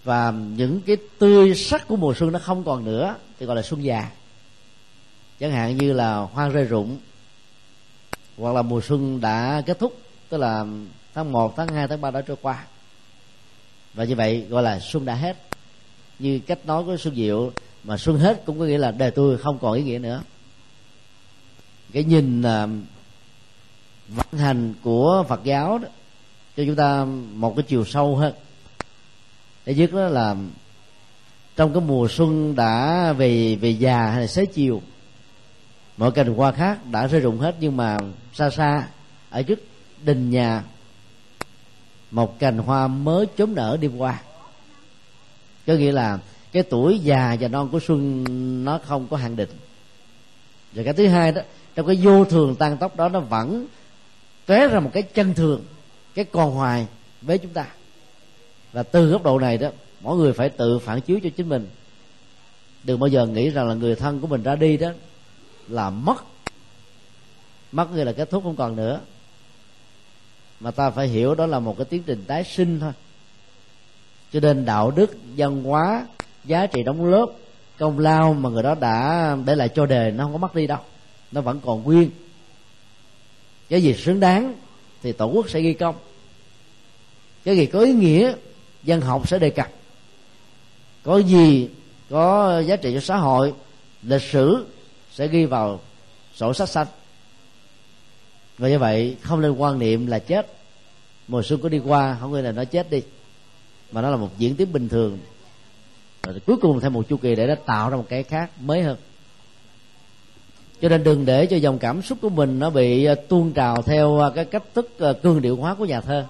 Và 0.04 0.32
những 0.32 0.82
cái 0.82 0.98
tươi 1.20 1.56
sắc 1.56 1.88
của 1.88 1.96
mùa 1.96 2.14
xuân 2.14 2.32
nó 2.32 2.40
không 2.40 2.64
còn 2.64 2.86
nữa 2.86 3.16
thì 3.40 3.46
gọi 3.46 3.56
là 3.56 3.62
xuân 3.62 3.84
già. 3.84 4.10
Chẳng 5.40 5.52
hạn 5.52 5.78
như 5.78 5.94
là 5.94 6.16
hoa 6.16 6.48
rơi 6.48 6.64
rụng 6.64 7.00
hoặc 8.38 8.56
là 8.56 8.62
mùa 8.62 8.82
xuân 8.82 9.22
đã 9.22 9.62
kết 9.66 9.80
thúc 9.80 9.98
tức 10.30 10.38
là 10.38 10.66
tháng 11.14 11.32
1, 11.32 11.54
tháng 11.58 11.68
2, 11.68 11.88
tháng 11.88 12.02
3 12.02 12.12
đã 12.12 12.22
trôi 12.22 12.38
qua 12.42 12.66
và 13.94 14.04
như 14.04 14.16
vậy 14.16 14.46
gọi 14.50 14.64
là 14.64 14.80
xuân 14.80 15.06
đã 15.06 15.16
hết. 15.16 15.38
Như 16.20 16.40
cách 16.40 16.66
nói 16.66 16.84
của 16.84 16.98
xuân 16.98 17.16
diệu, 17.16 17.52
mà 17.84 17.98
xuân 17.98 18.20
hết 18.20 18.46
cũng 18.46 18.60
có 18.60 18.66
nghĩa 18.66 18.78
là 18.78 18.92
đời 18.92 19.12
tôi 19.12 19.38
không 19.38 19.60
còn 19.60 19.74
ý 19.74 19.84
nghĩa 19.84 20.00
nữa. 20.00 20.22
Cái 21.92 22.04
nhìn 22.04 22.42
à, 22.42 22.68
vận 24.08 24.40
hành 24.40 24.74
của 24.84 25.24
phật 25.30 25.44
giáo 25.44 25.78
đó, 25.78 25.88
cho 26.58 26.64
chúng 26.66 26.76
ta 26.76 27.06
một 27.34 27.56
cái 27.56 27.64
chiều 27.64 27.86
sâu 27.86 28.16
hơn. 28.16 28.34
Thứ 29.66 29.72
nhất 29.72 29.94
đó 29.94 30.08
là 30.08 30.36
trong 31.56 31.74
cái 31.74 31.82
mùa 31.82 32.08
xuân 32.08 32.56
đã 32.56 33.14
về 33.14 33.56
về 33.56 33.70
già 33.70 34.08
hay 34.08 34.22
là 34.22 34.28
xế 34.28 34.46
chiều, 34.46 34.82
mọi 35.98 36.12
cành 36.12 36.34
hoa 36.34 36.52
khác 36.52 36.86
đã 36.92 37.08
rơi 37.08 37.22
rụng 37.22 37.40
hết, 37.40 37.56
nhưng 37.60 37.78
mà 37.78 37.98
xa 38.34 38.50
xa 38.50 38.88
ở 39.30 39.44
trước 39.44 39.60
đình 40.02 40.30
nhà 40.30 40.64
một 42.12 42.40
cành 42.40 42.58
hoa 42.58 42.88
mới 42.88 43.26
chớm 43.38 43.56
nở 43.56 43.78
đêm 43.82 43.98
qua. 43.98 44.22
Có 45.68 45.74
nghĩa 45.74 45.92
là 45.92 46.20
cái 46.52 46.64
tuổi 46.64 47.00
già 47.00 47.38
và 47.40 47.48
non 47.48 47.70
của 47.72 47.80
xuân 47.80 48.24
nó 48.66 48.80
không 48.86 49.08
có 49.08 49.18
hạn 49.18 49.36
định. 49.36 49.50
Và 50.74 50.84
cái 50.84 50.94
thứ 50.94 51.08
hai 51.08 51.32
đó, 51.32 51.42
trong 51.76 51.88
cái 51.88 51.96
vô 51.96 52.26
thường 52.26 52.56
tăng 52.56 52.78
tốc 52.78 52.96
đó, 52.96 53.10
nó 53.10 53.20
vẫn 53.20 53.68
tóe 54.46 54.68
ra 54.68 54.80
một 54.80 54.90
cái 54.94 55.04
chân 55.04 55.34
thường, 55.34 55.64
cái 56.16 56.26
còn 56.26 56.52
hoài 56.52 56.88
với 57.22 57.38
chúng 57.38 57.54
ta. 57.54 57.68
Và 58.72 58.84
từ 58.84 59.10
góc 59.10 59.24
độ 59.24 59.40
này 59.40 59.58
đó, 59.58 59.70
mỗi 60.02 60.18
người 60.18 60.34
phải 60.34 60.50
tự 60.50 60.80
phản 60.80 61.02
chiếu 61.02 61.20
cho 61.24 61.30
chính 61.38 61.50
mình. 61.50 61.70
Đừng 62.84 63.00
bao 63.00 63.08
giờ 63.08 63.26
nghĩ 63.26 63.50
rằng 63.50 63.68
là 63.68 63.74
người 63.74 63.96
thân 63.96 64.22
của 64.22 64.28
mình 64.28 64.44
ra 64.44 64.56
đi 64.56 64.78
đó 64.78 64.90
là 65.68 65.90
mất. 65.90 66.24
Mất 67.72 67.92
người 67.92 68.06
là 68.06 68.12
kết 68.12 68.30
thúc 68.30 68.44
không 68.44 68.56
còn 68.56 68.76
nữa 68.76 69.00
mà 70.60 70.72
ta 70.72 70.90
phải 70.90 71.08
hiểu 71.08 71.36
đó 71.36 71.46
là 71.46 71.60
một 71.60 71.78
cái 71.78 71.86
tiến 71.86 72.04
trình 72.04 72.24
tái 72.28 72.44
sinh 72.44 72.80
thôi. 72.80 72.92
Cho 74.34 74.40
nên 74.40 74.66
đạo 74.66 74.92
đức, 74.92 75.18
văn 75.38 75.64
hóa, 75.64 76.08
giá 76.46 76.66
trị 76.66 76.84
đóng 76.84 77.06
lớp, 77.06 77.26
công 77.78 78.00
lao 78.00 78.34
mà 78.34 78.50
người 78.50 78.64
đó 78.64 78.76
đã 78.76 79.36
để 79.46 79.56
lại 79.56 79.70
cho 79.76 79.86
đề 79.86 80.12
nó 80.12 80.24
không 80.24 80.32
có 80.32 80.38
mất 80.38 80.56
đi 80.56 80.68
đâu. 80.68 80.80
Nó 81.32 81.42
vẫn 81.42 81.60
còn 81.66 81.84
nguyên. 81.84 82.10
Cái 83.70 83.84
gì 83.84 83.94
xứng 83.94 84.20
đáng 84.20 84.56
thì 85.04 85.12
tổ 85.12 85.26
quốc 85.26 85.50
sẽ 85.50 85.62
ghi 85.62 85.74
công. 85.74 85.96
Cái 87.44 87.58
gì 87.58 87.66
có 87.66 87.80
ý 87.80 87.94
nghĩa 87.94 88.34
dân 88.84 89.02
học 89.02 89.28
sẽ 89.28 89.40
đề 89.40 89.50
cập. 89.50 89.70
Có 91.04 91.18
gì 91.18 91.70
có 92.10 92.60
giá 92.60 92.76
trị 92.76 92.94
cho 92.94 93.00
xã 93.00 93.18
hội, 93.18 93.54
lịch 94.04 94.22
sử 94.22 94.66
sẽ 95.12 95.28
ghi 95.28 95.46
vào 95.46 95.80
sổ 96.36 96.54
sách 96.54 96.70
xanh 96.70 96.88
và 98.60 98.70
như 98.70 98.80
vậy, 98.80 99.18
không 99.22 99.42
nên 99.42 99.52
quan 99.52 99.80
niệm 99.80 100.08
là 100.08 100.20
chết. 100.20 100.54
Mùa 101.28 101.44
xuân 101.44 101.62
có 101.62 101.70
đi 101.70 101.80
qua, 101.80 102.18
không 102.20 102.34
nghĩa 102.34 102.42
là 102.42 102.52
nó 102.52 102.66
chết 102.66 102.90
đi. 102.90 103.02
Mà 103.92 104.02
nó 104.02 104.10
là 104.10 104.18
một 104.18 104.30
diễn 104.38 104.56
tiến 104.56 104.74
bình 104.74 104.90
thường. 104.90 105.18
Rồi 106.24 106.40
cuối 106.46 106.58
cùng 106.62 106.80
thêm 106.80 106.94
một 106.94 107.10
chu 107.10 107.18
kỳ 107.18 107.36
để 107.36 107.48
nó 107.48 107.56
tạo 107.56 107.90
ra 107.90 107.98
một 107.98 108.06
cái 108.10 108.24
khác 108.24 108.52
mới 108.62 108.82
hơn. 108.82 108.98
Cho 110.82 110.90
nên 110.90 111.04
đừng 111.04 111.26
để 111.26 111.46
cho 111.46 111.58
dòng 111.58 111.80
cảm 111.80 112.02
xúc 112.02 112.18
của 112.22 112.30
mình 112.30 112.60
nó 112.60 112.70
bị 112.70 113.06
ờ, 113.06 113.16
tuôn 113.16 113.52
trào 113.54 113.82
theo 113.82 114.18
ờ, 114.18 114.30
cái 114.30 114.46
cách 114.46 114.64
thức 114.74 114.92
ờ, 114.98 115.14
cương 115.14 115.42
điệu 115.42 115.56
hóa 115.56 115.76
của 115.76 115.86
nhà 115.86 116.02
thơ. 116.02 116.26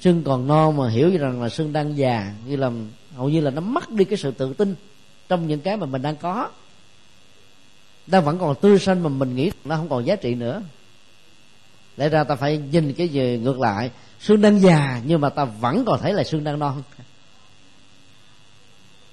Sưng 0.00 0.22
còn 0.24 0.46
non 0.46 0.76
mà 0.76 0.88
hiểu 0.88 1.10
rằng 1.18 1.42
là 1.42 1.48
sưng 1.48 1.72
đang 1.72 1.96
già, 1.96 2.34
như 2.46 2.56
là, 2.56 2.70
hầu 3.16 3.28
như 3.28 3.40
là 3.40 3.50
nó 3.50 3.60
mất 3.60 3.90
đi 3.90 4.04
cái 4.04 4.18
sự 4.18 4.30
tự 4.30 4.54
tin 4.54 4.74
trong 5.28 5.46
những 5.46 5.60
cái 5.60 5.76
mà 5.76 5.86
mình 5.86 6.02
đang 6.02 6.16
có 6.16 6.50
đang 8.10 8.24
vẫn 8.24 8.38
còn 8.38 8.54
tươi 8.60 8.78
xanh 8.78 9.02
mà 9.02 9.08
mình 9.08 9.36
nghĩ 9.36 9.50
nó 9.64 9.76
không 9.76 9.88
còn 9.88 10.06
giá 10.06 10.16
trị 10.16 10.34
nữa. 10.34 10.62
Lẽ 11.96 12.08
ra 12.08 12.24
ta 12.24 12.34
phải 12.34 12.58
nhìn 12.58 12.92
cái 12.92 13.08
gì 13.08 13.38
ngược 13.42 13.60
lại. 13.60 13.90
Xương 14.20 14.40
đang 14.40 14.60
già, 14.60 15.00
nhưng 15.06 15.20
mà 15.20 15.28
ta 15.28 15.44
vẫn 15.44 15.84
còn 15.84 16.00
thấy 16.00 16.12
là 16.12 16.24
xương 16.24 16.44
đang 16.44 16.58
non. 16.58 16.82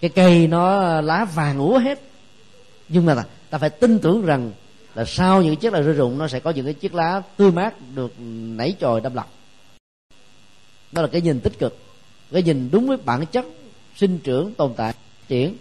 Cái 0.02 0.10
cây 0.10 0.48
nó 0.48 0.82
lá 1.02 1.26
vàng 1.26 1.60
úa 1.60 1.78
hết. 1.78 2.02
Nhưng 2.90 3.06
mà 3.06 3.24
ta 3.50 3.58
phải 3.58 3.70
tin 3.70 4.00
tưởng 4.00 4.26
rằng 4.26 4.52
là 4.96 5.06
sau 5.06 5.42
những 5.42 5.56
chiếc 5.56 5.74
lá 5.74 5.82
rơi 5.82 5.94
rụng, 5.94 6.18
nó 6.18 6.28
sẽ 6.28 6.40
có 6.40 6.52
những 6.52 6.66
cái 6.66 6.74
chiếc 6.74 6.94
lá 6.94 7.22
tươi 7.38 7.52
mát 7.52 7.74
được 7.96 8.14
nảy 8.20 8.72
chồi 8.80 9.02
đâm 9.02 9.14
lọc. 9.14 9.34
Đó 10.92 11.02
là 11.02 11.08
cái 11.08 11.22
nhìn 11.22 11.40
tích 11.40 11.60
cực, 11.60 11.78
cái 12.32 12.44
nhìn 12.44 12.70
đúng 12.72 12.88
với 12.88 12.98
bản 12.98 13.26
chất 13.26 13.46
sinh 13.96 14.20
trưởng 14.20 14.54
tồn 14.54 14.74
tại 14.78 14.94
triển 15.28 15.58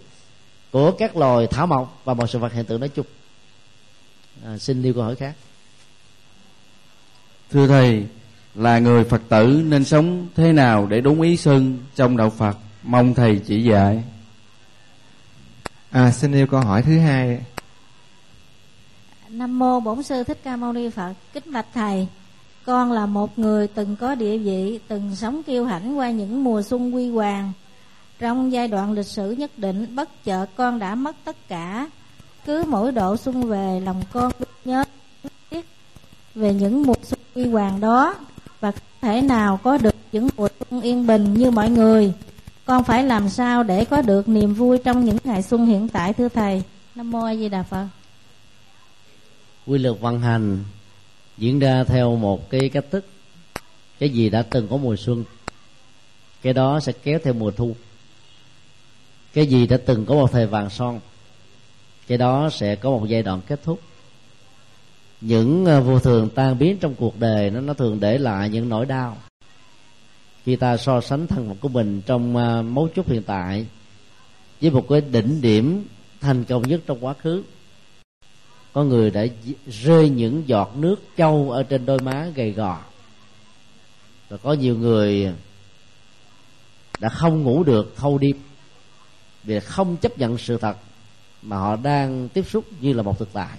của 0.71 0.91
các 0.91 1.17
loài 1.17 1.47
thảo 1.47 1.67
mộc 1.67 2.01
và 2.03 2.13
mọi 2.13 2.27
sự 2.27 2.39
vật 2.39 2.53
hiện 2.53 2.65
tượng 2.65 2.79
nói 2.79 2.89
chung 2.89 3.05
à, 4.45 4.57
xin 4.57 4.81
nêu 4.81 4.93
câu 4.93 5.03
hỏi 5.03 5.15
khác. 5.15 5.35
Thưa 7.51 7.67
thầy 7.67 8.05
là 8.55 8.79
người 8.79 9.03
phật 9.03 9.21
tử 9.29 9.63
nên 9.65 9.85
sống 9.85 10.27
thế 10.35 10.53
nào 10.53 10.87
để 10.87 11.01
đúng 11.01 11.21
ý 11.21 11.37
xuân 11.37 11.77
trong 11.95 12.17
đạo 12.17 12.29
phật? 12.29 12.57
Mong 12.83 13.13
thầy 13.13 13.41
chỉ 13.45 13.63
dạy. 13.63 14.03
À, 15.91 16.11
xin 16.11 16.31
yêu 16.31 16.47
câu 16.47 16.59
hỏi 16.59 16.81
thứ 16.81 16.99
hai. 16.99 17.41
Nam 19.29 19.59
mô 19.59 19.79
bổn 19.79 20.03
sư 20.03 20.23
thích 20.23 20.39
ca 20.43 20.55
mâu 20.55 20.73
ni 20.73 20.89
phật 20.89 21.13
kính 21.33 21.51
bạch 21.51 21.67
thầy. 21.73 22.07
Con 22.65 22.91
là 22.91 23.05
một 23.05 23.39
người 23.39 23.67
từng 23.67 23.95
có 23.95 24.15
địa 24.15 24.37
vị 24.37 24.79
từng 24.87 25.15
sống 25.15 25.43
kiêu 25.43 25.65
hãnh 25.65 25.97
qua 25.97 26.11
những 26.11 26.43
mùa 26.43 26.61
xuân 26.61 26.95
quy 26.95 27.09
hoàng. 27.09 27.51
Trong 28.19 28.51
giai 28.51 28.67
đoạn 28.67 28.91
lịch 28.91 29.05
sử 29.05 29.31
nhất 29.31 29.51
định 29.57 29.95
bất 29.95 30.23
chợt 30.23 30.45
con 30.55 30.79
đã 30.79 30.95
mất 30.95 31.15
tất 31.23 31.35
cả 31.47 31.87
cứ 32.45 32.63
mỗi 32.67 32.91
độ 32.91 33.17
xuân 33.17 33.43
về, 33.43 33.79
lòng 33.79 34.03
con 34.11 34.31
nhớ 34.65 34.83
về 36.35 36.53
những 36.53 36.83
mùa 36.83 36.95
xuân 37.03 37.19
quy 37.35 37.45
hoàng 37.45 37.79
đó 37.79 38.15
và 38.59 38.71
không 38.71 38.81
thể 39.01 39.21
nào 39.21 39.59
có 39.63 39.77
được 39.77 39.95
những 40.11 40.29
mùa 40.37 40.47
xuân 40.69 40.81
yên 40.81 41.07
bình 41.07 41.33
như 41.33 41.51
mọi 41.51 41.69
người. 41.69 42.13
Con 42.65 42.83
phải 42.83 43.03
làm 43.03 43.29
sao 43.29 43.63
để 43.63 43.85
có 43.85 44.01
được 44.01 44.29
niềm 44.29 44.53
vui 44.53 44.77
trong 44.77 45.05
những 45.05 45.17
ngày 45.23 45.41
xuân 45.41 45.65
hiện 45.65 45.87
tại, 45.87 46.13
thưa 46.13 46.29
thầy? 46.29 46.63
Nam 46.95 47.11
mô 47.11 47.23
a 47.23 47.35
di 47.35 47.49
đà 47.49 47.63
phật. 47.63 47.87
Quy 49.65 49.77
luật 49.77 49.99
vận 49.99 50.21
hành 50.21 50.63
diễn 51.37 51.59
ra 51.59 51.83
theo 51.83 52.15
một 52.15 52.49
cái 52.49 52.69
cách 52.69 52.85
thức. 52.91 53.05
Cái 53.99 54.09
gì 54.09 54.29
đã 54.29 54.41
từng 54.41 54.67
có 54.67 54.77
mùa 54.77 54.95
xuân, 54.95 55.23
cái 56.41 56.53
đó 56.53 56.79
sẽ 56.79 56.91
kéo 57.03 57.19
theo 57.23 57.33
mùa 57.33 57.51
thu. 57.51 57.75
Cái 59.33 59.47
gì 59.47 59.67
đã 59.67 59.77
từng 59.85 60.05
có 60.05 60.15
một 60.15 60.31
thời 60.31 60.47
vàng 60.47 60.69
son 60.69 60.99
cái 62.07 62.17
đó 62.17 62.49
sẽ 62.49 62.75
có 62.75 62.89
một 62.89 63.05
giai 63.07 63.23
đoạn 63.23 63.41
kết 63.47 63.59
thúc. 63.63 63.79
Những 65.21 65.65
ờ, 65.65 65.81
vô 65.81 65.99
thường 65.99 66.29
tan 66.35 66.59
biến 66.59 66.77
trong 66.77 66.95
cuộc 66.95 67.19
đời, 67.19 67.49
nó 67.49 67.61
nó 67.61 67.73
thường 67.73 67.99
để 67.99 68.17
lại 68.17 68.49
những 68.49 68.69
nỗi 68.69 68.85
đau. 68.85 69.17
Khi 70.43 70.55
ta 70.55 70.77
so 70.77 71.01
sánh 71.01 71.27
thân 71.27 71.47
phận 71.47 71.57
của 71.57 71.67
mình 71.67 72.01
trong 72.05 72.37
ờ, 72.37 72.61
mấu 72.61 72.89
chốt 72.95 73.07
hiện 73.07 73.23
tại 73.23 73.65
với 74.61 74.71
một 74.71 74.85
cái 74.89 75.01
đỉnh 75.01 75.41
điểm 75.41 75.85
thành 76.21 76.43
công 76.43 76.67
nhất 76.67 76.81
trong 76.85 77.05
quá 77.05 77.13
khứ, 77.13 77.43
có 78.73 78.83
người 78.83 79.11
đã 79.11 79.25
rơi 79.67 80.09
những 80.09 80.43
giọt 80.47 80.71
nước 80.75 80.95
châu 81.17 81.51
ở 81.51 81.63
trên 81.63 81.85
đôi 81.85 81.99
má 81.99 82.27
gầy 82.35 82.51
gò. 82.51 82.81
Và 84.29 84.37
có 84.37 84.53
nhiều 84.53 84.77
người 84.77 85.33
đã 86.99 87.09
không 87.09 87.43
ngủ 87.43 87.63
được 87.63 87.93
thâu 87.95 88.17
đêm 88.17 88.37
vì 89.43 89.59
không 89.59 89.97
chấp 89.97 90.17
nhận 90.17 90.37
sự 90.37 90.57
thật 90.57 90.77
mà 91.45 91.57
họ 91.57 91.75
đang 91.75 92.29
tiếp 92.29 92.45
xúc 92.49 92.65
như 92.81 92.93
là 92.93 93.03
một 93.03 93.19
thực 93.19 93.33
tại. 93.33 93.57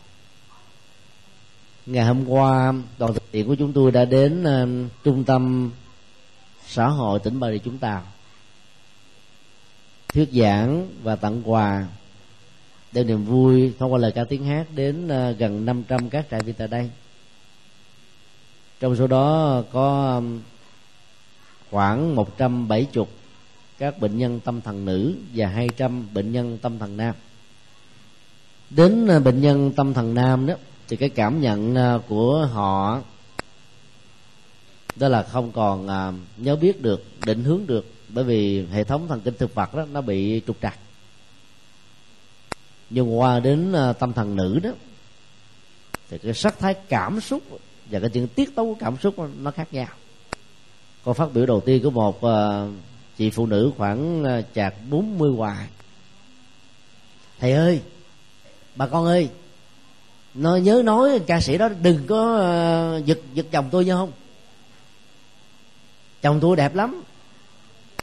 Ngày 1.87 2.05
hôm 2.05 2.28
qua 2.28 2.74
đoàn 2.99 3.14
thực 3.14 3.22
hiện 3.32 3.47
của 3.47 3.55
chúng 3.55 3.72
tôi 3.72 3.91
đã 3.91 4.05
đến 4.05 4.43
uh, 4.43 4.91
trung 5.05 5.24
tâm 5.24 5.70
xã 6.66 6.89
hội 6.89 7.18
tỉnh 7.18 7.41
bà 7.41 7.51
rịa 7.51 7.59
chúng 7.59 7.78
ta 7.78 8.03
thuyết 10.09 10.28
giảng 10.32 10.89
và 11.03 11.16
tặng 11.16 11.43
quà 11.45 11.87
đem 12.93 13.07
niềm 13.07 13.24
vui 13.24 13.72
thông 13.78 13.93
qua 13.93 13.99
lời 13.99 14.12
ca 14.12 14.24
tiếng 14.24 14.45
hát 14.45 14.66
đến 14.74 15.07
uh, 15.07 15.39
gần 15.39 15.64
500 15.64 16.11
các 16.11 16.26
trại 16.30 16.41
viên 16.41 16.55
tại 16.55 16.68
đây. 16.68 16.91
Trong 18.80 18.97
số 18.97 19.07
đó 19.07 19.62
có 19.72 20.14
um, 20.14 20.41
khoảng 21.70 22.14
170 22.14 23.07
các 23.78 23.99
bệnh 23.99 24.18
nhân 24.18 24.41
tâm 24.41 24.61
thần 24.61 24.84
nữ 24.84 25.14
và 25.34 25.49
200 25.49 26.09
bệnh 26.14 26.32
nhân 26.32 26.59
tâm 26.62 26.78
thần 26.78 26.97
nam 26.97 27.14
đến 28.71 29.07
ờ, 29.07 29.21
bệnh 29.21 29.41
nhân 29.41 29.73
tâm 29.77 29.95
thần 29.95 30.14
nam 30.14 30.47
đó, 30.47 30.55
thì 30.89 30.97
cái 30.97 31.09
cảm 31.09 31.41
nhận 31.41 31.75
ờ, 31.75 32.01
của 32.09 32.49
họ 32.53 33.03
đó 34.97 35.09
là 35.09 35.23
không 35.23 35.53
còn 35.53 35.89
ờ, 35.89 36.12
nhớ 36.37 36.57
biết 36.57 36.83
được, 36.83 37.05
định 37.27 37.45
hướng 37.45 37.67
được, 37.67 37.93
bởi 38.09 38.25
vì 38.25 38.67
hệ 38.67 38.85
thống 38.85 39.09
thần 39.09 39.21
kinh 39.21 39.35
thực 39.39 39.55
vật 39.55 39.75
đó, 39.75 39.87
nó 39.93 40.01
bị 40.01 40.43
trục 40.47 40.57
trặc. 40.62 40.79
Nhưng 42.91 43.19
qua 43.19 43.41
đến 43.41 43.75
tâm 43.99 44.12
thần 44.12 44.37
nữ 44.37 44.61
đó, 44.62 44.71
thì 46.11 46.19
cái 46.19 46.35
sắc 46.35 46.59
thái 46.59 46.75
cảm 46.75 47.21
xúc 47.21 47.43
và 47.91 48.01
cái 48.01 48.11
chuyện 48.11 48.29
tiết 48.29 48.55
tấu 48.55 48.77
cảm 48.81 48.97
xúc 48.97 49.14
nó 49.39 49.51
khác 49.51 49.69
nhau. 49.73 49.89
Câu 51.05 51.14
phát 51.14 51.33
biểu 51.35 51.47
đầu 51.47 51.61
tiên 51.61 51.83
của 51.83 51.91
một 51.91 52.21
chị 53.19 53.31
phụ 53.31 53.47
nữ 53.47 53.73
khoảng 53.77 54.25
chạc 54.55 54.75
40 54.91 55.31
hoài. 55.37 55.69
Thầy 57.39 57.53
ơi 57.53 57.81
bà 58.77 58.87
con 58.87 59.07
ơi 59.07 59.29
nó 60.35 60.57
nhớ 60.57 60.83
nói 60.85 61.20
ca 61.27 61.41
sĩ 61.41 61.59
đó 61.59 61.68
đừng 61.83 62.07
có 62.07 62.37
uh, 62.99 63.05
giật 63.05 63.18
giật 63.35 63.47
chồng 63.51 63.68
tôi 63.70 63.85
nha 63.85 63.95
không? 63.95 64.12
Chồng 66.22 66.39
tôi 66.41 66.57
đẹp 66.57 66.74
lắm. 66.74 67.03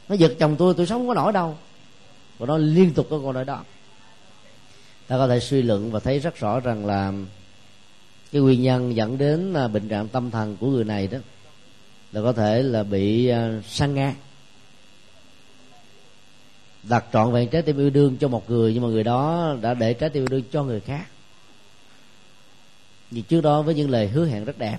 Nó 0.08 0.14
giật 0.14 0.32
chồng 0.38 0.56
tôi 0.56 0.74
tôi 0.74 0.86
sống 0.86 1.00
không 1.00 1.08
có 1.08 1.14
nổi 1.14 1.32
đâu. 1.32 1.56
Và 2.38 2.46
nó 2.46 2.56
liên 2.56 2.94
tục 2.94 3.06
có 3.10 3.18
câu 3.18 3.32
nói 3.32 3.44
đó. 3.44 3.64
Ta 5.06 5.16
có 5.18 5.28
thể 5.28 5.40
suy 5.40 5.62
luận 5.62 5.90
và 5.90 6.00
thấy 6.00 6.18
rất 6.18 6.36
rõ 6.36 6.60
rằng 6.60 6.86
là 6.86 7.12
cái 8.32 8.42
nguyên 8.42 8.62
nhân 8.62 8.96
dẫn 8.96 9.18
đến 9.18 9.52
ờ, 9.52 9.68
bệnh 9.68 9.88
trạng 9.88 10.08
tâm 10.08 10.30
thần 10.30 10.56
của 10.56 10.66
người 10.66 10.84
này 10.84 11.06
đó 11.06 11.18
là 12.12 12.22
có 12.22 12.32
thể 12.32 12.62
là 12.62 12.82
bị 12.82 13.28
ờ, 13.28 13.56
uh, 13.58 13.64
sang 13.64 13.94
ngang 13.94 14.14
đặt 16.88 17.04
trọn 17.12 17.32
vẹn 17.32 17.48
trái 17.48 17.62
tim 17.62 17.78
yêu 17.78 17.90
đương 17.90 18.16
cho 18.20 18.28
một 18.28 18.50
người, 18.50 18.74
nhưng 18.74 18.82
mà 18.82 18.88
người 18.88 19.04
đó 19.04 19.54
đã 19.60 19.74
để 19.74 19.94
trái 19.94 20.10
tim 20.10 20.22
yêu 20.22 20.28
đương 20.30 20.42
cho 20.52 20.62
người 20.62 20.80
khác. 20.80 21.06
Vì 23.10 23.22
trước 23.22 23.40
đó 23.40 23.62
với 23.62 23.74
những 23.74 23.90
lời 23.90 24.08
hứa 24.08 24.26
hẹn 24.26 24.44
rất 24.44 24.58
đẹp, 24.58 24.78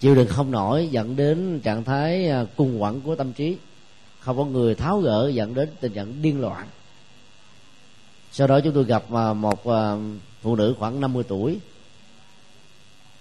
chịu 0.00 0.14
đựng 0.14 0.28
không 0.28 0.50
nổi 0.50 0.88
dẫn 0.90 1.16
đến 1.16 1.60
trạng 1.60 1.84
thái 1.84 2.28
à, 2.28 2.44
cung 2.56 2.82
quẩn 2.82 3.00
của 3.00 3.16
tâm 3.16 3.32
trí. 3.32 3.56
Không 4.20 4.36
có 4.36 4.44
người 4.44 4.74
tháo 4.74 5.00
gỡ 5.00 5.30
dẫn 5.34 5.54
đến 5.54 5.68
tình 5.80 5.92
trạng 5.92 6.22
điên 6.22 6.40
loạn. 6.40 6.66
Sau 8.32 8.46
đó 8.46 8.60
chúng 8.60 8.74
tôi 8.74 8.84
gặp 8.84 9.04
à, 9.12 9.32
một 9.32 9.66
à, 9.66 9.96
phụ 10.42 10.56
nữ 10.56 10.74
khoảng 10.78 11.00
50 11.00 11.24
tuổi, 11.28 11.58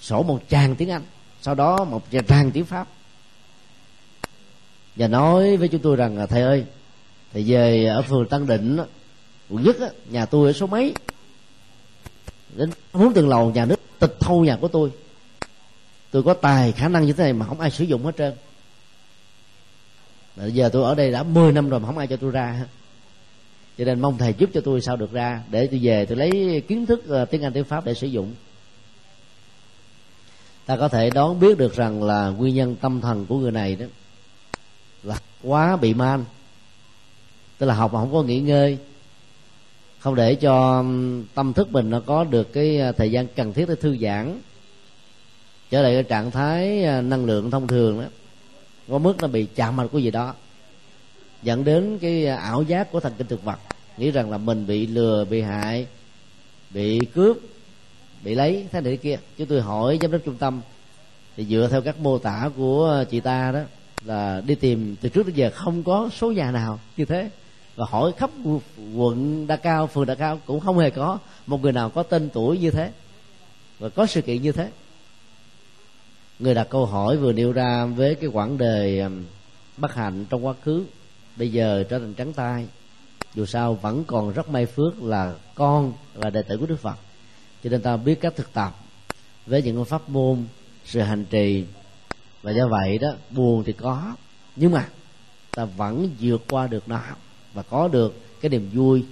sổ 0.02 0.24
một 0.24 0.40
tràng 0.50 0.76
tiếng 0.76 0.90
anh. 0.90 1.04
Sau 1.42 1.56
đó 1.56 1.84
một 1.84 2.04
tràng 2.28 2.52
tiếng 2.52 2.66
pháp 2.66 2.88
và 4.96 5.08
nói 5.08 5.58
với 5.58 5.68
chúng 5.68 5.82
tôi 5.82 5.96
rằng 5.96 6.28
thầy 6.30 6.42
ơi, 6.42 6.66
thầy 7.34 7.44
về 7.44 7.86
ở 7.86 8.02
phường 8.02 8.28
Tân 8.28 8.48
Định 8.48 8.78
quận 9.50 9.64
nhất 9.64 9.78
nhà 10.10 10.26
tôi 10.26 10.48
ở 10.48 10.54
số 10.54 10.68
mấy? 10.68 10.94
Đến 12.56 12.70
muốn 12.94 13.14
từng 13.14 13.30
lầu 13.30 13.52
nhà 13.52 13.66
nước, 13.66 13.80
tịch 14.00 14.16
thu 14.20 14.42
nhà 14.42 14.58
của 14.62 14.68
tôi. 14.68 14.92
Tôi 16.12 16.24
có 16.24 16.34
tài 16.34 16.72
khả 16.72 16.88
năng 16.88 17.06
như 17.06 17.14
thế 17.14 17.24
này 17.24 17.34
mà 17.34 17.46
không 17.46 17.60
ai 17.60 17.72
sử 17.72 17.84
dụng 17.84 18.06
hết 18.06 18.18
trơn. 18.18 18.34
Bây 20.36 20.52
giờ 20.52 20.70
tôi 20.74 20.84
ở 20.84 20.96
đây 20.96 21.12
đã 21.12 21.24
10 21.24 21.52
năm 21.52 21.70
rồi 21.70 21.80
mà 21.80 21.88
không 21.88 21.98
ai 21.98 22.08
cho 22.08 22.18
tôi 22.18 22.32
ra 22.32 22.66
cho 23.78 23.86
nên 23.86 24.00
mong 24.00 24.18
thầy 24.18 24.34
giúp 24.38 24.50
cho 24.54 24.62
tôi 24.62 24.82
sao 24.82 24.96
được 24.96 25.12
ra, 25.12 25.42
để 25.52 25.68
tôi 25.68 25.80
về 25.84 26.06
tôi 26.06 26.18
lấy 26.18 26.64
kiến 26.68 26.86
thức 26.86 27.08
ờ, 27.08 27.26
tiếng 27.26 27.42
anh, 27.42 27.54
tiếng 27.54 27.64
pháp 27.64 27.86
để 27.86 27.94
sử 27.94 28.08
dụng. 28.08 28.34
Ta 30.66 30.78
có 30.78 30.88
thể 30.88 31.10
đoán 31.10 31.40
biết 31.40 31.58
được 31.58 31.76
rằng 31.76 32.04
là 32.04 32.30
nguyên 32.30 32.56
nhân 32.56 32.76
tâm 32.76 33.02
thần 33.02 33.26
của 33.26 33.38
người 33.38 33.52
này 33.52 33.76
đó 33.76 33.86
là 35.04 35.20
quá 35.44 35.78
bị 35.78 35.94
man. 35.94 36.26
Tức 37.58 37.66
là 37.66 37.74
học 37.74 37.94
mà 37.94 38.00
không 38.00 38.14
có 38.14 38.24
nghỉ 38.24 38.40
ngơi. 38.40 38.78
Không 40.00 40.16
để 40.16 40.36
cho 40.36 40.86
tâm 41.34 41.54
thức 41.54 41.72
mình 41.72 41.90
nó 41.90 42.00
có 42.00 42.24
được 42.24 42.54
cái 42.54 42.80
à, 42.82 42.92
thời 42.92 43.12
gian 43.12 43.28
cần 43.36 43.54
thiết 43.54 43.70
để 43.70 43.76
thư 43.76 43.98
giãn. 43.98 44.40
Trở 45.70 45.82
lại 45.82 45.94
cái 45.94 46.04
trạng 46.04 46.32
thái 46.32 46.84
à, 46.84 47.02
năng 47.02 47.26
lượng 47.26 47.52
thông 47.52 47.68
thường 47.68 48.02
đó, 48.02 48.06
có 48.90 48.98
mức 48.98 49.18
nó 49.22 49.28
bị 49.28 49.48
chạm 49.56 49.76
mạch 49.76 49.88
cái 49.94 50.04
gì 50.04 50.12
đó, 50.12 50.34
dẫn 51.44 51.64
đến 51.64 51.98
cái 52.02 52.26
à, 52.26 52.36
ảo 52.36 52.64
giác 52.64 52.92
của 52.92 53.00
thần 53.00 53.14
kinh 53.18 53.28
thực 53.28 53.44
vật. 53.44 53.60
Nghĩ 53.98 54.12
rằng 54.12 54.32
là 54.32 54.38
mình 54.38 54.68
bị 54.68 54.88
lừa, 54.88 55.26
bị 55.26 55.42
hại, 55.42 55.88
bị 56.70 57.00
cướp, 57.14 57.38
bị 58.24 58.36
lấy, 58.36 58.68
thế 58.72 58.82
này 58.82 58.92
thế 58.92 58.98
kia. 58.98 59.18
Chứ 59.38 59.46
tôi 59.46 59.62
hỏi 59.62 60.00
giám 60.02 60.12
đốc 60.12 60.22
trung 60.26 60.38
tâm, 60.38 60.62
thì 61.38 61.46
dựa 61.46 61.68
theo 61.72 61.82
các 61.82 62.00
mô 62.00 62.18
tả 62.18 62.50
của 62.58 63.06
chị 63.10 63.20
ta 63.20 63.52
đó 63.52 63.60
là 64.06 64.42
đi 64.46 64.56
tìm 64.56 64.96
từ 65.02 65.10
trước 65.10 65.28
đến 65.28 65.36
giờ 65.36 65.52
không 65.54 65.84
có 65.84 66.10
số 66.18 66.32
nhà 66.32 66.52
nào 66.52 66.80
như 66.98 67.06
thế. 67.06 67.30
Và 67.76 67.86
hỏi 67.90 68.12
khắp 68.18 68.30
quận 68.96 69.48
đa 69.48 69.56
cao, 69.56 69.88
phường 69.88 70.06
đa 70.06 70.16
cao 70.16 70.40
cũng 70.46 70.60
không 70.60 70.78
hề 70.78 70.90
có 70.90 71.20
một 71.48 71.62
người 71.62 71.72
nào 71.72 71.90
có 71.90 72.04
tên 72.04 72.30
tuổi 72.34 72.60
như 72.60 72.72
thế. 72.72 72.92
Và 73.80 73.90
có 73.90 74.06
sự 74.06 74.22
kiện 74.22 74.42
như 74.42 74.52
thế. 74.52 74.72
Người 76.40 76.54
đặt 76.54 76.68
câu 76.70 76.86
hỏi 76.86 77.18
vừa 77.18 77.34
nêu 77.34 77.52
ra 77.52 77.86
với 77.86 78.16
cái 78.16 78.30
quãng 78.34 78.58
đời 78.58 79.00
um, 79.00 79.24
bất 79.78 79.96
hạnh 79.96 80.26
trong 80.30 80.46
quá 80.46 80.54
khứ, 80.64 80.84
bây 81.38 81.52
giờ 81.52 81.84
trở 81.90 82.00
thành 82.00 82.14
trắng 82.14 82.34
tay 82.34 82.68
dù 83.36 83.46
sao 83.46 83.74
vẫn 83.74 84.04
còn 84.08 84.34
rất 84.34 84.50
may 84.50 84.66
phước 84.66 85.04
là 85.04 85.34
con 85.56 85.94
là 86.16 86.30
đệ 86.30 86.42
tử 86.42 86.58
của 86.58 86.66
đức 86.66 86.80
phật. 86.80 86.96
Cho 87.64 87.70
nên 87.70 87.82
ta 87.82 87.98
biết 87.98 88.22
cách 88.22 88.34
thực 88.36 88.54
tập 88.54 88.76
với 89.46 89.62
những 89.62 89.86
pháp 89.86 90.10
môn, 90.10 90.46
sự 90.86 91.00
hành 91.00 91.26
trì 91.26 91.66
và 92.44 92.52
do 92.52 92.68
vậy 92.68 92.98
đó, 92.98 93.10
buồn 93.30 93.64
thì 93.64 93.74
có, 93.74 94.16
nhưng 94.56 94.72
mà 94.72 94.90
ta 95.52 95.66
vẫn 95.66 96.10
vượt 96.20 96.44
qua 96.50 96.68
được 96.68 96.90
nó. 96.90 97.02
Và 97.54 97.64
có 97.64 97.88
được 97.88 98.22
cái 98.42 98.50
niềm 98.50 98.70
vui 98.74 99.06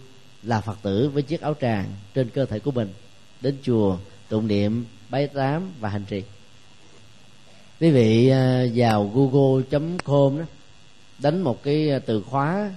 là 0.44 0.62
phật 0.62 0.78
tử 0.82 1.10
với 1.14 1.24
chiếc 1.24 1.42
áo 1.42 1.56
tràng 1.62 1.86
trên 2.14 2.30
cơ 2.30 2.46
thể 2.46 2.60
của 2.60 2.72
mình 2.72 2.94
đến 3.42 3.58
chùa 3.64 3.98
tụng 4.30 4.48
niệm 4.48 4.86
bái 5.10 5.28
tám 5.28 5.72
và 5.80 5.90
hành 5.90 6.04
trì. 6.10 6.24
Quý 7.80 7.92
vị 7.92 8.30
à, 8.30 8.66
vào 8.76 9.12
google.com 9.14 10.40
đó, 10.40 10.46
đánh 11.20 11.42
một 11.42 11.64
cái 11.64 11.90
à, 11.92 12.00
từ 12.00 12.22
khóa 12.22 12.72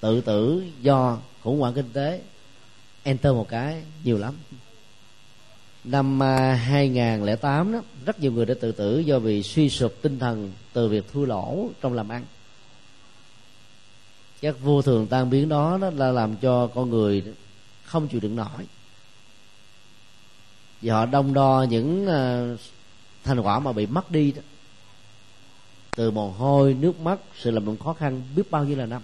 tự 0.00 0.20
tử 0.20 0.64
do 0.80 1.18
khủng 1.42 1.60
hoảng 1.60 1.74
kinh 1.74 1.92
tế, 1.92 2.20
enter 3.02 3.32
một 3.32 3.48
cái, 3.48 3.82
nhiều 4.04 4.18
lắm 4.18 4.34
năm 5.84 6.22
à, 6.22 6.54
2008 6.54 7.72
đó 7.72 7.80
rất 8.06 8.20
nhiều 8.20 8.32
người 8.32 8.46
đã 8.46 8.54
tự 8.60 8.72
tử 8.72 8.98
do 8.98 9.18
vì 9.18 9.42
suy 9.42 9.70
sụp 9.70 9.94
tinh 10.02 10.18
thần 10.18 10.52
từ 10.72 10.88
việc 10.88 11.12
thua 11.12 11.24
lỗ 11.24 11.68
trong 11.80 11.92
làm 11.92 12.08
ăn. 12.08 12.24
Các 14.40 14.54
vô 14.60 14.82
thường 14.82 15.06
tan 15.06 15.30
biến 15.30 15.48
đó, 15.48 15.78
đó 15.80 15.90
là 15.90 16.12
làm 16.12 16.36
cho 16.36 16.66
con 16.66 16.90
người 16.90 17.24
không 17.84 18.08
chịu 18.08 18.20
đựng 18.20 18.36
nổi. 18.36 18.66
Vì 20.80 20.88
họ 20.88 21.06
đông 21.06 21.34
đo 21.34 21.66
những 21.70 22.06
à, 22.06 22.46
thành 23.24 23.40
quả 23.40 23.58
mà 23.58 23.72
bị 23.72 23.86
mất 23.86 24.10
đi 24.10 24.32
đó. 24.32 24.42
Từ 25.96 26.10
mồ 26.10 26.30
hôi 26.30 26.74
nước 26.74 27.00
mắt 27.00 27.18
sự 27.38 27.50
làm 27.50 27.64
động 27.64 27.78
khó 27.78 27.92
khăn 27.92 28.22
biết 28.36 28.50
bao 28.50 28.64
nhiêu 28.64 28.76
là 28.76 28.86
năm. 28.86 29.02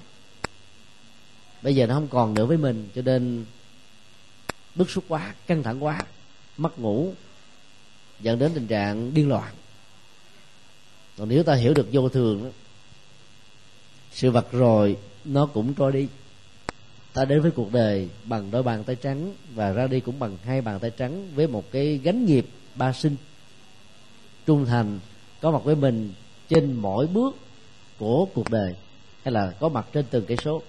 Bây 1.62 1.74
giờ 1.74 1.86
nó 1.86 1.94
không 1.94 2.08
còn 2.08 2.34
nữa 2.34 2.46
với 2.46 2.56
mình 2.56 2.88
cho 2.94 3.02
nên 3.02 3.44
bức 4.74 4.90
xúc 4.90 5.04
quá 5.08 5.34
căng 5.46 5.62
thẳng 5.62 5.84
quá 5.84 6.02
mất 6.56 6.78
ngủ, 6.78 7.12
dẫn 8.20 8.38
đến 8.38 8.50
tình 8.54 8.66
trạng 8.66 9.14
điên 9.14 9.28
loạn. 9.28 9.54
Còn 11.18 11.28
nếu 11.28 11.42
ta 11.42 11.54
hiểu 11.54 11.74
được 11.74 11.88
vô 11.92 12.08
thường 12.08 12.44
đó, 12.44 12.50
sự 14.12 14.30
vật 14.30 14.52
rồi 14.52 14.96
nó 15.24 15.46
cũng 15.46 15.74
trôi 15.74 15.92
đi. 15.92 16.08
Ta 17.12 17.24
đến 17.24 17.40
với 17.42 17.50
cuộc 17.50 17.72
đời 17.72 18.08
bằng 18.24 18.50
đôi 18.50 18.62
bàn 18.62 18.84
tay 18.84 18.96
trắng 18.96 19.34
và 19.54 19.72
ra 19.72 19.86
đi 19.86 20.00
cũng 20.00 20.18
bằng 20.18 20.36
hai 20.44 20.60
bàn 20.60 20.80
tay 20.80 20.90
trắng 20.90 21.30
với 21.34 21.46
một 21.46 21.72
cái 21.72 22.00
gánh 22.02 22.26
nghiệp 22.26 22.46
ba 22.74 22.92
sinh. 22.92 23.16
Trung 24.46 24.66
thành, 24.66 24.98
có 25.40 25.50
mặt 25.50 25.64
với 25.64 25.76
mình 25.76 26.12
trên 26.48 26.72
mỗi 26.72 27.06
bước 27.06 27.36
của 27.98 28.26
cuộc 28.34 28.50
đời 28.50 28.74
hay 29.22 29.32
là 29.32 29.50
có 29.60 29.68
mặt 29.68 29.86
trên 29.92 30.04
từng 30.10 30.26
cái 30.26 30.36
số. 30.44 30.62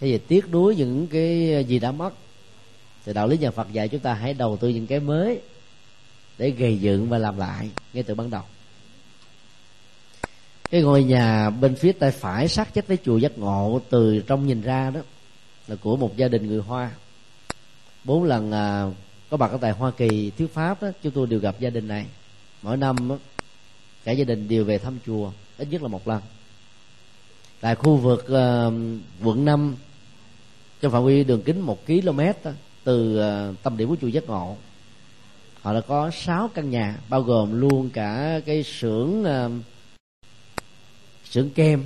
Thế 0.00 0.08
thì 0.08 0.18
tiếc 0.18 0.50
nuối 0.50 0.76
những 0.76 1.06
cái 1.06 1.64
gì 1.68 1.78
đã 1.78 1.92
mất 1.92 2.10
thì 3.06 3.12
đạo 3.12 3.28
lý 3.28 3.38
nhà 3.38 3.50
Phật 3.50 3.72
dạy 3.72 3.88
chúng 3.88 4.00
ta 4.00 4.14
hãy 4.14 4.34
đầu 4.34 4.56
tư 4.56 4.68
những 4.68 4.86
cái 4.86 5.00
mới 5.00 5.40
để 6.38 6.50
gây 6.50 6.78
dựng 6.78 7.08
và 7.08 7.18
làm 7.18 7.38
lại 7.38 7.70
ngay 7.92 8.02
từ 8.02 8.14
ban 8.14 8.30
đầu. 8.30 8.42
Cái 10.70 10.82
ngôi 10.82 11.04
nhà 11.04 11.50
bên 11.50 11.76
phía 11.76 11.92
tay 11.92 12.10
phải 12.10 12.48
sát 12.48 12.74
chết 12.74 12.88
với 12.88 12.98
chùa 13.04 13.16
giác 13.16 13.38
ngộ 13.38 13.80
từ 13.90 14.22
trong 14.26 14.46
nhìn 14.46 14.60
ra 14.60 14.90
đó 14.90 15.00
là 15.68 15.76
của 15.76 15.96
một 15.96 16.16
gia 16.16 16.28
đình 16.28 16.46
người 16.46 16.60
hoa. 16.60 16.90
Bốn 18.04 18.24
lần 18.24 18.52
à, 18.52 18.90
có 19.30 19.36
mặt 19.36 19.50
ở 19.50 19.58
tại 19.60 19.72
hoa 19.72 19.90
kỳ 19.90 20.30
thuyết 20.38 20.54
pháp 20.54 20.82
đó 20.82 20.88
chúng 21.02 21.12
tôi 21.12 21.26
đều 21.26 21.40
gặp 21.40 21.60
gia 21.60 21.70
đình 21.70 21.88
này. 21.88 22.06
Mỗi 22.62 22.76
năm 22.76 23.08
đó, 23.08 23.18
cả 24.04 24.12
gia 24.12 24.24
đình 24.24 24.48
đều 24.48 24.64
về 24.64 24.78
thăm 24.78 24.98
chùa 25.06 25.32
ít 25.58 25.68
nhất 25.70 25.82
là 25.82 25.88
một 25.88 26.08
lần. 26.08 26.22
Tại 27.60 27.74
khu 27.74 27.96
vực 27.96 28.20
uh, 28.20 28.72
quận 29.24 29.44
5 29.44 29.76
trong 30.80 30.92
phạm 30.92 31.04
vi 31.04 31.24
đường 31.24 31.42
kính 31.42 31.60
một 31.60 31.86
km 31.86 32.20
đó, 32.44 32.50
từ 32.84 33.18
ờ, 33.18 33.54
tâm 33.62 33.76
điểm 33.76 33.88
của 33.88 33.96
chùa 34.00 34.08
giác 34.08 34.24
ngộ. 34.26 34.56
Họ 35.62 35.74
đã 35.74 35.80
có 35.80 36.10
6 36.10 36.50
căn 36.54 36.70
nhà 36.70 36.98
bao 37.08 37.22
gồm 37.22 37.60
luôn 37.60 37.90
cả 37.90 38.40
cái 38.46 38.62
xưởng 38.62 39.22
uh, 39.22 39.52
xưởng 41.24 41.50
kem 41.50 41.84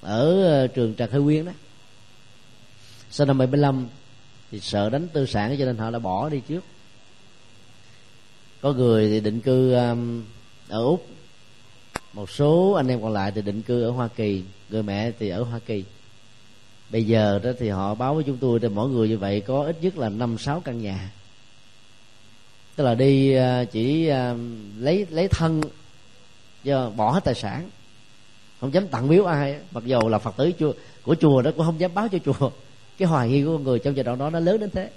ở 0.00 0.64
uh, 0.64 0.74
trường 0.74 0.94
Trần 0.94 1.10
Khai 1.10 1.20
Nguyên 1.20 1.44
đó. 1.44 1.52
Sau 3.10 3.26
năm 3.26 3.38
75 3.38 3.86
thì 4.50 4.60
sợ 4.60 4.90
đánh 4.90 5.08
tư 5.08 5.26
sản 5.26 5.56
cho 5.58 5.64
nên 5.64 5.76
họ 5.76 5.90
đã 5.90 5.98
bỏ 5.98 6.28
đi 6.28 6.40
trước. 6.48 6.64
Có 8.60 8.72
người 8.72 9.08
thì 9.08 9.20
định 9.20 9.40
cư 9.40 9.74
um, 9.74 10.24
ở 10.68 10.84
úc. 10.84 11.06
Một 12.12 12.30
số 12.30 12.72
anh 12.72 12.88
em 12.88 13.02
còn 13.02 13.12
lại 13.12 13.32
thì 13.34 13.42
định 13.42 13.62
cư 13.62 13.82
ở 13.82 13.90
hoa 13.90 14.08
kỳ. 14.08 14.44
Người 14.70 14.82
mẹ 14.82 15.10
thì 15.18 15.28
ở 15.28 15.42
hoa 15.42 15.58
kỳ 15.58 15.84
bây 16.94 17.04
giờ 17.04 17.40
đó 17.42 17.50
thì 17.58 17.68
họ 17.68 17.94
báo 17.94 18.14
với 18.14 18.24
chúng 18.24 18.36
tôi 18.36 18.60
thì 18.60 18.68
mỗi 18.68 18.88
người 18.88 19.08
như 19.08 19.18
vậy 19.18 19.40
có 19.40 19.64
ít 19.64 19.76
nhất 19.80 19.98
là 19.98 20.08
năm, 20.08 20.38
sáu 20.38 20.60
căn 20.60 20.82
nhà. 20.82 21.10
Tức 22.76 22.84
là 22.84 22.94
đi 22.94 23.34
à, 23.34 23.64
chỉ 23.64 24.08
à, 24.08 24.34
lấy 24.78 25.06
lấy 25.10 25.28
thân, 25.28 25.60
do 26.64 26.90
bỏ 26.90 27.10
hết 27.10 27.24
tài 27.24 27.34
sản. 27.34 27.70
Không 28.60 28.74
dám 28.74 28.88
tặng 28.88 29.08
biếu 29.08 29.24
ai. 29.24 29.58
Mặc 29.70 29.84
dù 29.84 29.98
là 30.08 30.18
phật 30.18 30.36
tử 30.36 30.52
chùa, 30.58 30.72
của 31.02 31.14
chùa 31.14 31.42
đó 31.42 31.50
cũng 31.56 31.66
không 31.66 31.80
dám 31.80 31.94
báo 31.94 32.08
cho 32.08 32.18
chùa. 32.18 32.50
Cái 32.98 33.08
hoài 33.08 33.28
nghi 33.28 33.44
của 33.44 33.52
con 33.52 33.64
người 33.64 33.78
trong 33.78 33.96
giai 33.96 34.04
đoạn 34.04 34.18
đó 34.18 34.30
nó 34.30 34.40
lớn 34.40 34.60
đến 34.60 34.70
thế. 34.70 34.90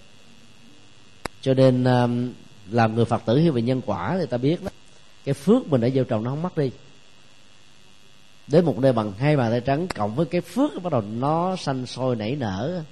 Cho 1.41 1.53
nên 1.53 1.83
à, 1.83 2.07
làm 2.71 2.95
người 2.95 3.05
phật 3.05 3.21
tử 3.25 3.37
hiểu 3.37 3.53
về 3.53 3.61
nhân 3.61 3.81
quả 3.85 4.17
thì 4.19 4.25
ta 4.25 4.37
biết 4.37 4.63
đó, 4.63 4.69
cái 5.25 5.33
phước 5.33 5.67
mình 5.67 5.81
đã 5.81 5.89
gieo 5.89 6.03
trồng 6.03 6.23
nó 6.23 6.29
không 6.29 6.41
mất 6.41 6.57
đi 6.57 6.71
đến 8.47 8.65
một 8.65 8.79
nơi 8.79 8.93
bằng 8.93 9.13
hai 9.17 9.37
bàn 9.37 9.51
tay 9.51 9.61
trắng 9.61 9.87
cộng 9.87 10.15
với 10.15 10.25
cái 10.25 10.41
phước 10.41 10.83
bắt 10.83 10.91
đầu 10.91 11.01
nó 11.01 11.55
xanh 11.55 11.85
sôi 11.85 12.15
nảy 12.15 12.35
nở. 12.35 12.83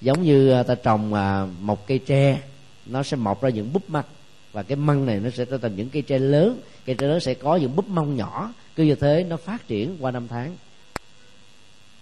Giống 0.00 0.22
như 0.22 0.50
à, 0.50 0.62
ta 0.62 0.74
trồng 0.74 1.14
à, 1.14 1.46
một 1.60 1.86
cây 1.86 1.98
tre, 1.98 2.40
nó 2.86 3.02
sẽ 3.02 3.16
mọc 3.16 3.42
ra 3.42 3.50
những 3.50 3.72
búp 3.72 3.90
măng. 3.90 4.04
Và 4.52 4.62
cái 4.62 4.76
măng 4.76 5.06
này 5.06 5.20
nó 5.20 5.30
sẽ 5.30 5.44
trở 5.44 5.58
thành 5.58 5.76
những 5.76 5.88
cây 5.88 6.02
tre 6.02 6.18
lớn. 6.18 6.60
Cây 6.86 6.96
tre 6.96 7.06
lớn 7.06 7.20
sẽ 7.20 7.34
có 7.34 7.56
những 7.56 7.76
búp 7.76 7.88
măng 7.88 8.16
nhỏ. 8.16 8.52
Cứ 8.76 8.84
như 8.84 8.94
thế 8.94 9.24
nó 9.28 9.36
phát 9.36 9.68
triển 9.68 9.96
qua 10.00 10.10
năm 10.10 10.28
tháng. 10.28 10.56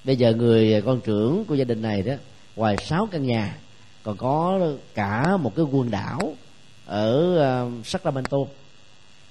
Bây 0.05 0.17
giờ 0.17 0.35
người 0.35 0.75
à, 0.75 0.81
con 0.87 1.01
trưởng 1.01 1.45
của 1.45 1.55
gia 1.55 1.65
đình 1.65 1.83
này 1.83 2.03
đó 2.03 2.15
ngoài 2.57 2.77
sáu 2.77 3.09
căn 3.11 3.27
nhà, 3.27 3.57
còn 4.03 4.17
có 4.17 4.61
cả 4.95 5.37
một 5.37 5.57
cái 5.57 5.65
quần 5.73 5.91
đảo 5.91 6.35
ở 6.87 7.71
Sacramento 7.85 8.39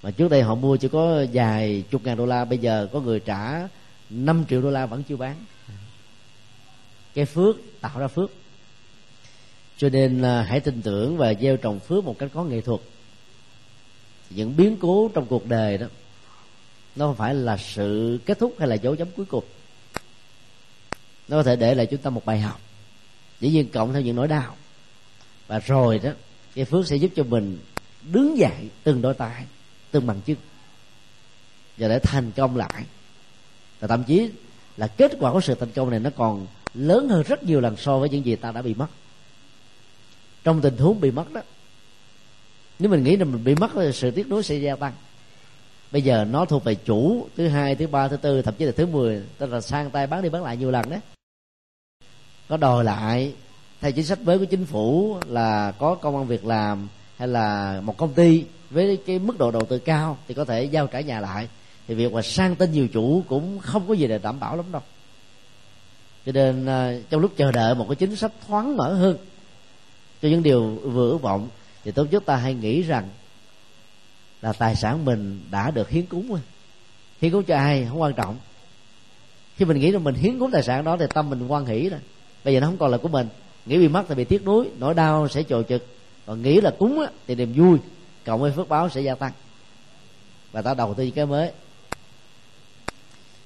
mà 0.04 0.12
trước 0.12 0.30
đây 0.30 0.42
họ 0.42 0.56
mua 0.56 0.78
chỉ 0.78 0.88
có 0.88 1.26
vài 1.34 1.84
chục 1.92 2.02
ngàn 2.04 2.18
đô 2.18 2.26
la, 2.26 2.46
bây 2.46 2.58
giờ 2.58 2.88
có 2.94 3.00
người 3.00 3.20
trả 3.20 3.68
5 4.10 4.46
triệu 4.50 4.62
đô 4.62 4.70
la 4.70 4.86
vẫn 4.86 5.04
chưa 5.04 5.16
bán. 5.16 5.36
Cái 7.14 7.26
phước, 7.26 7.56
tạo 7.82 8.00
ra 8.00 8.08
phước. 8.08 8.32
Cho 9.78 9.90
nên 9.90 10.22
là 10.22 10.44
hãy 10.44 10.60
tin 10.60 10.82
tưởng 10.82 11.18
và 11.18 11.34
gieo 11.34 11.58
trồng 11.58 11.80
phước 11.80 12.06
một 12.06 12.20
cách 12.20 12.32
có 12.34 12.44
nghệ 12.44 12.62
thuật. 12.62 12.80
Những 14.30 14.58
biến 14.58 14.78
cố 14.82 15.12
trong 15.14 15.26
cuộc 15.26 15.48
đời 15.48 15.78
đó, 15.78 15.88
nó 16.96 17.08
không 17.08 17.16
phải 17.16 17.34
là 17.34 17.58
sự 17.58 18.20
kết 18.26 18.40
thúc 18.40 18.56
hay 18.60 18.68
là 18.68 18.76
dấu 18.76 18.96
chấm 18.96 19.08
cuối 19.18 19.26
cùng. 19.26 19.44
Nó 21.28 21.38
có 21.38 21.44
thể 21.44 21.56
để 21.56 21.76
lại 21.76 21.86
chúng 21.86 22.02
ta 22.02 22.10
một 22.10 22.26
bài 22.26 22.40
học. 22.40 22.62
Dĩ 23.40 23.50
nhiên 23.50 23.70
cộng 23.70 23.94
theo 23.94 24.02
những 24.02 24.16
nỗi 24.16 24.28
đau. 24.28 24.56
Và 25.48 25.60
rồi 25.60 26.00
đó, 26.00 26.12
cái 26.56 26.66
phước 26.66 26.88
sẽ 26.88 26.96
giúp 26.96 27.12
cho 27.16 27.24
mình 27.24 27.58
đứng 28.12 28.38
dậy 28.38 28.70
từng 28.84 29.02
đôi 29.02 29.14
tay 29.14 29.46
từng 29.92 30.08
bằng 30.08 30.22
chứng. 30.22 30.38
Và 31.78 31.88
để 31.88 32.00
thành 32.00 32.32
công 32.32 32.58
lại. 32.58 32.84
Và 33.80 33.88
thậm 33.88 34.04
chí 34.04 34.30
là 34.78 34.88
kết 34.88 35.12
quả 35.20 35.32
của 35.32 35.42
sự 35.42 35.56
thành 35.56 35.72
công 35.72 35.90
này 35.90 36.00
nó 36.00 36.10
còn 36.16 36.48
lớn 36.74 37.10
hơn 37.10 37.24
rất 37.28 37.44
nhiều 37.44 37.62
lần 37.62 37.78
so 37.78 38.00
với 38.00 38.10
những 38.10 38.26
gì 38.26 38.36
ta 38.36 38.52
đã 38.52 38.62
bị 38.62 38.74
mất. 38.74 38.88
Trong 40.44 40.62
tình 40.62 40.78
huống 40.78 41.02
bị 41.02 41.12
mất 41.12 41.34
đó, 41.34 41.42
nếu 42.80 42.92
mình 42.92 43.04
nghĩ 43.04 43.18
là 43.18 43.26
mình 43.26 43.44
bị 43.44 43.56
mất 43.56 43.72
thì 43.74 43.92
sự 43.94 44.12
tiếc 44.12 44.30
nuối 44.30 44.44
sẽ 44.44 44.56
gia 44.56 44.76
tăng. 44.76 44.94
Bây 45.92 46.02
giờ 46.02 46.26
nó 46.26 46.46
thuộc 46.46 46.64
về 46.64 46.76
chủ, 46.76 47.28
thứ 47.38 47.48
hai, 47.48 47.76
thứ 47.76 47.88
ba, 47.88 48.08
thứ 48.08 48.18
tư, 48.18 48.42
thậm 48.42 48.54
chí 48.58 48.66
là 48.66 48.72
thứ 48.72 48.86
mười. 48.86 49.24
Tức 49.38 49.46
là 49.54 49.62
sang 49.62 49.90
tay 49.90 50.08
bán 50.08 50.22
đi 50.22 50.30
bán 50.30 50.44
lại 50.44 50.58
nhiều 50.58 50.72
lần 50.72 50.90
đấy. 50.90 51.00
Có 52.50 52.58
đòi 52.58 52.84
lại, 52.84 53.34
theo 53.82 53.92
chính 53.92 54.06
sách 54.06 54.22
mới 54.22 54.40
của 54.40 54.46
chính 54.46 54.66
phủ 54.66 55.18
là 55.28 55.72
có 55.72 55.96
công 55.96 56.18
an 56.18 56.28
việc 56.28 56.46
làm 56.46 56.88
hay 57.22 57.28
là 57.28 57.82
một 57.84 57.98
công 57.98 58.14
ty 58.14 58.46
với 58.70 58.98
cái 59.06 59.20
mức 59.20 59.38
độ 59.38 59.52
đầu 59.52 59.66
tư 59.66 59.80
cao 59.80 60.18
thì 60.28 60.34
có 60.34 60.46
thể 60.46 60.64
giao 60.64 60.88
trả 60.88 61.00
nhà 61.00 61.20
lại. 61.20 61.48
Thì 61.88 61.96
việc 61.96 62.14
mà 62.14 62.22
sang 62.22 62.56
tên 62.56 62.72
nhiều 62.72 62.88
chủ 62.88 63.24
cũng 63.28 63.60
không 63.60 63.88
có 63.88 63.94
gì 63.94 64.08
để 64.08 64.18
đảm 64.18 64.40
bảo 64.40 64.56
lắm 64.56 64.66
đâu. 64.72 64.82
Cho 66.26 66.32
nên 66.32 66.66
à, 66.66 66.94
trong 67.10 67.22
lúc 67.22 67.32
chờ 67.38 67.52
đợi 67.52 67.76
một 67.76 67.86
cái 67.90 67.96
chính 67.96 68.16
sách 68.16 68.32
thoáng 68.48 68.78
mở 68.78 68.94
hơn 68.94 69.18
cho 70.22 70.30
những 70.30 70.44
điều 70.44 70.64
vừa 70.70 71.10
ước 71.10 71.22
vọng, 71.22 71.50
thì 71.84 71.92
tốt 71.92 72.08
nhất 72.12 72.24
ta 72.26 72.36
hãy 72.36 72.54
nghĩ 72.54 72.82
rằng 72.82 73.10
là 74.42 74.54
tài 74.54 74.76
sản 74.76 75.06
mình 75.06 75.42
đã 75.52 75.72
được 75.72 75.90
hiến 75.90 76.06
cúng 76.06 76.30
rồi. 76.30 76.40
Hiến 77.22 77.32
cúng 77.32 77.44
cho 77.44 77.56
ai 77.56 77.86
không 77.90 78.02
quan 78.02 78.14
trọng. 78.14 78.38
Khi 79.56 79.66
mình 79.66 79.80
nghĩ 79.80 79.92
rằng 79.92 80.04
mình 80.04 80.16
hiến 80.16 80.40
cúng 80.40 80.52
tài 80.52 80.64
sản 80.64 80.84
đó 80.84 80.98
thì 80.98 81.06
tâm 81.14 81.30
mình 81.30 81.48
quan 81.48 81.66
hỷ 81.66 81.90
rồi. 81.90 82.00
Bây 82.44 82.54
giờ 82.54 82.60
nó 82.60 82.68
không 82.68 82.78
còn 82.78 82.92
là 82.92 82.98
của 82.98 83.08
mình. 83.08 83.28
Nghĩ 83.66 83.78
bị 83.78 83.88
mất 83.88 84.04
thì 84.10 84.16
bị 84.16 84.24
tiếc 84.24 84.46
nuối, 84.46 84.70
nỗi 84.78 84.94
đau 84.94 85.28
sẽ 85.28 85.44
trồi 85.44 85.64
trực 85.70 85.88
còn 86.32 86.42
nghĩ 86.42 86.62
là 86.62 86.72
cúng 86.80 87.00
á, 87.00 87.10
thì 87.28 87.36
niềm 87.36 87.54
vui 87.56 87.78
cộng 88.26 88.42
với 88.42 88.52
phước 88.52 88.70
báo 88.70 88.90
sẽ 88.90 89.02
gia 89.02 89.16
tăng. 89.16 89.32
Và 90.52 90.62
ta 90.62 90.74
đầu 90.74 90.94
tư 90.94 91.10
cái 91.16 91.26
mới. 91.26 91.52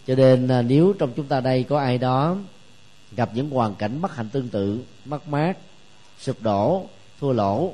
Cho 0.07 0.15
nên 0.15 0.47
à, 0.47 0.61
nếu 0.61 0.93
trong 0.99 1.13
chúng 1.15 1.25
ta 1.27 1.39
đây 1.39 1.63
có 1.63 1.79
ai 1.79 1.97
đó 1.97 2.37
gặp 3.11 3.29
những 3.33 3.49
hoàn 3.49 3.75
cảnh 3.75 4.01
bất 4.01 4.15
hạnh 4.15 4.29
tương 4.29 4.49
tự 4.49 4.79
mất 5.05 5.27
mát 5.27 5.57
sụp 6.19 6.41
đổ 6.41 6.85
thua 7.19 7.31
lỗ 7.31 7.73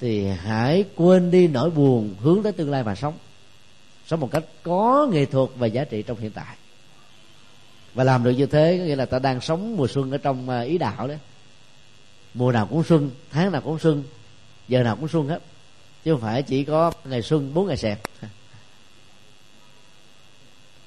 thì 0.00 0.26
hãy 0.26 0.84
quên 0.96 1.30
đi 1.30 1.48
nỗi 1.48 1.70
buồn 1.70 2.14
hướng 2.20 2.42
tới 2.42 2.52
tương 2.52 2.70
lai 2.70 2.84
mà 2.84 2.94
sống. 2.94 3.14
Sống 4.06 4.20
một 4.20 4.30
cách 4.30 4.44
có 4.62 5.08
nghệ 5.12 5.24
thuật 5.24 5.48
và 5.56 5.66
giá 5.66 5.84
trị 5.84 6.02
trong 6.02 6.18
hiện 6.18 6.30
tại. 6.30 6.56
Và 7.94 8.04
làm 8.04 8.24
được 8.24 8.30
như 8.30 8.46
thế 8.46 8.78
có 8.78 8.84
nghĩa 8.84 8.96
là 8.96 9.06
ta 9.06 9.18
đang 9.18 9.40
sống 9.40 9.76
mùa 9.76 9.86
xuân 9.86 10.10
ở 10.10 10.18
trong 10.18 10.48
à, 10.48 10.60
ý 10.60 10.78
đạo 10.78 11.08
đấy 11.08 11.18
mùa 12.34 12.52
nào 12.52 12.66
cũng 12.66 12.84
xuân, 12.84 13.10
tháng 13.30 13.52
nào 13.52 13.60
cũng 13.60 13.78
xuân, 13.78 14.02
giờ 14.68 14.82
nào 14.82 14.96
cũng 14.96 15.08
xuân 15.08 15.28
hết. 15.28 15.42
Chứ 16.04 16.12
không 16.12 16.20
phải 16.20 16.42
chỉ 16.42 16.64
có 16.64 16.92
ngày 17.04 17.22
xuân, 17.22 17.54
bốn 17.54 17.66
ngày 17.66 17.76
sẹp. 17.76 18.00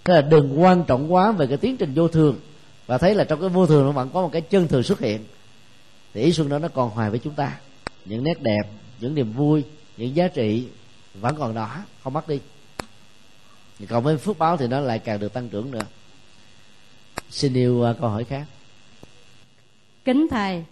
thế 0.04 0.14
là 0.14 0.22
đừng 0.22 0.62
quan 0.62 0.84
trọng 0.84 1.14
quá 1.14 1.32
về 1.32 1.48
cái 1.48 1.58
tiến 1.58 1.78
trình 1.78 1.94
vô 1.94 2.08
thường. 2.08 2.40
Và 2.88 2.98
thấy 2.98 3.16
là 3.16 3.24
trong 3.24 3.40
cái 3.40 3.50
vô 3.50 3.68
thường 3.68 3.86
nó 3.86 3.92
vẫn 3.92 4.10
có 4.14 4.22
một 4.22 4.30
cái 4.34 4.42
chân 4.42 4.68
thường 4.68 4.84
xuất 4.84 5.00
hiện. 5.00 5.26
Thì 6.14 6.22
ý 6.22 6.34
xuân 6.34 6.50
đó 6.50 6.60
nó 6.60 6.68
còn 6.68 6.90
hoài 6.90 7.10
với 7.10 7.20
chúng 7.20 7.34
ta. 7.34 7.60
Những 8.06 8.24
nét 8.24 8.42
đẹp, 8.42 8.64
những 9.00 9.16
niềm 9.16 9.34
vui, 9.34 9.64
những 9.98 10.16
giá 10.16 10.28
trị 10.28 10.68
vẫn 11.14 11.36
còn 11.36 11.54
đó. 11.54 11.84
Không 12.04 12.14
mất 12.14 12.28
đi. 12.28 12.40
Còn 13.90 14.04
với 14.04 14.18
phước 14.18 14.38
báo 14.38 14.58
thì 14.58 14.68
nó 14.68 14.80
lại 14.80 15.00
càng 15.00 15.20
được 15.20 15.34
tăng 15.34 15.50
trưởng 15.50 15.72
nữa. 15.72 15.86
Xin 17.30 17.54
yêu 17.54 17.84
à, 17.84 17.94
câu 18.02 18.10
hỏi 18.10 18.24
khác. 18.24 18.46
Kính 20.06 20.28
thầy 20.32 20.64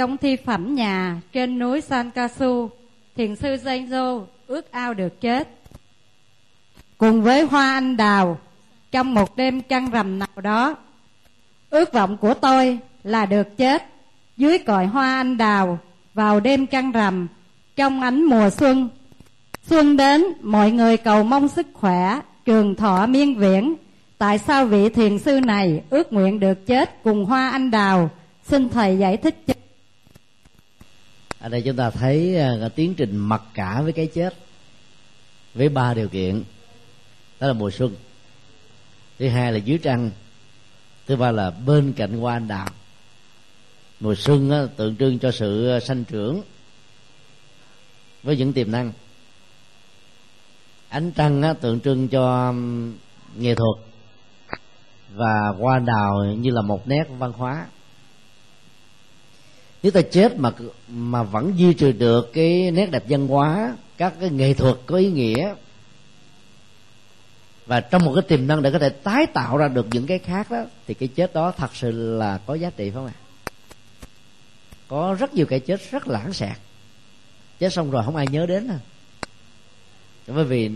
trong 0.00 0.16
thi 0.16 0.36
phẩm 0.36 0.74
nhà 0.74 1.20
trên 1.32 1.58
núi 1.58 1.80
San 1.80 2.10
Casu 2.10 2.70
thiền 3.16 3.36
sư 3.36 3.56
Danh 3.62 3.86
ước 4.46 4.72
ao 4.72 4.94
được 4.94 5.20
chết. 5.20 5.48
Cùng 6.98 7.22
với 7.22 7.42
hoa 7.42 7.72
anh 7.72 7.96
đào, 7.96 8.38
trong 8.90 9.14
một 9.14 9.36
đêm 9.36 9.60
trăng 9.62 9.90
rằm 9.90 10.18
nào 10.18 10.28
đó, 10.42 10.76
ước 11.70 11.92
vọng 11.92 12.16
của 12.16 12.34
tôi 12.34 12.78
là 13.04 13.26
được 13.26 13.56
chết 13.56 13.84
dưới 14.36 14.58
cội 14.58 14.86
hoa 14.86 15.16
anh 15.16 15.36
đào 15.36 15.78
vào 16.14 16.40
đêm 16.40 16.66
trăng 16.66 16.92
rằm 16.92 17.28
trong 17.76 18.00
ánh 18.00 18.24
mùa 18.24 18.50
xuân. 18.50 18.88
Xuân 19.66 19.96
đến, 19.96 20.24
mọi 20.42 20.70
người 20.70 20.96
cầu 20.96 21.22
mong 21.22 21.48
sức 21.48 21.66
khỏe, 21.72 22.20
trường 22.44 22.74
thọ 22.74 23.06
miên 23.06 23.38
viễn. 23.38 23.74
Tại 24.18 24.38
sao 24.38 24.66
vị 24.66 24.88
thiền 24.88 25.18
sư 25.18 25.40
này 25.40 25.82
ước 25.90 26.12
nguyện 26.12 26.40
được 26.40 26.66
chết 26.66 27.02
cùng 27.02 27.24
hoa 27.24 27.50
anh 27.50 27.70
đào? 27.70 28.10
Xin 28.42 28.68
thầy 28.68 28.98
giải 28.98 29.16
thích 29.16 29.42
cho 29.46 29.54
ở 31.40 31.48
đây 31.48 31.62
chúng 31.62 31.76
ta 31.76 31.90
thấy 31.90 32.36
à, 32.36 32.68
tiến 32.74 32.94
trình 32.94 33.16
mặc 33.16 33.42
cả 33.54 33.82
với 33.82 33.92
cái 33.92 34.06
chết 34.06 34.34
với 35.54 35.68
ba 35.68 35.94
điều 35.94 36.08
kiện. 36.08 36.44
Đó 37.40 37.46
là 37.46 37.52
mùa 37.52 37.70
xuân. 37.70 37.94
Thứ 39.18 39.28
hai 39.28 39.52
là 39.52 39.58
dưới 39.58 39.78
trăng. 39.78 40.10
Thứ 41.06 41.16
ba 41.16 41.30
là 41.30 41.50
bên 41.50 41.92
cạnh 41.92 42.12
hoa 42.12 42.34
anh 42.34 42.48
đào. 42.48 42.68
Mùa 44.00 44.14
xuân 44.14 44.50
á, 44.50 44.66
tượng 44.76 44.96
trưng 44.96 45.18
cho 45.18 45.30
sự 45.30 45.68
à, 45.68 45.80
sanh 45.80 46.04
trưởng 46.04 46.42
với 48.22 48.36
những 48.36 48.52
tiềm 48.52 48.70
năng. 48.70 48.92
Ánh 50.88 51.12
trăng 51.12 51.42
á, 51.42 51.52
tượng 51.52 51.80
trưng 51.80 52.08
cho 52.08 52.54
nghệ 53.36 53.54
thuật. 53.54 53.86
Và 55.14 55.34
hoa 55.58 55.78
đào 55.78 56.24
như 56.38 56.50
là 56.50 56.62
một 56.62 56.88
nét 56.88 57.04
văn 57.18 57.32
hóa 57.32 57.66
nếu 59.82 59.92
ta 59.92 60.00
chết 60.02 60.36
mà 60.36 60.50
mà 60.88 61.22
vẫn 61.22 61.52
duy 61.56 61.74
trì 61.74 61.92
được 61.92 62.32
cái 62.32 62.70
nét 62.70 62.86
đẹp 62.86 63.04
văn 63.08 63.28
hóa, 63.28 63.76
các 63.96 64.14
cái 64.20 64.30
nghệ 64.30 64.54
thuật 64.54 64.76
có 64.86 64.96
ý 64.96 65.10
nghĩa, 65.10 65.54
và 67.66 67.80
trong 67.80 68.04
một 68.04 68.12
cái 68.14 68.22
tiềm 68.28 68.46
năng 68.46 68.62
để 68.62 68.70
có 68.70 68.78
thể 68.78 68.88
tái 68.88 69.26
tạo 69.26 69.56
ra 69.56 69.68
được 69.68 69.86
những 69.90 70.06
cái 70.06 70.18
khác 70.18 70.50
đó, 70.50 70.64
thì 70.86 70.94
cái 70.94 71.08
chết 71.08 71.34
đó 71.34 71.52
thật 71.56 71.70
sự 71.74 71.90
là 72.18 72.38
có 72.46 72.54
giá 72.54 72.70
trị 72.70 72.90
phải 72.90 72.94
không 72.94 73.06
ạ? 73.06 73.14
Có 74.88 75.16
rất 75.18 75.34
nhiều 75.34 75.46
cái 75.46 75.60
chết 75.60 75.90
rất 75.90 76.08
lãng 76.08 76.32
xẹt 76.32 76.56
chết 77.58 77.72
xong 77.72 77.90
rồi 77.90 78.02
không 78.04 78.16
ai 78.16 78.26
nhớ 78.26 78.46
đến 78.46 78.68
à 78.68 78.78
bởi 80.26 80.44
vì 80.44 80.70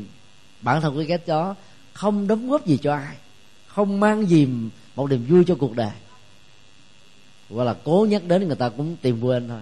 bản 0.60 0.80
thân 0.80 0.96
cái 0.96 1.06
chết 1.06 1.26
đó 1.26 1.54
không 1.92 2.26
đóng 2.26 2.50
góp 2.50 2.66
gì 2.66 2.78
cho 2.82 2.94
ai, 2.94 3.16
không 3.66 4.00
mang 4.00 4.26
gì 4.26 4.48
một 4.96 5.10
niềm 5.10 5.26
vui 5.28 5.44
cho 5.46 5.54
cuộc 5.54 5.76
đời 5.76 5.90
hoặc 7.50 7.64
là 7.64 7.74
cố 7.84 8.06
nhắc 8.10 8.22
đến 8.26 8.46
người 8.46 8.56
ta 8.56 8.68
cũng 8.68 8.96
tìm 9.02 9.20
quên 9.20 9.48
thôi. 9.48 9.60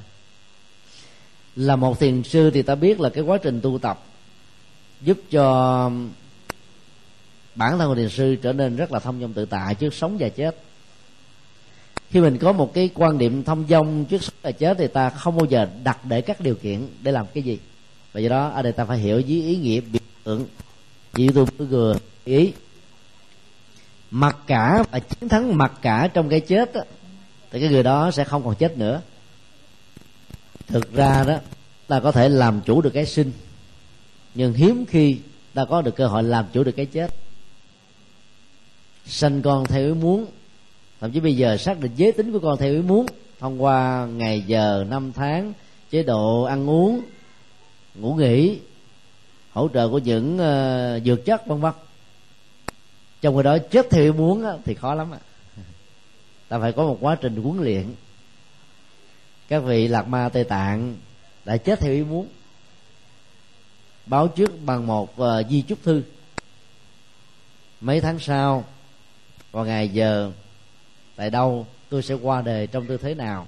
Là 1.56 1.76
một 1.76 2.00
thiền 2.00 2.22
sư 2.22 2.50
thì 2.50 2.62
ta 2.62 2.74
biết 2.74 3.00
là 3.00 3.08
cái 3.08 3.24
quá 3.24 3.38
trình 3.42 3.60
tu 3.60 3.78
tập 3.78 4.04
giúp 5.00 5.18
cho 5.30 5.90
bản 7.54 7.78
thân 7.78 7.88
của 7.88 7.94
thiền 7.94 8.08
sư 8.08 8.36
trở 8.42 8.52
nên 8.52 8.76
rất 8.76 8.92
là 8.92 9.00
thông 9.00 9.20
dong 9.20 9.32
tự 9.32 9.44
tại 9.44 9.74
trước 9.74 9.94
sống 9.94 10.16
và 10.18 10.28
chết. 10.28 10.56
Khi 12.10 12.20
mình 12.20 12.38
có 12.38 12.52
một 12.52 12.74
cái 12.74 12.90
quan 12.94 13.18
niệm 13.18 13.44
thông 13.44 13.64
dong 13.68 14.04
trước 14.04 14.22
sống 14.22 14.34
và 14.42 14.52
chết 14.52 14.76
thì 14.78 14.86
ta 14.86 15.10
không 15.10 15.36
bao 15.36 15.46
giờ 15.46 15.68
đặt 15.84 15.98
để 16.04 16.20
các 16.20 16.40
điều 16.40 16.54
kiện 16.54 16.88
để 17.02 17.12
làm 17.12 17.26
cái 17.34 17.42
gì. 17.42 17.58
Và 18.12 18.20
do 18.20 18.28
đó 18.28 18.48
ở 18.48 18.62
đây 18.62 18.72
ta 18.72 18.84
phải 18.84 18.98
hiểu 18.98 19.16
với 19.16 19.42
ý 19.42 19.56
nghĩa 19.56 19.80
biểu 19.80 20.00
tượng 20.24 20.46
như 21.14 21.28
tôi 21.34 21.44
vừa 21.44 21.96
ý. 22.24 22.52
Mặc 24.10 24.36
cả 24.46 24.84
và 24.90 24.98
chiến 24.98 25.28
thắng 25.28 25.56
mặc 25.56 25.72
cả 25.82 26.08
trong 26.14 26.28
cái 26.28 26.40
chết 26.40 26.72
đó, 26.72 26.80
thì 27.52 27.60
cái 27.60 27.68
người 27.68 27.82
đó 27.82 28.10
sẽ 28.10 28.24
không 28.24 28.44
còn 28.44 28.54
chết 28.54 28.78
nữa. 28.78 29.00
Thực 30.66 30.92
ra 30.92 31.24
đó 31.24 31.38
ta 31.88 32.00
có 32.00 32.12
thể 32.12 32.28
làm 32.28 32.60
chủ 32.60 32.80
được 32.80 32.90
cái 32.90 33.06
sinh 33.06 33.32
nhưng 34.34 34.52
hiếm 34.52 34.86
khi 34.86 35.18
ta 35.54 35.64
có 35.64 35.82
được 35.82 35.96
cơ 35.96 36.06
hội 36.06 36.22
làm 36.22 36.44
chủ 36.52 36.64
được 36.64 36.72
cái 36.72 36.86
chết. 36.86 37.14
Sanh 39.06 39.42
con 39.42 39.64
theo 39.64 39.86
ý 39.86 39.92
muốn 39.92 40.26
thậm 41.00 41.12
chí 41.12 41.20
bây 41.20 41.36
giờ 41.36 41.56
xác 41.56 41.80
định 41.80 41.92
giới 41.96 42.12
tính 42.12 42.32
của 42.32 42.38
con 42.38 42.58
theo 42.58 42.72
ý 42.72 42.82
muốn 42.82 43.06
thông 43.38 43.62
qua 43.62 44.06
ngày 44.06 44.44
giờ 44.46 44.84
năm 44.88 45.12
tháng 45.12 45.52
chế 45.90 46.02
độ 46.02 46.42
ăn 46.42 46.70
uống 46.70 47.00
ngủ 47.94 48.14
nghỉ 48.14 48.58
hỗ 49.52 49.68
trợ 49.74 49.88
của 49.88 49.98
những 49.98 50.34
uh, 50.34 51.04
dược 51.04 51.24
chất 51.24 51.46
vân 51.46 51.60
vân. 51.60 51.72
Trong 53.20 53.36
khi 53.36 53.42
đó 53.42 53.58
chết 53.70 53.86
theo 53.90 54.04
ý 54.04 54.10
muốn 54.10 54.44
thì 54.64 54.74
khó 54.74 54.94
lắm 54.94 55.10
ạ 55.10 55.18
ta 56.52 56.58
phải 56.58 56.72
có 56.72 56.82
một 56.82 56.98
quá 57.00 57.16
trình 57.20 57.42
huấn 57.42 57.62
luyện. 57.62 57.94
Các 59.48 59.58
vị 59.58 59.88
lạc 59.88 60.08
ma 60.08 60.28
tây 60.28 60.44
tạng 60.44 60.96
đã 61.44 61.56
chết 61.56 61.80
theo 61.80 61.92
ý 61.92 62.02
muốn 62.02 62.28
báo 64.06 64.28
trước 64.28 64.50
bằng 64.64 64.86
một 64.86 65.22
uh, 65.22 65.46
di 65.50 65.62
chúc 65.62 65.78
thư. 65.82 66.02
Mấy 67.80 68.00
tháng 68.00 68.18
sau 68.18 68.64
vào 69.52 69.64
ngày 69.64 69.88
giờ 69.88 70.32
tại 71.16 71.30
đâu 71.30 71.66
tôi 71.88 72.02
sẽ 72.02 72.14
qua 72.14 72.42
đời 72.42 72.66
trong 72.66 72.86
tư 72.86 72.96
thế 72.96 73.14
nào. 73.14 73.46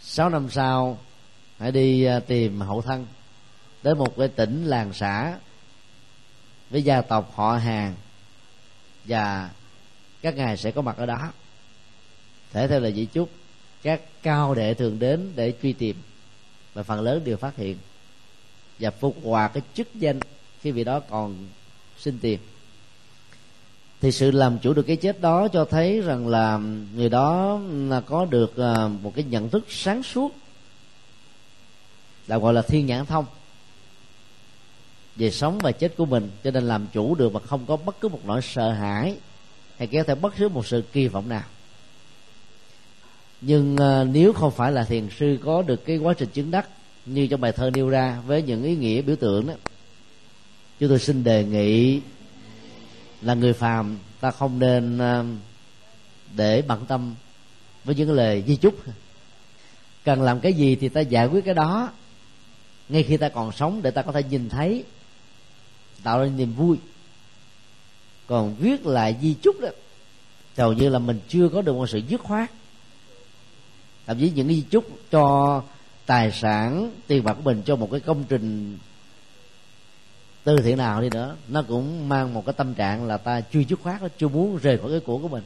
Sáu 0.00 0.28
năm 0.28 0.50
sau 0.50 0.98
hãy 1.58 1.72
đi 1.72 2.08
uh, 2.16 2.26
tìm 2.26 2.60
hậu 2.60 2.82
thân 2.82 3.06
đến 3.82 3.98
một 3.98 4.16
cái 4.16 4.28
tỉnh 4.28 4.64
làng 4.64 4.92
xã 4.92 5.38
với 6.70 6.82
gia 6.82 7.02
tộc 7.02 7.32
họ 7.34 7.56
hàng 7.56 7.94
và 9.04 9.50
các 10.22 10.36
ngài 10.36 10.56
sẽ 10.56 10.70
có 10.70 10.82
mặt 10.82 10.96
ở 10.96 11.06
đó 11.06 11.32
thể 12.52 12.68
theo 12.68 12.80
là 12.80 12.90
di 12.90 13.06
chúc, 13.06 13.30
các 13.82 14.00
cao 14.22 14.54
đệ 14.54 14.74
thường 14.74 14.98
đến 14.98 15.32
để 15.36 15.52
truy 15.62 15.72
tìm 15.72 15.96
và 16.74 16.82
phần 16.82 17.00
lớn 17.00 17.22
đều 17.24 17.36
phát 17.36 17.56
hiện 17.56 17.76
và 18.78 18.90
phục 18.90 19.16
hòa 19.24 19.48
cái 19.48 19.62
chức 19.74 19.94
danh 19.94 20.20
khi 20.60 20.70
vị 20.70 20.84
đó 20.84 21.00
còn 21.00 21.36
xin 21.98 22.18
tiền. 22.18 22.38
Thì 24.00 24.12
sự 24.12 24.30
làm 24.30 24.58
chủ 24.58 24.72
được 24.72 24.82
cái 24.82 24.96
chết 24.96 25.20
đó 25.20 25.48
cho 25.48 25.64
thấy 25.64 26.00
rằng 26.00 26.28
là 26.28 26.60
người 26.94 27.08
đó 27.08 27.60
là 27.88 28.00
có 28.00 28.24
được 28.24 28.56
à, 28.56 28.88
một 28.88 29.12
cái 29.14 29.24
nhận 29.24 29.48
thức 29.48 29.64
sáng 29.68 30.02
suốt, 30.02 30.34
là 32.26 32.38
gọi 32.38 32.54
là 32.54 32.62
thiên 32.62 32.86
nhãn 32.86 33.06
thông, 33.06 33.24
về 35.16 35.30
sống 35.30 35.58
và 35.58 35.72
chết 35.72 35.96
của 35.96 36.06
mình, 36.06 36.30
cho 36.44 36.50
nên 36.50 36.68
làm 36.68 36.86
chủ 36.92 37.14
được 37.14 37.32
mà 37.32 37.40
không 37.40 37.66
có 37.66 37.76
bất 37.76 38.00
cứ 38.00 38.08
một 38.08 38.20
nỗi 38.24 38.40
sợ 38.42 38.72
hãi 38.72 39.16
hay 39.78 39.86
kéo 39.86 40.04
theo 40.04 40.16
bất 40.16 40.36
cứ 40.36 40.48
một 40.48 40.66
sự 40.66 40.84
kỳ 40.92 41.08
vọng 41.08 41.28
nào 41.28 41.44
nhưng 43.40 43.74
uh, 43.74 44.08
nếu 44.08 44.32
không 44.32 44.52
phải 44.52 44.72
là 44.72 44.84
thiền 44.84 45.08
sư 45.18 45.38
có 45.44 45.62
được 45.62 45.84
cái 45.84 45.98
quá 45.98 46.14
trình 46.18 46.28
chứng 46.32 46.50
đắc 46.50 46.68
như 47.06 47.26
trong 47.26 47.40
bài 47.40 47.52
thơ 47.52 47.70
nêu 47.70 47.88
ra 47.88 48.20
với 48.26 48.42
những 48.42 48.62
ý 48.62 48.76
nghĩa 48.76 49.02
biểu 49.02 49.16
tượng 49.16 49.46
đó 49.46 49.54
chúng 50.80 50.88
tôi 50.88 50.98
xin 50.98 51.24
đề 51.24 51.44
nghị 51.44 52.00
là 53.22 53.34
người 53.34 53.52
phàm 53.52 53.98
ta 54.20 54.30
không 54.30 54.58
nên 54.58 54.98
uh, 54.98 55.26
để 56.36 56.62
bận 56.62 56.86
tâm 56.86 57.14
với 57.84 57.94
những 57.94 58.12
lời 58.12 58.44
di 58.46 58.56
chúc. 58.56 58.74
Cần 60.04 60.22
làm 60.22 60.40
cái 60.40 60.52
gì 60.52 60.76
thì 60.76 60.88
ta 60.88 61.00
giải 61.00 61.26
quyết 61.26 61.44
cái 61.44 61.54
đó. 61.54 61.92
Ngay 62.88 63.02
khi 63.02 63.16
ta 63.16 63.28
còn 63.28 63.52
sống 63.52 63.82
để 63.82 63.90
ta 63.90 64.02
có 64.02 64.12
thể 64.12 64.22
nhìn 64.22 64.48
thấy 64.48 64.84
tạo 66.02 66.20
ra 66.20 66.26
niềm 66.26 66.52
vui. 66.52 66.76
Còn 68.26 68.56
viết 68.58 68.86
lại 68.86 69.16
di 69.22 69.34
chúc 69.42 69.60
đó 69.60 69.68
hầu 70.56 70.72
như 70.72 70.88
là 70.88 70.98
mình 70.98 71.20
chưa 71.28 71.48
có 71.48 71.62
được 71.62 71.72
một 71.72 71.86
sự 71.86 72.00
dứt 72.08 72.20
khoát 72.20 72.50
thậm 74.06 74.18
chí 74.18 74.30
những 74.30 74.48
di 74.48 74.60
chúc 74.70 74.84
cho 75.10 75.62
tài 76.06 76.32
sản, 76.32 76.90
tiền 77.06 77.24
bạc 77.24 77.32
của 77.32 77.42
mình 77.42 77.62
cho 77.64 77.76
một 77.76 77.88
cái 77.90 78.00
công 78.00 78.24
trình 78.28 78.78
từ 80.44 80.56
thiện 80.56 80.76
nào 80.76 81.00
đi 81.00 81.08
nữa, 81.10 81.36
nó 81.48 81.62
cũng 81.62 82.08
mang 82.08 82.34
một 82.34 82.46
cái 82.46 82.52
tâm 82.52 82.74
trạng 82.74 83.06
là 83.06 83.16
ta 83.16 83.40
chưa 83.40 83.60
dứt 83.60 83.80
khoát, 83.82 84.00
chưa 84.18 84.28
muốn 84.28 84.56
rời 84.56 84.78
khỏi 84.78 84.90
cái 84.90 85.00
của 85.00 85.18
của 85.18 85.28
mình. 85.28 85.42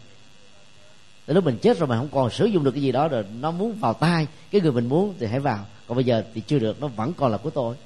Đến 1.26 1.34
lúc 1.34 1.44
mình 1.44 1.58
chết 1.62 1.78
rồi 1.78 1.88
mà 1.88 1.96
không 1.96 2.08
còn 2.12 2.30
sử 2.30 2.44
dụng 2.44 2.64
được 2.64 2.70
cái 2.70 2.82
gì 2.82 2.92
đó 2.92 3.08
rồi, 3.08 3.24
nó 3.40 3.50
muốn 3.50 3.72
vào 3.72 3.94
tay, 3.94 4.26
cái 4.50 4.60
người 4.60 4.72
mình 4.72 4.88
muốn 4.88 5.14
thì 5.18 5.26
hãy 5.26 5.40
vào. 5.40 5.66
Còn 5.86 5.96
bây 5.96 6.04
giờ 6.04 6.24
thì 6.34 6.40
chưa 6.40 6.58
được, 6.58 6.80
nó 6.80 6.88
vẫn 6.88 7.12
còn 7.12 7.32
là 7.32 7.38
của 7.38 7.50
tôi. 7.50 7.76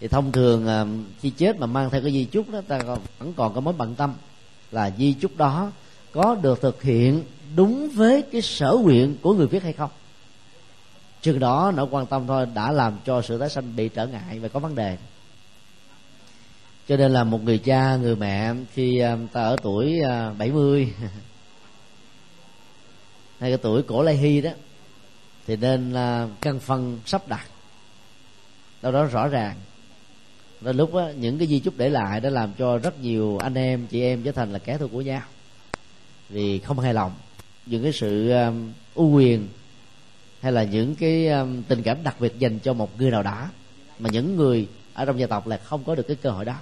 Thì 0.00 0.08
thông 0.08 0.32
thường 0.32 0.66
ờ, 0.66 0.86
khi 1.20 1.30
chết 1.30 1.58
mà 1.58 1.66
mang 1.66 1.90
theo 1.90 2.02
cái 2.02 2.12
di 2.12 2.24
chúc 2.24 2.50
đó, 2.50 2.60
ta 2.68 2.78
vẫn 3.18 3.32
còn 3.36 3.54
có 3.54 3.60
mối 3.60 3.74
bận 3.78 3.94
tâm 3.94 4.14
là 4.70 4.90
di 4.98 5.12
chúc 5.12 5.36
đó 5.36 5.72
có 6.12 6.34
được 6.34 6.60
thực 6.60 6.82
hiện 6.82 7.22
đúng 7.56 7.90
với 7.90 8.22
cái 8.22 8.42
sở 8.42 8.76
nguyện 8.82 9.16
của 9.22 9.34
người 9.34 9.46
viết 9.46 9.62
hay 9.62 9.72
không? 9.72 9.90
Chừng 11.22 11.38
đó 11.38 11.72
nỗi 11.76 11.86
quan 11.90 12.06
tâm 12.06 12.26
thôi 12.26 12.46
đã 12.54 12.72
làm 12.72 12.98
cho 13.04 13.22
sự 13.22 13.38
tái 13.38 13.48
sanh 13.48 13.76
bị 13.76 13.88
trở 13.88 14.06
ngại 14.06 14.38
và 14.38 14.48
có 14.48 14.60
vấn 14.60 14.74
đề. 14.74 14.98
Cho 16.88 16.96
nên 16.96 17.12
là 17.12 17.24
một 17.24 17.44
người 17.44 17.58
cha 17.58 17.96
người 17.96 18.16
mẹ 18.16 18.54
khi 18.74 18.98
à, 18.98 19.16
ta 19.32 19.42
ở 19.42 19.56
tuổi 19.62 20.00
à, 20.08 20.32
70 20.38 20.94
hay 23.38 23.50
cái 23.50 23.58
tuổi 23.58 23.82
cổ 23.82 24.02
lai 24.02 24.16
hy 24.16 24.40
đó 24.40 24.50
thì 25.46 25.56
nên 25.56 25.94
à, 25.94 26.28
căn 26.40 26.60
phân 26.60 27.00
sắp 27.06 27.28
đặt. 27.28 27.46
Đâu 28.82 28.92
đó 28.92 29.04
rõ 29.04 29.28
ràng. 29.28 29.56
Rồi 30.60 30.74
lúc 30.74 30.94
đó, 30.94 31.10
những 31.16 31.38
cái 31.38 31.48
di 31.48 31.60
chúc 31.60 31.74
để 31.76 31.88
lại 31.88 32.20
đã 32.20 32.30
làm 32.30 32.52
cho 32.58 32.78
rất 32.78 33.00
nhiều 33.00 33.38
anh 33.38 33.54
em 33.54 33.86
chị 33.86 34.02
em 34.02 34.22
trở 34.22 34.32
thành 34.32 34.52
là 34.52 34.58
kẻ 34.58 34.78
thù 34.78 34.88
của 34.88 35.00
nhau. 35.00 35.22
Vì 36.28 36.58
không 36.58 36.78
hài 36.78 36.94
lòng 36.94 37.12
những 37.66 37.82
cái 37.82 37.92
sự 37.92 38.30
um, 38.30 38.72
ưu 38.94 39.10
quyền 39.10 39.48
hay 40.40 40.52
là 40.52 40.64
những 40.64 40.94
cái 40.94 41.28
um, 41.28 41.62
tình 41.62 41.82
cảm 41.82 42.02
đặc 42.02 42.16
biệt 42.20 42.38
dành 42.38 42.58
cho 42.58 42.72
một 42.72 43.00
người 43.00 43.10
nào 43.10 43.22
đó 43.22 43.48
mà 43.98 44.10
những 44.12 44.36
người 44.36 44.68
ở 44.94 45.04
trong 45.04 45.20
gia 45.20 45.26
tộc 45.26 45.46
là 45.46 45.56
không 45.56 45.84
có 45.84 45.94
được 45.94 46.02
cái 46.08 46.16
cơ 46.16 46.30
hội 46.30 46.44
đó. 46.44 46.54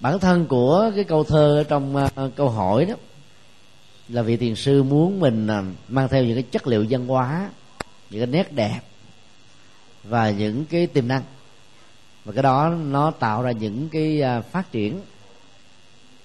Bản 0.00 0.18
thân 0.18 0.46
của 0.46 0.90
cái 0.94 1.04
câu 1.04 1.24
thơ 1.24 1.64
trong 1.68 1.96
uh, 1.96 2.36
câu 2.36 2.48
hỏi 2.48 2.84
đó 2.84 2.94
là 4.08 4.22
vị 4.22 4.36
thiền 4.36 4.54
sư 4.54 4.82
muốn 4.82 5.20
mình 5.20 5.46
uh, 5.46 5.64
mang 5.88 6.08
theo 6.08 6.24
những 6.24 6.34
cái 6.34 6.44
chất 6.50 6.66
liệu 6.66 6.86
văn 6.90 7.06
hóa 7.06 7.50
những 8.10 8.20
cái 8.20 8.26
nét 8.26 8.52
đẹp 8.52 8.80
và 10.04 10.30
những 10.30 10.64
cái 10.64 10.86
tiềm 10.86 11.08
năng. 11.08 11.22
Và 12.24 12.32
cái 12.32 12.42
đó 12.42 12.68
nó 12.68 13.10
tạo 13.10 13.42
ra 13.42 13.50
những 13.50 13.88
cái 13.88 14.22
uh, 14.38 14.44
phát 14.44 14.72
triển. 14.72 15.00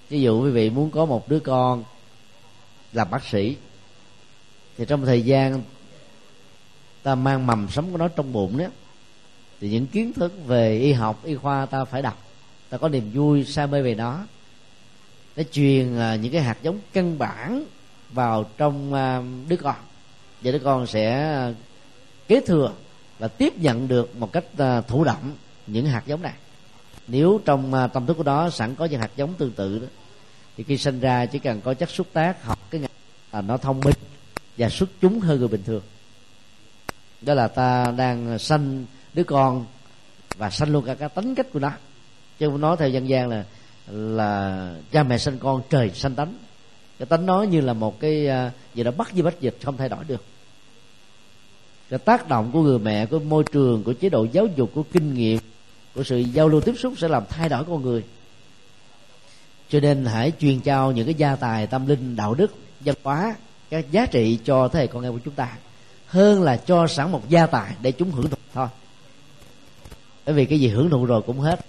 Ví 0.09 0.21
dụ 0.21 0.43
quý 0.43 0.51
vị 0.51 0.69
muốn 0.69 0.91
có 0.91 1.05
một 1.05 1.29
đứa 1.29 1.39
con 1.39 1.83
làm 2.93 3.09
bác 3.11 3.25
sĩ. 3.25 3.57
Thì 4.77 4.85
trong 4.85 5.05
thời 5.05 5.21
gian 5.21 5.61
ta 7.03 7.15
mang 7.15 7.47
mầm 7.47 7.67
sống 7.69 7.91
của 7.91 7.97
nó 7.97 8.07
trong 8.07 8.33
bụng 8.33 8.57
đó, 8.57 8.65
thì 9.59 9.69
những 9.69 9.87
kiến 9.87 10.13
thức 10.13 10.33
về 10.45 10.79
y 10.79 10.93
học, 10.93 11.19
y 11.23 11.35
khoa 11.35 11.65
ta 11.65 11.85
phải 11.85 12.01
đọc. 12.01 12.23
Ta 12.69 12.77
có 12.77 12.89
niềm 12.89 13.11
vui 13.13 13.45
say 13.45 13.67
mê 13.67 13.81
về 13.81 13.95
nó. 13.95 14.19
Nó 15.35 15.43
truyền 15.51 15.97
à, 15.99 16.15
những 16.15 16.31
cái 16.31 16.41
hạt 16.41 16.57
giống 16.61 16.79
căn 16.93 17.17
bản 17.17 17.65
vào 18.11 18.45
trong 18.57 18.93
à, 18.93 19.21
đứa 19.47 19.55
con. 19.55 19.75
Và 20.41 20.51
đứa 20.51 20.59
con 20.59 20.87
sẽ 20.87 21.11
à, 21.11 21.53
kế 22.27 22.41
thừa 22.41 22.73
và 23.19 23.27
tiếp 23.27 23.53
nhận 23.57 23.87
được 23.87 24.15
một 24.15 24.31
cách 24.31 24.45
thụ 24.87 25.03
động 25.03 25.31
những 25.67 25.85
hạt 25.85 26.03
giống 26.05 26.21
này. 26.21 26.33
Nếu 27.07 27.41
trong 27.45 27.89
tâm 27.93 28.05
thức 28.05 28.13
của 28.13 28.23
đó 28.23 28.49
sẵn 28.49 28.75
có 28.75 28.85
những 28.85 29.01
hạt 29.01 29.11
giống 29.15 29.33
tương 29.33 29.51
tự 29.51 29.79
đó 29.79 29.87
thì 30.57 30.63
khi 30.63 30.77
sinh 30.77 30.99
ra 30.99 31.25
chỉ 31.25 31.39
cần 31.39 31.61
có 31.61 31.73
chất 31.73 31.89
xúc 31.89 32.07
tác, 32.13 32.43
học 32.43 32.59
cái 32.69 32.81
là 33.31 33.41
nó 33.41 33.57
thông 33.57 33.79
minh 33.79 33.95
và 34.57 34.69
xuất 34.69 34.89
chúng 35.01 35.19
hơn 35.19 35.39
người 35.39 35.47
bình 35.47 35.63
thường. 35.65 35.81
Đó 37.21 37.33
là 37.33 37.47
ta 37.47 37.91
đang 37.97 38.39
sanh 38.39 38.85
đứa 39.13 39.23
con 39.23 39.65
và 40.37 40.49
sanh 40.49 40.71
luôn 40.71 40.85
cả 40.85 40.95
cái 40.95 41.09
tính 41.09 41.35
cách 41.35 41.47
của 41.53 41.59
nó. 41.59 41.71
Chứ 42.39 42.49
không 42.49 42.61
nói 42.61 42.75
theo 42.79 42.89
dân 42.89 43.09
gian 43.09 43.29
là 43.29 43.43
là 43.87 44.75
cha 44.91 45.03
mẹ 45.03 45.17
sinh 45.17 45.37
con, 45.37 45.61
trời 45.69 45.91
sanh 45.93 46.15
tánh. 46.15 46.33
Cái 46.99 47.05
tánh 47.05 47.25
nó 47.25 47.43
như 47.43 47.61
là 47.61 47.73
một 47.73 47.99
cái 47.99 48.27
à, 48.27 48.51
gì 48.73 48.83
đó 48.83 48.91
bắt 48.91 49.11
di 49.13 49.21
bách 49.21 49.41
dịch, 49.41 49.57
không 49.63 49.77
thay 49.77 49.89
đổi 49.89 50.03
được. 50.03 50.23
Cái 51.89 51.99
tác 51.99 52.29
động 52.29 52.51
của 52.53 52.61
người 52.61 52.79
mẹ, 52.79 53.05
của 53.05 53.19
môi 53.19 53.43
trường, 53.51 53.83
của 53.83 53.93
chế 53.93 54.09
độ 54.09 54.27
giáo 54.31 54.47
dục, 54.55 54.71
của 54.73 54.83
kinh 54.83 55.13
nghiệm, 55.13 55.39
của 55.95 56.03
sự 56.03 56.17
giao 56.17 56.49
lưu 56.49 56.61
tiếp 56.61 56.75
xúc 56.77 56.93
sẽ 56.97 57.07
làm 57.07 57.23
thay 57.29 57.49
đổi 57.49 57.63
con 57.63 57.81
người 57.81 58.03
cho 59.73 59.79
nên 59.79 60.05
hãy 60.05 60.31
truyền 60.39 60.59
trao 60.59 60.91
những 60.91 61.05
cái 61.05 61.15
gia 61.15 61.35
tài, 61.35 61.67
tâm 61.67 61.87
linh, 61.87 62.15
đạo 62.15 62.33
đức, 62.33 62.55
văn 62.79 62.95
hóa 63.03 63.35
các 63.69 63.91
giá 63.91 64.05
trị 64.05 64.39
cho 64.45 64.67
thế 64.67 64.79
hệ 64.79 64.87
con 64.87 65.03
em 65.03 65.13
của 65.13 65.19
chúng 65.25 65.33
ta. 65.33 65.57
Hơn 66.07 66.41
là 66.41 66.57
cho 66.57 66.87
sẵn 66.87 67.11
một 67.11 67.29
gia 67.29 67.45
tài 67.45 67.75
để 67.81 67.91
chúng 67.91 68.11
hưởng 68.11 68.29
thụ 68.29 68.37
thôi. 68.53 68.67
Bởi 70.25 70.35
vì 70.35 70.45
cái 70.45 70.59
gì 70.59 70.67
hưởng 70.67 70.89
thụ 70.89 71.05
rồi 71.05 71.21
cũng 71.21 71.39
hết. 71.39 71.59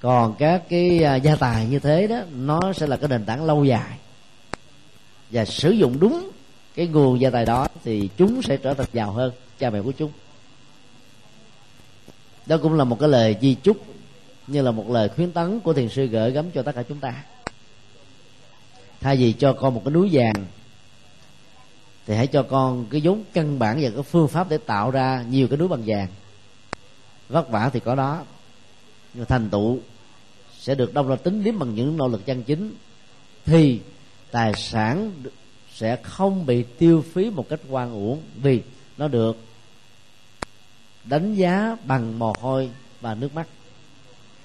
Còn 0.00 0.34
các 0.38 0.62
cái 0.68 1.04
à, 1.04 1.16
gia 1.16 1.36
tài 1.36 1.66
như 1.66 1.78
thế 1.78 2.06
đó, 2.06 2.20
nó 2.32 2.72
sẽ 2.72 2.86
là 2.86 2.96
cái 2.96 3.08
nền 3.08 3.24
tảng 3.24 3.44
lâu 3.44 3.64
dài. 3.64 3.98
Và 5.30 5.44
sử 5.44 5.70
dụng 5.70 6.00
đúng 6.00 6.30
cái 6.74 6.86
nguồn 6.86 7.20
gia 7.20 7.30
tài 7.30 7.44
đó 7.44 7.68
thì 7.84 8.08
chúng 8.16 8.42
sẽ 8.42 8.56
trở 8.56 8.74
thành 8.74 8.88
giàu 8.92 9.12
hơn, 9.12 9.32
cha 9.58 9.70
mẹ 9.70 9.82
của 9.82 9.92
chúng. 9.92 10.10
Đó 12.46 12.56
cũng 12.62 12.74
là 12.74 12.84
một 12.84 13.00
cái 13.00 13.08
lời 13.08 13.36
di 13.40 13.54
chúc 13.54 13.76
như 14.46 14.62
là 14.62 14.70
một 14.70 14.90
lời 14.90 15.08
khuyến 15.08 15.32
tấn 15.32 15.60
của 15.60 15.72
thiền 15.72 15.88
sư 15.88 16.06
gửi 16.06 16.30
gắm 16.30 16.50
cho 16.50 16.62
tất 16.62 16.74
cả 16.74 16.82
chúng 16.82 16.98
ta. 16.98 17.24
Thay 19.00 19.16
vì 19.16 19.32
cho 19.32 19.52
con 19.52 19.74
một 19.74 19.82
cái 19.84 19.92
núi 19.92 20.08
vàng, 20.12 20.46
thì 22.06 22.14
hãy 22.14 22.26
cho 22.26 22.42
con 22.42 22.86
cái 22.90 23.00
vốn 23.04 23.24
căn 23.32 23.58
bản 23.58 23.78
và 23.82 23.90
cái 23.90 24.02
phương 24.02 24.28
pháp 24.28 24.48
để 24.50 24.58
tạo 24.58 24.90
ra 24.90 25.24
nhiều 25.30 25.48
cái 25.48 25.58
núi 25.58 25.68
bằng 25.68 25.82
vàng. 25.86 26.08
Vất 27.28 27.50
vả 27.50 27.70
thì 27.72 27.80
có 27.80 27.94
đó, 27.94 28.24
nhưng 29.14 29.26
thành 29.26 29.50
tựu 29.50 29.78
sẽ 30.58 30.74
được 30.74 30.94
đông 30.94 31.08
ra 31.08 31.16
tính 31.16 31.44
đến 31.44 31.58
bằng 31.58 31.74
những 31.74 31.96
nỗ 31.96 32.08
lực 32.08 32.26
chân 32.26 32.42
chính, 32.42 32.74
thì 33.44 33.80
tài 34.30 34.54
sản 34.54 35.12
sẽ 35.74 35.96
không 36.02 36.46
bị 36.46 36.62
tiêu 36.62 37.04
phí 37.12 37.30
một 37.30 37.48
cách 37.48 37.60
quan 37.68 37.92
uổng 37.92 38.22
vì 38.36 38.62
nó 38.98 39.08
được 39.08 39.36
đánh 41.04 41.34
giá 41.34 41.76
bằng 41.84 42.18
mồ 42.18 42.34
hôi 42.40 42.70
và 43.00 43.14
nước 43.14 43.34
mắt 43.34 43.46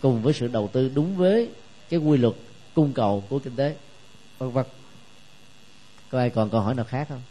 cùng 0.02 0.22
với 0.22 0.34
sự 0.34 0.48
đầu 0.48 0.70
tư 0.74 0.92
đúng 0.96 1.18
với 1.18 1.50
cái 1.90 2.00
quy 2.00 2.18
luật 2.18 2.34
cung 2.76 2.94
cầu 2.94 3.24
của 3.30 3.40
kinh 3.40 3.56
tế, 3.56 3.76
vân 4.38 4.52
vân. 4.52 4.66
Có 6.10 6.20
ai 6.20 6.30
còn 6.30 6.50
câu 6.50 6.62
hỏi 6.62 6.76
nào 6.76 6.86
khác 6.86 7.08
không? 7.10 7.22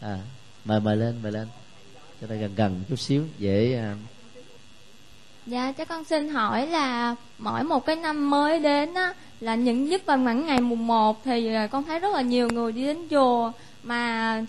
À 0.00 0.18
mời 0.64 0.80
mời 0.80 0.96
lên 0.96 1.18
mời 1.22 1.32
lên. 1.32 1.48
Cho 2.20 2.26
ta 2.26 2.34
gần 2.34 2.54
gần 2.56 2.82
chút 2.88 2.96
xíu, 2.98 3.24
dễ 3.38 3.74
à. 3.74 3.96
dạ 5.46 5.72
cho 5.72 5.84
con 5.84 6.04
xin 6.04 6.28
hỏi 6.28 6.66
là 6.66 7.16
mỗi 7.38 7.64
một 7.64 7.86
cái 7.86 7.96
năm 7.96 8.30
mới 8.30 8.58
đến 8.58 8.94
á, 8.94 9.14
là 9.40 9.54
những 9.54 9.84
nhất 9.84 10.06
vào 10.06 10.18
khoảng 10.24 10.46
ngày 10.46 10.60
mùng 10.60 10.86
1 10.86 11.24
thì 11.24 11.54
à, 11.54 11.66
con 11.66 11.84
thấy 11.84 12.00
rất 12.00 12.14
là 12.14 12.22
nhiều 12.22 12.48
người 12.48 12.72
đi 12.72 12.82
đến 12.82 13.08
chùa 13.10 13.52
mà 13.82 14.44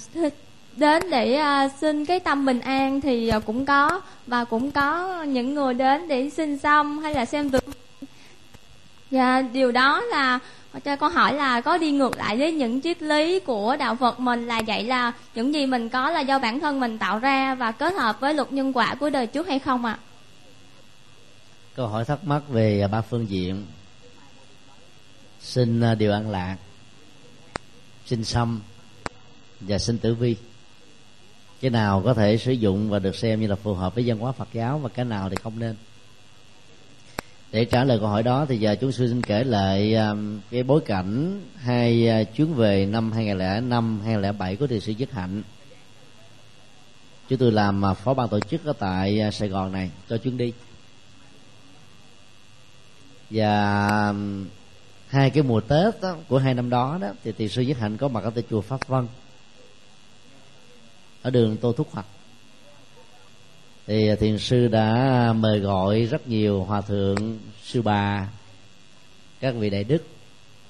đến 0.80 1.09
để 1.09 1.41
uh, 1.41 1.71
xin 1.82 2.05
cái 2.05 2.19
tâm 2.19 2.45
bình 2.45 2.59
an 2.59 3.01
thì 3.01 3.32
uh, 3.38 3.45
cũng 3.45 3.65
có 3.65 4.01
và 4.27 4.45
cũng 4.45 4.71
có 4.71 5.23
những 5.23 5.53
người 5.53 5.73
đến 5.73 6.07
để 6.07 6.30
xin 6.30 6.57
xong 6.57 6.99
hay 6.99 7.13
là 7.13 7.25
xem 7.25 7.51
được 7.51 7.65
và 9.11 9.41
điều 9.41 9.71
đó 9.71 10.01
là 10.01 10.39
cho 10.84 10.95
con 10.95 11.11
hỏi 11.11 11.34
là 11.34 11.61
có 11.61 11.77
đi 11.77 11.91
ngược 11.91 12.17
lại 12.17 12.38
với 12.38 12.51
những 12.51 12.82
triết 12.82 13.01
lý 13.01 13.39
của 13.39 13.75
đạo 13.80 13.95
Phật 13.95 14.19
mình 14.19 14.47
là 14.47 14.61
vậy 14.67 14.84
là 14.84 15.13
những 15.36 15.53
gì 15.53 15.65
mình 15.65 15.89
có 15.89 16.09
là 16.09 16.21
do 16.21 16.39
bản 16.39 16.59
thân 16.59 16.80
mình 16.80 16.97
tạo 16.97 17.19
ra 17.19 17.55
và 17.55 17.71
kết 17.71 17.93
hợp 17.93 18.19
với 18.19 18.34
luật 18.34 18.51
nhân 18.51 18.73
quả 18.73 18.95
của 18.95 19.09
đời 19.09 19.27
trước 19.27 19.47
hay 19.47 19.59
không 19.59 19.86
ạ? 19.86 19.99
À? 20.01 20.03
Câu 21.75 21.88
hỏi 21.88 22.05
thắc 22.05 22.23
mắc 22.23 22.41
về 22.49 22.82
à, 22.82 22.88
ba 22.88 23.01
phương 23.01 23.30
diện 23.30 23.65
xin 25.39 25.84
điều 25.97 26.11
an 26.11 26.30
lạc 26.30 26.57
xin 28.05 28.23
xăm 28.23 28.61
và 29.59 29.77
xin 29.77 29.97
tử 29.97 30.15
vi 30.15 30.36
cái 31.62 31.72
nào 31.72 32.01
có 32.05 32.14
thể 32.14 32.38
sử 32.38 32.51
dụng 32.51 32.89
và 32.89 32.99
được 32.99 33.16
xem 33.16 33.41
như 33.41 33.47
là 33.47 33.55
phù 33.55 33.74
hợp 33.74 33.95
với 33.95 34.03
văn 34.07 34.20
hóa 34.20 34.32
Phật 34.32 34.47
giáo 34.53 34.80
và 34.80 34.89
cái 34.89 35.05
nào 35.05 35.30
thì 35.30 35.36
không 35.43 35.60
nên. 35.60 35.76
Để 37.51 37.66
trả 37.66 37.84
lời 37.84 37.99
câu 37.99 38.07
hỏi 38.07 38.24
đó 38.24 38.45
thì 38.49 38.57
giờ 38.57 38.76
chúng 38.76 38.91
tôi 38.91 39.07
xin 39.07 39.22
kể 39.22 39.43
lại 39.43 39.95
um, 39.95 40.39
cái 40.51 40.64
bối 40.64 40.82
cảnh 40.86 41.41
hai 41.55 42.10
à, 42.10 42.24
chuyến 42.24 42.53
về 42.53 42.86
năm 42.86 43.12
2005 43.12 44.01
2007 44.03 44.55
của 44.55 44.68
Thầy 44.68 44.80
sĩ 44.80 44.93
Dứt 44.93 45.12
Hạnh. 45.12 45.43
Chúng 47.30 47.39
tôi 47.39 47.51
làm 47.51 47.86
à, 47.86 47.93
phó 47.93 48.14
ban 48.14 48.30
tổ 48.30 48.39
chức 48.39 48.66
ở 48.66 48.74
tại 48.74 49.22
à, 49.22 49.32
Sài 49.32 49.49
Gòn 49.49 49.72
này. 49.72 49.91
Cho 50.10 50.18
chuyến 50.18 50.38
đi. 50.38 50.53
Và 53.30 54.07
um, 54.10 54.47
hai 55.07 55.30
cái 55.30 55.43
mùa 55.43 55.62
Tết 55.62 56.01
đó, 56.01 56.16
của 56.28 56.38
hai 56.38 56.53
năm 56.53 56.70
đó 56.70 56.97
đó 57.01 57.07
thì 57.24 57.32
Thầy 57.32 57.49
sư 57.49 57.62
Dứt 57.62 57.78
Hạnh 57.78 57.97
có 57.97 58.07
mặt 58.07 58.24
ở 58.24 58.30
tại 58.30 58.43
chùa 58.49 58.62
Pháp 58.62 58.88
Vân 58.88 59.07
ở 61.22 61.30
đường 61.30 61.57
Tô 61.57 61.74
Thúc 61.74 61.91
phật 61.91 62.05
thì 63.89 64.07
à, 64.07 64.15
thiền 64.15 64.38
sư 64.39 64.67
đã 64.67 65.34
mời 65.36 65.59
gọi 65.59 66.01
rất 66.05 66.28
nhiều 66.28 66.63
hòa 66.63 66.82
thượng, 66.82 67.39
sư 67.63 67.82
bà, 67.82 68.30
các 69.39 69.55
vị 69.55 69.70
đại 69.70 69.84
đức, 69.84 70.03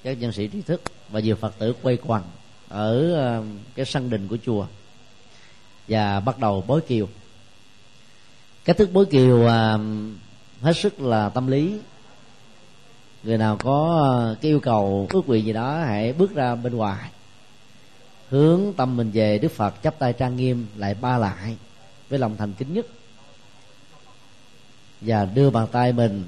các 0.02 0.20
nhân 0.20 0.32
sĩ 0.32 0.46
trí 0.46 0.62
thức 0.62 0.82
và 1.08 1.20
nhiều 1.20 1.36
phật 1.36 1.58
tử 1.58 1.74
quay 1.82 1.98
quần 2.06 2.22
ở 2.68 3.14
à, 3.14 3.42
cái 3.74 3.86
sân 3.86 4.10
đình 4.10 4.28
của 4.28 4.36
chùa 4.46 4.66
và 5.88 6.20
bắt 6.20 6.38
đầu 6.38 6.64
bối 6.66 6.80
kiều. 6.80 7.08
Cách 8.64 8.76
thức 8.76 8.90
bối 8.92 9.06
kiều 9.06 9.46
à, 9.46 9.78
hết 10.62 10.76
sức 10.76 11.00
là 11.00 11.28
tâm 11.28 11.46
lý. 11.46 11.78
Người 13.22 13.38
nào 13.38 13.56
có 13.56 14.34
cái 14.40 14.50
yêu 14.50 14.60
cầu 14.60 15.06
ước 15.10 15.28
nguyện 15.28 15.44
gì 15.44 15.52
đó 15.52 15.78
hãy 15.78 16.12
bước 16.12 16.34
ra 16.34 16.54
bên 16.54 16.76
ngoài 16.76 17.10
hướng 18.30 18.72
tâm 18.76 18.96
mình 18.96 19.10
về, 19.14 19.38
đức 19.38 19.52
phật 19.52 19.74
chắp 19.82 19.98
tay 19.98 20.12
trang 20.12 20.36
nghiêm 20.36 20.66
lại 20.76 20.94
ba 20.94 21.18
lại 21.18 21.56
với 22.08 22.18
lòng 22.18 22.36
thành 22.36 22.52
kính 22.52 22.74
nhất. 22.74 22.86
Và 25.00 25.24
đưa 25.24 25.50
bàn 25.50 25.66
tay 25.72 25.92
mình 25.92 26.24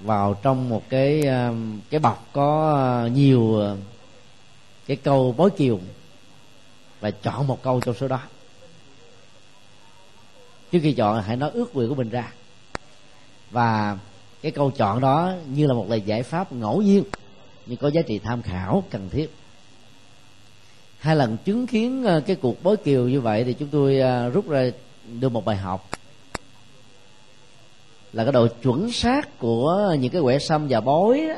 vào 0.00 0.34
trong 0.42 0.68
một 0.68 0.82
cái 0.88 1.26
um, 1.26 1.80
cái 1.90 2.00
bọc 2.00 2.28
có 2.32 3.04
uh, 3.06 3.12
nhiều 3.12 3.40
uh, 3.40 3.78
cái 4.86 4.96
câu 4.96 5.34
bói 5.36 5.50
kiều 5.50 5.80
và 7.00 7.10
chọn 7.10 7.46
một 7.46 7.62
câu 7.62 7.80
trong 7.80 7.94
số 7.94 8.08
đó. 8.08 8.20
Trước 10.72 10.78
khi 10.82 10.92
chọn, 10.92 11.22
hãy 11.22 11.36
nói 11.36 11.50
ước 11.50 11.74
nguyện 11.74 11.88
của 11.88 11.94
mình 11.94 12.08
ra. 12.08 12.32
Và 13.50 13.98
cái 14.42 14.52
câu 14.52 14.70
chọn 14.70 15.00
đó 15.00 15.32
như 15.48 15.66
là 15.66 15.74
một 15.74 15.86
lời 15.88 16.00
giải 16.00 16.22
pháp 16.22 16.52
ngẫu 16.52 16.82
nhiên, 16.82 17.04
nhưng 17.66 17.76
có 17.76 17.90
giá 17.90 18.02
trị 18.06 18.18
tham 18.18 18.42
khảo, 18.42 18.84
cần 18.90 19.08
thiết 19.10 19.34
hai 21.06 21.16
lần 21.16 21.36
chứng 21.44 21.66
kiến 21.66 22.04
ờ, 22.04 22.20
cái 22.20 22.36
cuộc 22.36 22.62
bối 22.62 22.76
kiều 22.76 23.08
như 23.08 23.20
vậy 23.20 23.44
thì 23.44 23.52
chúng 23.52 23.68
tôi 23.68 23.98
ờ, 23.98 24.28
rút 24.28 24.48
ra 24.48 24.70
được 25.20 25.28
một 25.28 25.44
bài 25.44 25.56
học. 25.56 25.88
Là 28.12 28.24
cái 28.24 28.32
độ 28.32 28.48
chuẩn 28.62 28.92
xác 28.92 29.38
của 29.38 29.96
những 30.00 30.12
cái 30.12 30.22
quẻ 30.22 30.38
xăm 30.38 30.66
và 30.68 30.80
bói 30.80 31.26
đó, 31.28 31.34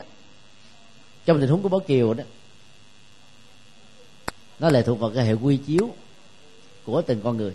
trong 1.26 1.40
tình 1.40 1.50
huống 1.50 1.62
của 1.62 1.68
bó 1.68 1.78
kiều 1.78 2.14
đó. 2.14 2.24
Nó 4.58 4.70
lệ 4.70 4.82
thuộc 4.82 5.00
vào 5.00 5.10
cái 5.10 5.24
hệ 5.24 5.32
quy 5.32 5.56
chiếu 5.56 5.90
của 6.84 7.02
từng 7.02 7.20
con 7.24 7.36
người. 7.36 7.52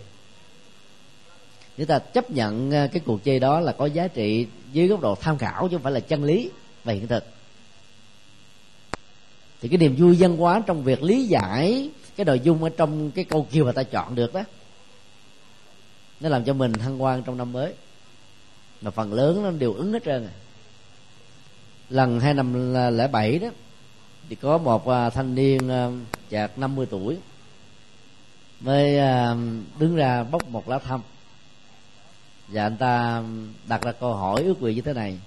Chúng 1.76 1.86
ta 1.86 1.98
chấp 1.98 2.30
nhận 2.30 2.70
ờ, 2.70 2.88
cái 2.92 3.02
cuộc 3.06 3.24
chơi 3.24 3.38
đó 3.38 3.60
là 3.60 3.72
có 3.72 3.86
giá 3.86 4.08
trị 4.08 4.46
dưới 4.72 4.88
góc 4.88 5.00
độ 5.00 5.14
tham 5.14 5.38
khảo 5.38 5.68
chứ 5.68 5.76
không 5.76 5.82
phải 5.82 5.92
là 5.92 6.00
chân 6.00 6.24
lý 6.24 6.50
và 6.84 6.92
hiện 6.92 7.06
thực. 7.06 7.24
Thì 9.60 9.68
cái 9.68 9.78
niềm 9.78 9.96
vui 9.98 10.16
văn 10.18 10.36
hóa 10.36 10.62
trong 10.66 10.82
việc 10.82 11.02
lý 11.02 11.24
giải 11.24 11.90
cái 12.16 12.24
nội 12.24 12.40
dung 12.40 12.64
ở 12.64 12.70
trong 12.76 13.10
cái 13.10 13.24
câu 13.24 13.46
kia 13.50 13.62
mà 13.62 13.72
ta 13.72 13.82
chọn 13.82 14.14
được 14.14 14.34
đó, 14.34 14.42
nó 16.20 16.28
làm 16.28 16.44
cho 16.44 16.52
mình 16.52 16.72
thăng 16.72 17.02
quan 17.02 17.22
trong 17.22 17.36
năm 17.36 17.52
mới 17.52 17.74
mà 18.80 18.90
phần 18.90 19.12
lớn 19.12 19.42
nó 19.42 19.50
đều 19.50 19.72
ứng 19.72 19.92
hết 19.92 20.04
trơn 20.04 20.26
à. 20.26 20.34
lần 21.90 22.20
hai 22.20 22.34
năm 22.34 22.74
lẻ 22.96 23.08
bảy 23.08 23.38
đó, 23.38 23.48
thì 24.28 24.36
có 24.36 24.58
một 24.58 24.88
à, 24.88 25.10
thanh 25.10 25.34
niên 25.34 25.68
à, 25.68 25.90
chạc 26.30 26.58
50 26.58 26.86
tuổi 26.90 27.16
mới 28.60 28.98
à, 28.98 29.36
đứng 29.78 29.96
ra 29.96 30.24
bốc 30.24 30.48
một 30.48 30.68
lá 30.68 30.78
thăm 30.78 31.00
và 32.48 32.62
anh 32.62 32.76
ta 32.76 33.22
đặt 33.68 33.82
ra 33.82 33.92
câu 33.92 34.14
hỏi 34.14 34.42
ước 34.42 34.62
nguyện 34.62 34.76
như 34.76 34.82
thế 34.82 34.92
này, 34.92 35.18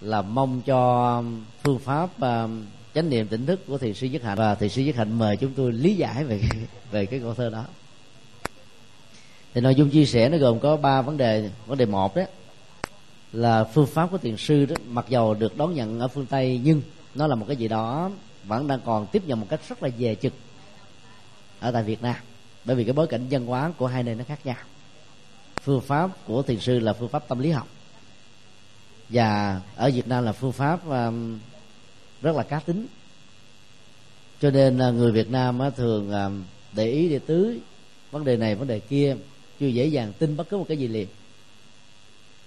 là 0.00 0.22
mong 0.22 0.62
cho 0.62 1.22
phương 1.62 1.78
pháp 1.78 2.10
chánh 2.94 3.10
niệm 3.10 3.28
tỉnh 3.28 3.46
thức 3.46 3.60
của 3.66 3.78
thiền 3.78 3.94
sư 3.94 4.06
nhất 4.06 4.22
hạnh. 4.22 4.38
Và 4.38 4.54
thiền 4.54 4.68
sư 4.68 4.82
nhất 4.82 4.96
hạnh 4.96 5.18
mời 5.18 5.36
chúng 5.36 5.52
tôi 5.54 5.72
lý 5.72 5.94
giải 5.94 6.24
về 6.24 6.42
về 6.90 7.06
cái 7.06 7.20
câu 7.20 7.34
thơ 7.34 7.50
đó. 7.50 7.64
Thì 9.54 9.60
nội 9.60 9.74
dung 9.74 9.90
chia 9.90 10.04
sẻ 10.04 10.28
nó 10.28 10.38
gồm 10.38 10.60
có 10.60 10.76
ba 10.76 11.02
vấn 11.02 11.16
đề. 11.16 11.50
Vấn 11.66 11.78
đề 11.78 11.86
một 11.86 12.16
đó 12.16 12.22
là 13.32 13.64
phương 13.64 13.86
pháp 13.86 14.10
của 14.10 14.18
thiền 14.18 14.36
sư 14.36 14.66
đó 14.66 14.76
mặc 14.88 15.06
dầu 15.08 15.34
được 15.34 15.56
đón 15.56 15.74
nhận 15.74 16.00
ở 16.00 16.08
phương 16.08 16.26
tây 16.26 16.60
nhưng 16.64 16.82
nó 17.14 17.26
là 17.26 17.34
một 17.34 17.46
cái 17.48 17.56
gì 17.56 17.68
đó 17.68 18.10
vẫn 18.44 18.66
đang 18.66 18.80
còn 18.84 19.06
tiếp 19.06 19.22
nhận 19.26 19.40
một 19.40 19.46
cách 19.50 19.60
rất 19.68 19.82
là 19.82 19.88
dè 19.98 20.14
chực 20.14 20.32
ở 21.60 21.70
tại 21.70 21.82
việt 21.82 22.02
nam. 22.02 22.16
Bởi 22.64 22.76
vì 22.76 22.84
cái 22.84 22.92
bối 22.92 23.06
cảnh 23.06 23.26
văn 23.30 23.46
hóa 23.46 23.72
của 23.76 23.86
hai 23.86 24.02
nơi 24.02 24.14
nó 24.14 24.24
khác 24.24 24.38
nhau. 24.44 24.56
Phương 25.62 25.80
pháp 25.80 26.10
của 26.26 26.42
thiền 26.42 26.60
sư 26.60 26.78
là 26.78 26.92
phương 26.92 27.08
pháp 27.08 27.28
tâm 27.28 27.38
lý 27.38 27.50
học. 27.50 27.68
Và 29.08 29.60
ở 29.76 29.90
Việt 29.90 30.08
Nam 30.08 30.24
là 30.24 30.32
phương 30.32 30.52
pháp 30.52 30.88
um, 30.88 31.38
rất 32.22 32.36
là 32.36 32.42
cá 32.42 32.60
tính. 32.60 32.86
Cho 34.40 34.50
nên 34.50 34.78
à, 34.78 34.90
người 34.90 35.12
Việt 35.12 35.30
Nam 35.30 35.60
thường 35.76 36.12
à, 36.12 36.30
để 36.72 36.86
ý 36.86 37.08
để 37.08 37.18
tứ 37.18 37.58
vấn 38.10 38.24
đề 38.24 38.36
này 38.36 38.54
vấn 38.54 38.68
đề 38.68 38.80
kia 38.80 39.16
chưa 39.60 39.66
dễ 39.66 39.86
dàng 39.86 40.12
tin 40.18 40.36
bất 40.36 40.48
cứ 40.48 40.56
một 40.56 40.64
cái 40.68 40.76
gì 40.76 40.88
liền. 40.88 41.08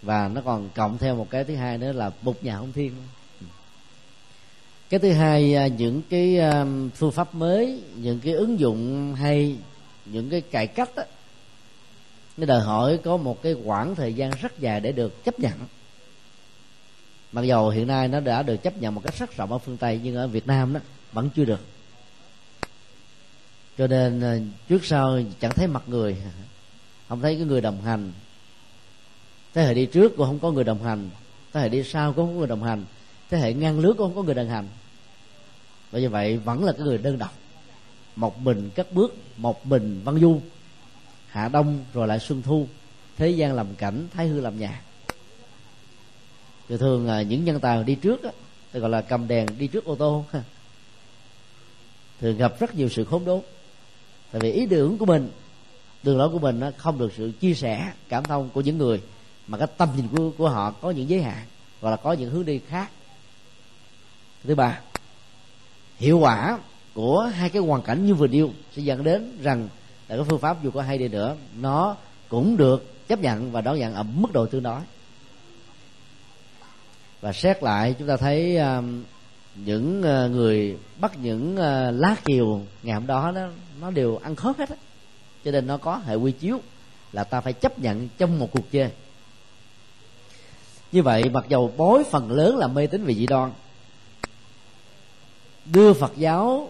Và 0.02 0.28
nó 0.28 0.42
còn 0.42 0.70
cộng 0.76 0.98
theo 0.98 1.16
một 1.16 1.30
cái 1.30 1.44
thứ 1.44 1.56
hai 1.56 1.78
nữa 1.78 1.92
là 1.92 2.12
bục 2.22 2.44
nhà 2.44 2.58
không 2.58 2.74
thiên. 2.74 2.92
Cái 4.90 5.00
thứ 5.00 5.12
hai 5.12 5.56
à, 5.56 5.68
những 5.68 6.02
cái 6.10 6.40
phương 6.96 7.12
pháp 7.12 7.36
mới 7.36 7.82
những 7.96 8.20
cái 8.20 8.34
ứng 8.34 8.60
dụng 8.60 9.14
hay 9.16 9.58
những 10.06 10.30
cái 10.30 10.42
cải 10.42 10.68
cách 10.68 10.90
đó, 10.96 11.04
nó 12.38 12.46
đòi 12.46 12.62
hỏi 12.62 13.00
có 13.04 13.18
một 13.18 13.42
cái 13.42 13.56
khoảng 13.66 13.96
thời 13.96 14.14
gian 14.14 14.32
rất 14.42 14.60
dài 14.60 14.80
để 14.80 14.92
được 14.92 15.24
chấp 15.24 15.40
nhận 15.40 15.54
mặc 17.34 17.42
dù 17.42 17.70
hiện 17.70 17.88
nay 17.88 18.08
nó 18.08 18.20
đã 18.20 18.44
được 18.44 18.58
chấp 18.58 18.78
nhận 18.78 18.96
một 18.96 19.02
cách 19.04 19.18
rất 19.18 19.38
rộng 19.38 19.52
ở 19.52 19.58
phương 19.58 19.78
tây, 19.78 20.00
nhưng 20.04 20.16
ở 20.16 20.28
việt 20.28 20.48
nam 20.48 20.74
đó, 20.74 20.80
vẫn 21.14 21.30
chưa 21.36 21.46
được. 21.46 21.60
Cho 23.78 23.88
nên 23.88 24.22
ờ, 24.22 24.40
trước 24.70 24.86
sau 24.86 25.20
chẳng 25.40 25.52
thấy 25.52 25.68
mặt 25.68 25.84
người, 25.88 26.18
không 27.10 27.22
thấy 27.22 27.36
cái 27.36 27.46
người 27.46 27.62
đồng 27.62 27.82
hành. 27.82 28.12
Thế 29.54 29.64
hệ 29.64 29.74
đi 29.74 29.86
trước 29.86 30.18
cũng 30.18 30.26
không 30.26 30.40
có 30.40 30.52
người 30.52 30.64
đồng 30.64 30.84
hành, 30.84 31.10
thế 31.54 31.62
hệ 31.62 31.70
đi 31.70 31.84
sau 31.84 32.14
cũng 32.14 32.26
không 32.26 32.34
có 32.34 32.40
người 32.40 32.48
đồng 32.48 32.64
hành, 32.64 32.86
thế 33.30 33.38
hệ 33.38 33.54
ngang 33.54 33.80
lướt 33.80 33.94
cũng 33.98 34.08
không 34.08 34.16
có 34.16 34.24
người 34.24 34.36
đồng 34.36 34.50
hành. 34.50 34.68
Và 35.92 36.00
như 36.00 36.10
vậy 36.10 36.38
vẫn 36.38 36.64
là 36.64 36.72
cái 36.72 36.82
người 36.82 36.98
đơn 36.98 37.18
độc. 37.18 37.34
Một 38.16 38.40
mình 38.40 38.70
cất 38.76 38.94
bước, 38.94 39.16
một 39.38 39.66
mình 39.66 40.02
văn 40.04 40.20
du, 40.20 40.42
hạ 41.28 41.50
đông 41.50 41.86
rồi 41.94 42.08
lại 42.08 42.20
xuân 42.20 42.42
thu, 42.42 42.68
thế 43.18 43.30
gian 43.30 43.54
làm 43.54 43.76
cảnh, 43.76 44.08
thái 44.14 44.28
hư 44.28 44.40
làm 44.40 44.60
nhà 44.60 44.82
thì 46.70 46.78
thường 46.78 47.08
là 47.08 47.22
những 47.22 47.46
nhân 47.46 47.60
tài 47.60 47.84
đi 47.84 47.96
trước 47.96 48.24
đó, 48.24 48.30
gọi 48.74 48.90
là 48.90 49.02
cầm 49.02 49.28
đèn 49.28 49.48
đi 49.58 49.68
trước 49.68 49.86
ô 49.86 49.96
tô. 49.96 50.26
Thường 52.22 52.38
gặp 52.38 52.60
rất 52.60 52.76
nhiều 52.76 52.90
sự 52.90 53.04
khốn 53.04 53.26
đốn. 53.26 53.42
Tại 54.32 54.42
vì 54.42 54.52
ý 54.52 54.66
tưởng 54.66 54.98
của 54.98 55.06
mình 55.06 55.30
đường 56.04 56.18
lối 56.18 56.30
của 56.30 56.40
mình 56.40 56.60
nó 56.60 56.72
không 56.78 57.00
được 57.00 57.14
sự 57.18 57.32
chia 57.40 57.54
sẻ 57.54 57.92
cảm 58.10 58.24
thông 58.24 58.50
của 58.50 58.62
những 58.62 58.78
người 58.78 59.02
mà 59.48 59.58
cái 59.58 59.68
tâm 59.78 59.90
nhìn 59.96 60.08
của, 60.08 60.32
của 60.38 60.50
họ 60.50 60.72
có 60.72 60.92
những 60.92 61.10
giới 61.10 61.22
hạn 61.22 61.46
hoặc 61.82 61.90
là 61.90 61.96
có 61.96 62.14
những 62.14 62.30
hướng 62.30 62.46
đi 62.46 62.60
khác. 62.68 62.92
Thứ 64.44 64.56
ba 64.56 64.80
hiệu 65.98 66.20
quả 66.20 66.60
của 66.94 67.22
hai 67.22 67.50
cái 67.50 67.62
hoàn 67.62 67.82
cảnh 67.82 68.06
như 68.06 68.14
vừa 68.14 68.28
nêu 68.28 68.50
sẽ 68.76 68.82
dẫn 68.82 69.04
đến 69.04 69.38
rằng 69.42 69.70
là 70.08 70.16
cái 70.16 70.26
phương 70.30 70.40
pháp 70.40 70.64
dù 70.64 70.72
có 70.72 70.82
hay 70.82 70.98
đi 70.98 71.08
nữa 71.08 71.36
nó 71.60 71.96
cũng 72.30 72.58
được 72.58 73.08
chấp 73.08 73.20
nhận 73.20 73.52
và 73.52 73.62
đón 73.62 73.80
nhận 73.80 73.94
ở 73.94 74.04
mức 74.04 74.34
độ 74.34 74.46
tương 74.46 74.64
đối 74.64 74.82
và 77.24 77.34
xét 77.34 77.64
lại 77.64 77.96
chúng 78.00 78.08
ta 78.08 78.18
thấy 78.18 78.58
um, 78.58 79.04
những 79.56 80.00
uh, 80.00 80.32
người 80.32 80.78
bắt 81.00 81.12
những 81.22 81.54
uh, 81.54 82.02
lá 82.02 82.16
kiều 82.26 82.62
ngày 82.84 82.94
hôm 82.94 83.08
đó 83.08 83.32
nó 83.32 83.48
nó 83.82 83.92
đều 83.92 84.18
ăn 84.18 84.36
khớp 84.36 84.58
hết 84.58 84.70
á. 84.70 84.76
Cho 85.46 85.52
nên 85.52 85.68
nó 85.68 85.78
có 85.78 86.02
hệ 86.06 86.16
quy 86.16 86.32
chiếu 86.32 86.60
là 87.12 87.24
ta 87.24 87.42
phải 87.42 87.54
chấp 87.54 87.80
nhận 87.80 88.10
trong 88.18 88.40
một 88.40 88.50
cuộc 88.52 88.72
chơi. 88.72 88.90
Như 90.92 91.04
vậy 91.04 91.24
mặc 91.30 91.46
dầu 91.50 91.74
bối 91.78 92.04
phần 92.12 92.32
lớn 92.32 92.58
là 92.58 92.68
mê 92.68 92.88
tín 92.88 93.06
về 93.06 93.14
dị 93.14 93.26
đoan 93.26 93.52
đưa 95.66 95.94
phật 95.94 96.12
giáo 96.18 96.70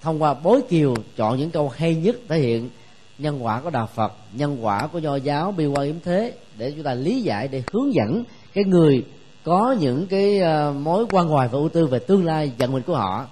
thông 0.00 0.22
qua 0.22 0.34
bối 0.34 0.62
kiều 0.68 0.94
chọn 1.16 1.38
những 1.38 1.50
câu 1.50 1.68
hay 1.68 1.94
nhất 1.94 2.16
thể 2.28 2.38
hiện 2.38 2.70
nhân 3.18 3.44
quả 3.44 3.60
của 3.60 3.70
đạo 3.70 3.88
phật 3.94 4.12
nhân 4.32 4.64
quả 4.64 4.86
của 4.86 4.98
nho 4.98 5.16
giáo 5.16 5.52
bi 5.52 5.66
quan 5.66 5.86
yếm 5.86 6.00
thế 6.04 6.32
để 6.58 6.70
chúng 6.70 6.82
ta 6.82 6.94
lý 6.94 7.22
giải 7.22 7.48
để 7.48 7.62
hướng 7.72 7.94
dẫn 7.94 8.24
cái 8.54 8.64
người 8.64 9.04
có 9.44 9.76
những 9.80 10.06
cái 10.06 10.38
ờ, 10.38 10.72
mối 10.72 11.06
quan 11.10 11.28
hoài 11.28 11.48
và 11.48 11.58
ưu 11.58 11.68
tư 11.68 11.86
về 11.86 11.98
tương 11.98 12.24
lai 12.24 12.52
vận 12.58 12.72
mệnh 12.72 12.82
của 12.82 12.96
họ, 12.96 13.26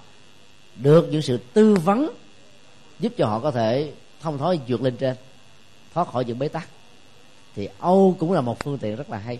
được 0.75 1.07
những 1.11 1.21
sự 1.21 1.37
tư 1.53 1.75
vấn 1.75 2.09
giúp 2.99 3.13
cho 3.17 3.25
họ 3.25 3.39
có 3.39 3.51
thể 3.51 3.91
thông 4.21 4.37
thói 4.37 4.59
vượt 4.67 4.81
lên 4.81 4.97
trên, 4.97 5.15
thoát 5.93 6.07
khỏi 6.07 6.25
những 6.25 6.39
bế 6.39 6.47
tắc. 6.47 6.67
Thì 7.55 7.69
âu 7.79 8.15
cũng 8.19 8.31
là 8.31 8.41
một 8.41 8.59
phương 8.59 8.77
tiện 8.77 8.95
rất 8.95 9.09
là 9.09 9.17
hay. 9.17 9.39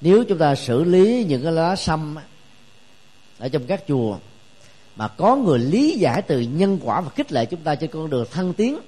Nếu 0.00 0.24
chúng 0.24 0.38
ta 0.38 0.54
xử 0.54 0.84
lý 0.84 1.24
những 1.24 1.42
cái 1.42 1.52
lá 1.52 1.76
sâm 1.76 2.16
ở 3.38 3.48
trong 3.48 3.66
các 3.66 3.84
chùa, 3.88 4.18
mà 4.96 5.08
có 5.08 5.36
người 5.36 5.58
lý 5.58 5.98
giải 5.98 6.22
từ 6.22 6.40
nhân 6.40 6.78
quả 6.82 7.00
và 7.00 7.10
khích 7.10 7.32
lệ 7.32 7.46
chúng 7.46 7.60
ta 7.60 7.74
trên 7.74 7.90
con 7.90 8.10
đường 8.10 8.26
thăng 8.30 8.54
tiến, 8.54 8.78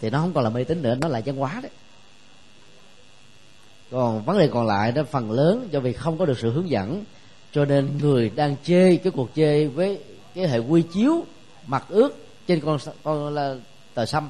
thì 0.00 0.10
nó 0.10 0.18
không 0.18 0.32
còn 0.32 0.44
là 0.44 0.50
mê 0.50 0.64
tín 0.64 0.82
nữa, 0.82 0.94
nó 1.00 1.08
là 1.08 1.22
văn 1.26 1.36
hóa 1.36 1.60
đấy 1.62 1.70
còn 3.90 4.22
vấn 4.22 4.38
đề 4.38 4.48
còn 4.48 4.66
lại 4.66 4.92
đó, 4.92 5.02
phần 5.10 5.30
lớn 5.30 5.68
do 5.70 5.80
vì 5.80 5.92
không 5.92 6.18
có 6.18 6.26
được 6.26 6.38
sự 6.38 6.50
hướng 6.50 6.70
dẫn, 6.70 7.04
cho 7.52 7.64
nên 7.64 7.98
người 7.98 8.30
đang 8.34 8.56
chê 8.64 8.96
cái 8.96 9.12
cuộc 9.16 9.34
chơi 9.34 9.68
với 9.68 9.98
cái 10.34 10.48
hệ 10.48 10.58
quy 10.58 10.82
chiếu, 10.82 11.24
mặt 11.66 11.84
ướt 11.88 12.16
trên 12.46 12.60
con 12.60 12.78
con 13.02 13.34
là 13.34 13.54
tờ 13.94 14.06
sâm 14.06 14.28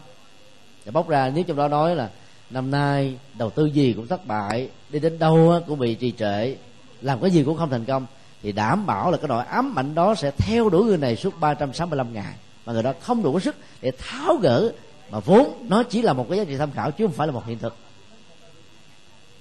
để 0.85 0.91
bóc 0.93 1.09
ra 1.09 1.33
nếu 1.35 1.45
trong 1.45 1.57
đó 1.57 1.69
nói 1.69 1.97
là 1.97 2.11
năm 2.51 2.71
nay 2.71 3.15
đầu 3.39 3.51
tư 3.51 3.67
gì 3.67 3.93
cũng 3.93 4.07
thất 4.07 4.27
bại, 4.27 4.69
đi 4.91 4.99
đến 4.99 5.19
đâu 5.19 5.61
cũng 5.67 5.79
bị 5.79 5.95
trì 5.95 6.13
trệ, 6.13 6.55
làm 7.01 7.21
cái 7.21 7.31
gì 7.31 7.43
cũng 7.45 7.57
không 7.57 7.71
thành 7.71 7.85
công, 7.85 8.07
thì 8.43 8.53
đảm 8.53 8.87
bảo 8.87 9.11
là 9.11 9.17
cái 9.17 9.29
nỗi 9.29 9.45
ám 9.45 9.79
ảnh 9.79 9.95
đó 9.95 10.15
sẽ 10.15 10.31
theo 10.31 10.69
đuổi 10.69 10.85
người 10.85 10.99
này 10.99 11.17
suốt 11.17 11.41
365 11.41 12.13
ngày. 12.13 12.35
Mà 12.67 12.73
người 12.73 12.83
đó 12.83 12.93
không 13.01 13.23
đủ 13.23 13.41
sức 13.41 13.57
để 13.81 13.93
tháo 13.99 14.37
gỡ, 14.37 14.73
mà 15.11 15.21
vốn 15.21 15.67
nó 15.69 15.83
chỉ 15.83 16.03
là 16.03 16.13
một 16.13 16.27
cái 16.29 16.39
giá 16.39 16.45
trị 16.45 16.57
tham 16.57 16.71
khảo 16.73 16.91
chứ 16.91 17.07
không 17.07 17.15
phải 17.15 17.27
là 17.27 17.33
một 17.33 17.47
hiện 17.47 17.59
thực 17.59 17.75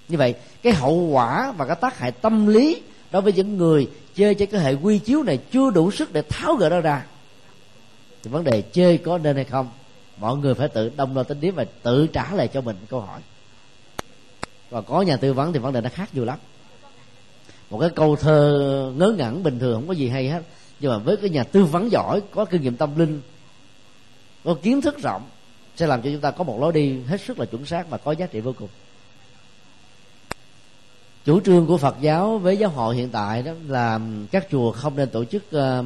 như 0.10 0.18
vậy, 0.18 0.36
cái 0.62 0.74
hậu 0.74 0.96
quả 0.96 1.52
và 1.52 1.66
cái 1.66 1.76
tác 1.82 1.98
hại 1.98 2.12
tâm 2.12 2.48
lý 2.48 2.82
đối 3.12 3.22
với 3.22 3.34
những 3.34 3.58
người 3.58 3.90
chơi 4.16 4.36
cho 4.36 4.46
cái 4.46 4.62
hệ 4.62 4.74
quy 4.74 5.00
chiếu 5.00 5.24
này 5.24 5.40
chưa 5.52 5.72
đủ 5.72 5.92
sức 5.92 6.14
để 6.14 6.22
tháo 6.22 6.56
gỡ 6.56 6.70
nó 6.70 6.82
ra. 6.82 7.06
Thì 8.24 8.32
vấn 8.32 8.44
đề 8.44 8.62
chơi 8.62 8.98
có 8.98 9.18
nên 9.18 9.36
hay 9.36 9.46
không, 9.46 9.70
mọi 10.18 10.38
người 10.38 10.54
phải 10.54 10.68
tự 10.68 10.92
đông 10.96 11.14
đo 11.14 11.24
tính 11.24 11.42
điểm 11.42 11.56
và 11.56 11.66
tự 11.84 12.08
trả 12.08 12.32
lời 12.34 12.48
cho 12.48 12.62
mình 12.62 12.76
câu 12.90 13.02
hỏi. 13.02 13.22
Và 14.70 14.82
có 14.82 15.02
nhà 15.02 15.18
tư 15.18 15.34
vấn 15.34 15.54
thì 15.54 15.60
vấn 15.60 15.74
đề 15.74 15.82
nó 15.82 15.90
khác 15.94 16.10
nhiều 16.14 16.26
lắm. 16.26 16.40
Một 17.70 17.80
cái 17.80 17.90
câu 17.90 18.16
thơ 18.16 18.94
ngớ 18.98 19.14
ngẩn 19.18 19.44
bình 19.44 19.60
thường 19.60 19.76
không 19.76 19.88
có 19.88 19.94
gì 19.94 20.10
hay 20.10 20.30
hết. 20.30 20.42
Nhưng 20.80 20.92
mà 20.92 20.98
với 20.98 21.18
cái 21.18 21.30
nhà 21.30 21.44
tư 21.44 21.64
vấn 21.64 21.92
giỏi, 21.92 22.22
có 22.32 22.46
kinh 22.46 22.62
nghiệm 22.62 22.76
tâm 22.76 23.00
linh, 23.00 23.22
có 24.44 24.56
kiến 24.62 24.82
thức 24.82 24.98
rộng, 25.04 25.24
sẽ 25.76 25.88
làm 25.88 26.02
cho 26.02 26.10
chúng 26.12 26.22
ta 26.22 26.32
có 26.32 26.44
một 26.44 26.60
lối 26.62 26.74
đi 26.74 27.02
hết 27.08 27.22
sức 27.22 27.40
là 27.40 27.46
chuẩn 27.46 27.66
xác 27.66 27.90
và 27.90 27.98
có 27.98 28.12
giá 28.12 28.26
trị 28.26 28.40
vô 28.40 28.54
cùng 28.60 28.70
chủ 31.26 31.40
trương 31.40 31.68
của 31.68 31.78
Phật 31.78 31.96
giáo 32.02 32.38
với 32.38 32.58
giáo 32.58 32.70
hội 32.70 32.96
hiện 32.96 33.10
tại 33.10 33.44
đó 33.44 33.52
là 33.68 34.00
các 34.32 34.48
chùa 34.52 34.72
không 34.72 34.96
nên 34.96 35.10
tổ 35.10 35.26
chức 35.26 35.44
uh, 35.56 35.86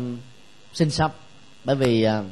sinh 0.74 0.90
sâm 0.90 1.12
bởi 1.64 1.76
vì 1.76 2.08
uh, 2.08 2.26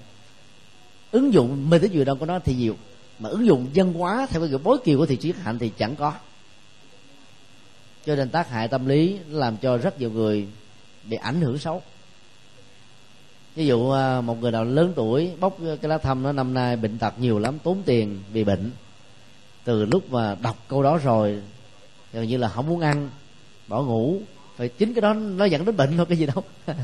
ứng 1.11 1.33
dụng 1.33 1.69
mê 1.69 1.79
tín 1.79 1.91
dị 1.91 2.03
đoan 2.03 2.17
của 2.17 2.25
nó 2.25 2.39
thì 2.39 2.55
nhiều 2.55 2.75
mà 3.21 3.29
ứng 3.29 3.45
dụng 3.45 3.67
dân 3.73 3.93
hóa 3.93 4.27
theo 4.29 4.41
cái 4.41 4.49
kiểu 4.49 4.59
bối 4.63 4.77
kiều 4.83 4.97
của 4.97 5.05
thị 5.05 5.17
triết 5.17 5.35
hạnh 5.35 5.59
thì 5.59 5.71
chẳng 5.77 5.95
có. 5.95 6.13
Cho 8.05 8.15
nên 8.15 8.29
tác 8.29 8.49
hại 8.49 8.67
tâm 8.67 8.85
lý 8.85 9.19
làm 9.29 9.57
cho 9.57 9.77
rất 9.77 9.99
nhiều 9.99 10.11
người 10.11 10.47
bị 11.03 11.17
ảnh 11.17 11.41
hưởng 11.41 11.57
xấu. 11.57 11.81
Ví 13.55 13.65
dụ 13.65 13.89
ờ, 13.89 14.21
một 14.21 14.41
người 14.41 14.51
nào 14.51 14.63
lớn 14.63 14.93
tuổi 14.95 15.31
bóc 15.39 15.57
cái 15.81 15.89
lá 15.89 15.97
thăm 15.97 16.23
nó 16.23 16.31
năm 16.31 16.53
nay 16.53 16.75
bệnh 16.75 16.97
tật 16.97 17.19
nhiều 17.19 17.39
lắm 17.39 17.59
tốn 17.63 17.81
tiền 17.85 18.19
vì 18.33 18.43
bệnh. 18.43 18.71
Từ 19.63 19.85
lúc 19.85 20.11
mà 20.11 20.35
đọc 20.41 20.57
câu 20.67 20.83
đó 20.83 20.97
rồi 20.97 21.41
gần 22.13 22.27
như 22.27 22.37
là 22.37 22.49
không 22.49 22.67
muốn 22.67 22.79
ăn, 22.79 23.09
bỏ 23.67 23.83
ngủ. 23.83 24.21
Phải 24.55 24.69
chính 24.69 24.93
cái 24.93 25.01
đó 25.01 25.13
nó 25.13 25.45
dẫn 25.45 25.65
đến 25.65 25.77
bệnh 25.77 25.97
thôi, 25.97 26.05
cái 26.09 26.17
gì 26.17 26.25
đâu. 26.25 26.43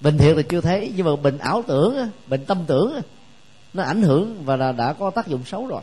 Bệnh 0.00 0.18
thiệt 0.18 0.36
là 0.36 0.42
chưa 0.42 0.60
thấy, 0.60 0.92
nhưng 0.96 1.06
mà 1.06 1.16
bệnh 1.16 1.38
ảo 1.38 1.62
tưởng 1.66 2.10
bệnh 2.26 2.44
tâm 2.44 2.64
tưởng 2.66 3.00
nó 3.72 3.82
ảnh 3.82 4.02
hưởng 4.02 4.44
và 4.44 4.56
là 4.56 4.72
đã 4.72 4.92
có 4.92 5.10
tác 5.10 5.26
dụng 5.26 5.44
xấu 5.44 5.66
rồi. 5.66 5.82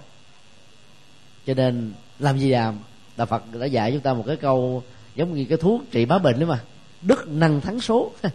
Cho 1.45 1.53
nên 1.53 1.93
làm 2.19 2.39
gì 2.39 2.49
làm? 2.49 2.79
Đạo 3.17 3.27
phật 3.27 3.43
đã 3.53 3.65
dạy 3.65 3.91
chúng 3.91 4.01
ta 4.01 4.13
một 4.13 4.23
cái 4.27 4.35
câu 4.35 4.83
giống 5.15 5.33
như 5.33 5.45
cái 5.49 5.57
thuốc 5.57 5.81
trị 5.91 6.05
bá 6.05 6.17
bệnh 6.17 6.39
đấy 6.39 6.45
mà. 6.45 6.63
Đức 7.01 7.27
năng 7.27 7.61
thắng 7.61 7.79
số. 7.79 8.11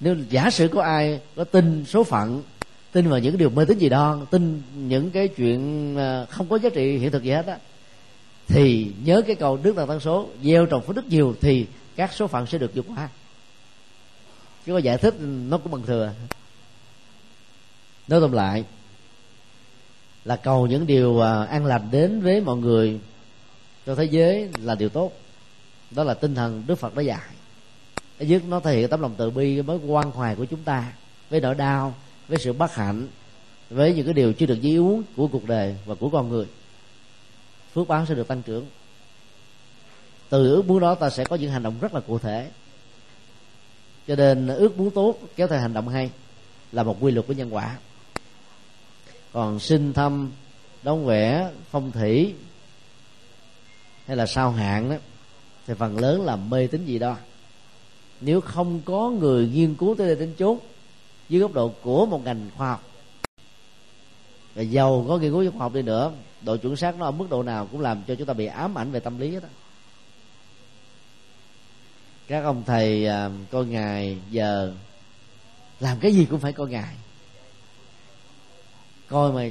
Nếu 0.00 0.16
giả 0.30 0.50
sử 0.50 0.68
có 0.68 0.82
ai 0.82 1.20
có 1.36 1.44
tin 1.44 1.84
số 1.84 2.04
phận, 2.04 2.42
tin 2.92 3.08
vào 3.08 3.18
những 3.18 3.38
điều 3.38 3.50
mê 3.50 3.64
tín 3.64 3.78
gì 3.78 3.88
đó, 3.88 4.18
tin 4.30 4.62
những 4.74 5.10
cái 5.10 5.28
chuyện 5.28 5.96
không 6.30 6.48
có 6.48 6.58
giá 6.58 6.68
trị 6.74 6.98
hiện 6.98 7.10
thực 7.10 7.22
gì 7.22 7.30
hết 7.30 7.46
á 7.46 7.58
thì 8.48 8.92
nhớ 9.04 9.22
cái 9.26 9.36
câu 9.36 9.56
đức 9.56 9.76
là 9.76 9.86
tăng 9.86 10.00
số, 10.00 10.28
gieo 10.42 10.66
trồng 10.66 10.82
phước 10.82 10.96
đức 10.96 11.06
nhiều 11.08 11.34
thì 11.40 11.66
các 11.96 12.12
số 12.12 12.26
phận 12.26 12.46
sẽ 12.46 12.58
được 12.58 12.74
vượt 12.74 12.84
qua 12.88 13.08
chứ 14.66 14.72
có 14.72 14.78
giải 14.78 14.98
thích, 14.98 15.14
nó 15.20 15.58
cũng 15.58 15.72
bằng 15.72 15.82
thừa. 15.82 16.12
Nói 18.08 18.20
tóm 18.20 18.32
lại, 18.32 18.64
là 20.24 20.36
cầu 20.36 20.66
những 20.66 20.86
điều 20.86 21.20
à, 21.20 21.44
an 21.44 21.66
lành 21.66 21.88
đến 21.90 22.20
với 22.20 22.40
mọi 22.40 22.56
người 22.56 23.00
cho 23.86 23.94
thế 23.94 24.04
giới 24.04 24.48
là 24.62 24.74
điều 24.74 24.88
tốt. 24.88 25.12
Đó 25.90 26.04
là 26.04 26.14
tinh 26.14 26.34
thần 26.34 26.62
đức 26.66 26.74
phật 26.74 26.94
đã 26.94 27.02
dạy. 27.02 27.28
Thứ 28.18 28.26
nhất, 28.26 28.42
nó 28.48 28.60
thể 28.60 28.76
hiện 28.76 28.88
tấm 28.88 29.00
lòng 29.00 29.14
từ 29.18 29.30
bi 29.30 29.60
với 29.60 29.78
quan 29.86 30.10
hoài 30.10 30.36
của 30.36 30.44
chúng 30.44 30.62
ta 30.62 30.92
với 31.30 31.40
nỗi 31.40 31.54
đau, 31.54 31.94
với 32.28 32.38
sự 32.38 32.52
bất 32.52 32.74
hạnh, 32.74 33.08
với 33.70 33.94
những 33.94 34.04
cái 34.04 34.14
điều 34.14 34.32
chưa 34.32 34.46
được 34.46 34.58
dí 34.62 34.76
uống 34.76 35.02
của 35.16 35.28
cuộc 35.28 35.44
đời 35.44 35.76
và 35.84 35.94
của 35.94 36.10
con 36.10 36.28
người 36.28 36.46
phước 37.76 37.88
báo 37.88 38.06
sẽ 38.06 38.14
được 38.14 38.28
tăng 38.28 38.42
trưởng. 38.42 38.66
Từ 40.28 40.54
ước 40.54 40.66
muốn 40.66 40.80
đó 40.80 40.94
ta 40.94 41.10
sẽ 41.10 41.24
có 41.24 41.36
những 41.36 41.50
hành 41.50 41.62
động 41.62 41.74
rất 41.80 41.94
là 41.94 42.00
cụ 42.00 42.18
thể. 42.18 42.50
Cho 44.08 44.16
nên 44.16 44.46
ước 44.46 44.78
muốn 44.78 44.90
tốt 44.90 45.18
kéo 45.36 45.48
theo 45.48 45.60
hành 45.60 45.72
động 45.72 45.88
hay 45.88 46.10
là 46.72 46.82
một 46.82 46.96
quy 47.00 47.12
luật 47.12 47.26
của 47.26 47.32
nhân 47.32 47.54
quả. 47.54 47.76
Còn 49.32 49.58
sinh 49.58 49.92
thăm 49.92 50.32
đóng 50.82 51.06
vẽ, 51.06 51.50
phong 51.70 51.92
thủy 51.92 52.34
hay 54.06 54.16
là 54.16 54.26
sao 54.26 54.50
hạn 54.50 54.90
đó, 54.90 54.96
thì 55.66 55.74
phần 55.74 55.98
lớn 55.98 56.24
là 56.24 56.36
mê 56.36 56.66
tín 56.66 56.84
gì 56.84 56.98
đó. 56.98 57.16
Nếu 58.20 58.40
không 58.40 58.80
có 58.84 59.10
người 59.10 59.48
nghiên 59.48 59.74
cứu 59.74 59.94
tới 59.98 60.06
đây 60.06 60.16
đến 60.16 60.34
chốt 60.38 60.58
dưới 61.28 61.40
góc 61.40 61.52
độ 61.52 61.68
của 61.82 62.06
một 62.06 62.24
ngành 62.24 62.50
khoa 62.56 62.70
học 62.70 62.82
và 64.56 64.62
giàu 64.62 65.04
có 65.08 65.18
nghiên 65.18 65.32
cứu 65.32 65.50
khoa 65.50 65.60
học 65.60 65.74
đi 65.74 65.82
nữa, 65.82 66.12
độ 66.42 66.56
chuẩn 66.56 66.76
xác 66.76 66.98
nó 66.98 67.04
ở 67.04 67.10
mức 67.10 67.26
độ 67.30 67.42
nào 67.42 67.68
cũng 67.72 67.80
làm 67.80 68.02
cho 68.06 68.14
chúng 68.14 68.26
ta 68.26 68.32
bị 68.32 68.46
ám 68.46 68.78
ảnh 68.78 68.90
về 68.90 69.00
tâm 69.00 69.18
lý 69.18 69.34
đó 69.34 69.48
các 72.28 72.44
ông 72.44 72.62
thầy 72.66 73.06
à, 73.06 73.30
coi 73.50 73.66
ngày 73.66 74.18
giờ 74.30 74.72
làm 75.80 75.98
cái 76.00 76.12
gì 76.14 76.26
cũng 76.30 76.40
phải 76.40 76.52
coi 76.52 76.68
ngày 76.68 76.94
coi 79.08 79.32
mà 79.32 79.48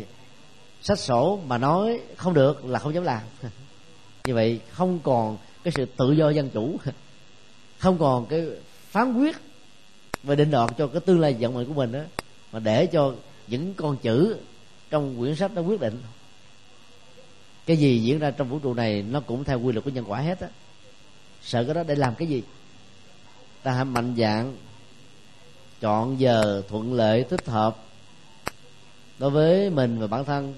sách 0.81 0.99
sổ 0.99 1.39
mà 1.47 1.57
nói 1.57 1.99
không 2.15 2.33
được 2.33 2.65
là 2.65 2.79
không 2.79 2.93
dám 2.93 3.03
làm. 3.03 3.21
Như 4.25 4.33
vậy 4.33 4.59
không 4.71 4.99
còn 5.03 5.37
cái 5.63 5.73
sự 5.75 5.85
tự 5.85 6.11
do 6.11 6.29
dân 6.29 6.49
chủ, 6.49 6.77
không 7.77 7.97
còn 7.97 8.25
cái 8.25 8.45
phán 8.89 9.13
quyết 9.13 9.37
và 10.23 10.35
định 10.35 10.51
đoạt 10.51 10.71
cho 10.77 10.87
cái 10.87 11.01
tương 11.01 11.19
lai 11.19 11.35
vận 11.39 11.53
mệnh 11.53 11.67
của 11.67 11.73
mình 11.73 11.91
đó 11.91 11.99
mà 12.51 12.59
để 12.59 12.85
cho 12.85 13.13
những 13.47 13.73
con 13.73 13.97
chữ 13.97 14.37
trong 14.89 15.19
quyển 15.19 15.35
sách 15.35 15.51
nó 15.55 15.61
quyết 15.61 15.79
định. 15.79 16.01
Cái 17.65 17.77
gì 17.77 17.99
diễn 17.99 18.19
ra 18.19 18.31
trong 18.31 18.49
vũ 18.49 18.59
trụ 18.59 18.73
này 18.73 19.01
nó 19.01 19.19
cũng 19.19 19.43
theo 19.43 19.59
quy 19.59 19.73
luật 19.73 19.85
của 19.85 19.91
nhân 19.91 20.05
quả 20.07 20.19
hết 20.19 20.39
á. 20.39 20.47
Sợ 21.41 21.63
cái 21.63 21.73
đó 21.73 21.83
để 21.83 21.95
làm 21.95 22.15
cái 22.15 22.27
gì? 22.27 22.43
Ta 23.63 23.71
hãy 23.71 23.85
mạnh 23.85 24.15
dạng 24.17 24.57
chọn 25.81 26.19
giờ 26.19 26.61
thuận 26.67 26.93
lợi 26.93 27.23
thích 27.23 27.45
hợp 27.45 27.77
đối 29.19 29.29
với 29.29 29.69
mình 29.69 29.99
và 29.99 30.07
bản 30.07 30.25
thân 30.25 30.53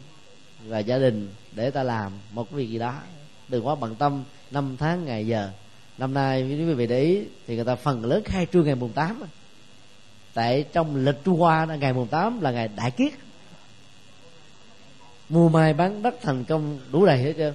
và 0.66 0.80
gia 0.80 0.98
đình 0.98 1.30
để 1.52 1.72
ta 1.72 1.84
làm 1.84 2.12
một 2.32 2.50
cái 2.50 2.58
việc 2.58 2.70
gì 2.70 2.80
đó. 2.80 3.02
Đừng 3.48 3.68
quá 3.68 3.76
bận 3.76 3.96
tâm 3.96 4.24
năm 4.52 4.78
tháng, 4.80 5.06
ngày 5.06 5.28
giờ. 5.28 5.50
Năm 5.98 6.14
nay, 6.14 6.44
nếu 6.44 6.68
quý 6.68 6.74
vị 6.74 6.88
để 6.88 7.04
ý, 7.04 7.22
thì 7.48 7.56
người 7.56 7.66
ta 7.66 7.76
phần 7.76 8.06
lớn 8.06 8.24
khai 8.26 8.48
trương 8.54 8.66
ngày 8.66 8.76
mùng 8.76 8.94
tám 8.94 9.24
tại 10.34 10.66
trong 10.74 10.96
lịch 11.06 11.24
trung 11.24 11.40
hoa, 11.40 11.66
ngày 11.66 11.94
mùng 11.94 12.08
tám 12.08 12.42
là 12.42 12.52
ngày 12.52 12.68
đại 12.68 12.92
kiết 12.92 13.14
mua 15.30 15.50
mai 15.50 15.74
bán 15.74 16.02
đất 16.02 16.16
thành 16.22 16.44
công 16.44 16.80
đủ 16.92 17.06
đầy 17.06 17.18
hết 17.18 17.34
trơn. 17.38 17.54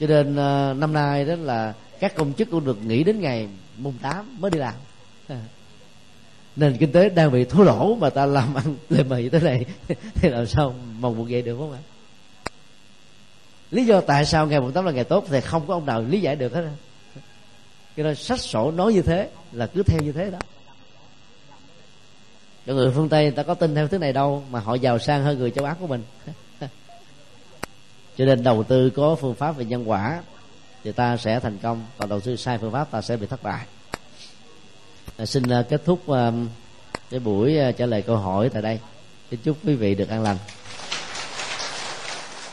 Cho 0.00 0.06
nên 0.06 0.36
à, 0.36 0.72
năm 0.72 0.92
nay 0.92 1.24
đó 1.24 1.34
là 1.34 1.74
các 2.00 2.14
công 2.14 2.32
chức 2.32 2.50
cũng 2.50 2.64
được 2.64 2.84
nghỉ 2.84 3.04
đến 3.04 3.20
ngày 3.20 3.48
mùng 3.78 3.94
8 4.02 4.36
mới 4.40 4.50
đi 4.50 4.58
làm. 4.58 4.74
Nền 6.56 6.76
kinh 6.76 6.92
tế 6.92 7.08
đang 7.08 7.32
bị 7.32 7.44
thua 7.44 7.64
lỗ 7.64 7.94
mà 7.94 8.10
ta 8.10 8.26
làm 8.26 8.54
ăn 8.54 8.76
lề 8.88 9.02
mề 9.02 9.22
như 9.22 9.28
thế 9.28 9.40
này, 9.40 9.64
thì 10.14 10.28
làm 10.28 10.46
sao 10.46 10.74
mong 11.00 11.18
một 11.18 11.26
vậy 11.30 11.42
được 11.42 11.56
không 11.58 11.72
ạ? 11.72 11.78
Lý 13.70 13.86
do 13.86 14.00
tại 14.00 14.26
sao 14.26 14.46
ngày 14.46 14.60
mùng 14.60 14.72
tám 14.72 14.84
là 14.84 14.92
ngày 14.92 15.04
tốt 15.04 15.24
thì 15.28 15.40
không 15.40 15.66
có 15.66 15.74
ông 15.74 15.86
nào 15.86 16.02
lý 16.02 16.20
giải 16.20 16.36
được 16.36 16.54
hết 16.54 16.62
cho 17.96 18.02
nên 18.02 18.14
sách 18.14 18.40
sổ 18.40 18.70
nói 18.70 18.92
như 18.92 19.02
thế 19.02 19.28
là 19.52 19.66
cứ 19.66 19.82
theo 19.82 20.00
như 20.00 20.12
thế 20.12 20.30
đó. 20.30 20.38
Cho 22.66 22.74
người 22.74 22.92
phương 22.94 23.08
tây 23.08 23.22
người 23.22 23.32
ta 23.32 23.42
có 23.42 23.54
tin 23.54 23.74
theo 23.74 23.88
thứ 23.88 23.98
này 23.98 24.12
đâu, 24.12 24.44
mà 24.50 24.60
họ 24.60 24.74
giàu 24.74 24.98
sang 24.98 25.24
hơn 25.24 25.38
người 25.38 25.50
châu 25.50 25.64
á 25.64 25.74
của 25.80 25.86
mình. 25.86 26.02
cho 28.18 28.24
nên 28.24 28.42
đầu 28.42 28.62
tư 28.62 28.90
có 28.90 29.14
phương 29.14 29.34
pháp 29.34 29.56
về 29.56 29.64
nhân 29.64 29.90
quả 29.90 30.22
thì 30.84 30.92
ta 30.92 31.16
sẽ 31.16 31.40
thành 31.40 31.58
công. 31.62 31.84
Còn 31.98 32.08
đầu 32.08 32.20
tư 32.20 32.36
sai 32.36 32.58
phương 32.58 32.72
pháp 32.72 32.90
ta 32.90 33.02
sẽ 33.02 33.16
bị 33.16 33.26
thất 33.26 33.42
bại. 33.42 33.66
À, 35.16 35.26
xin 35.26 35.42
uh, 35.60 35.68
kết 35.68 35.82
thúc 35.84 36.00
uh, 36.10 36.16
cái 37.10 37.20
buổi 37.20 37.58
uh, 37.68 37.76
trả 37.76 37.86
lời 37.86 38.02
câu 38.02 38.16
hỏi 38.16 38.48
tại 38.48 38.62
đây. 38.62 38.78
Xin 39.30 39.40
chúc 39.44 39.56
quý 39.64 39.74
vị 39.74 39.94
được 39.94 40.08
an 40.08 40.22
lành. 40.22 40.36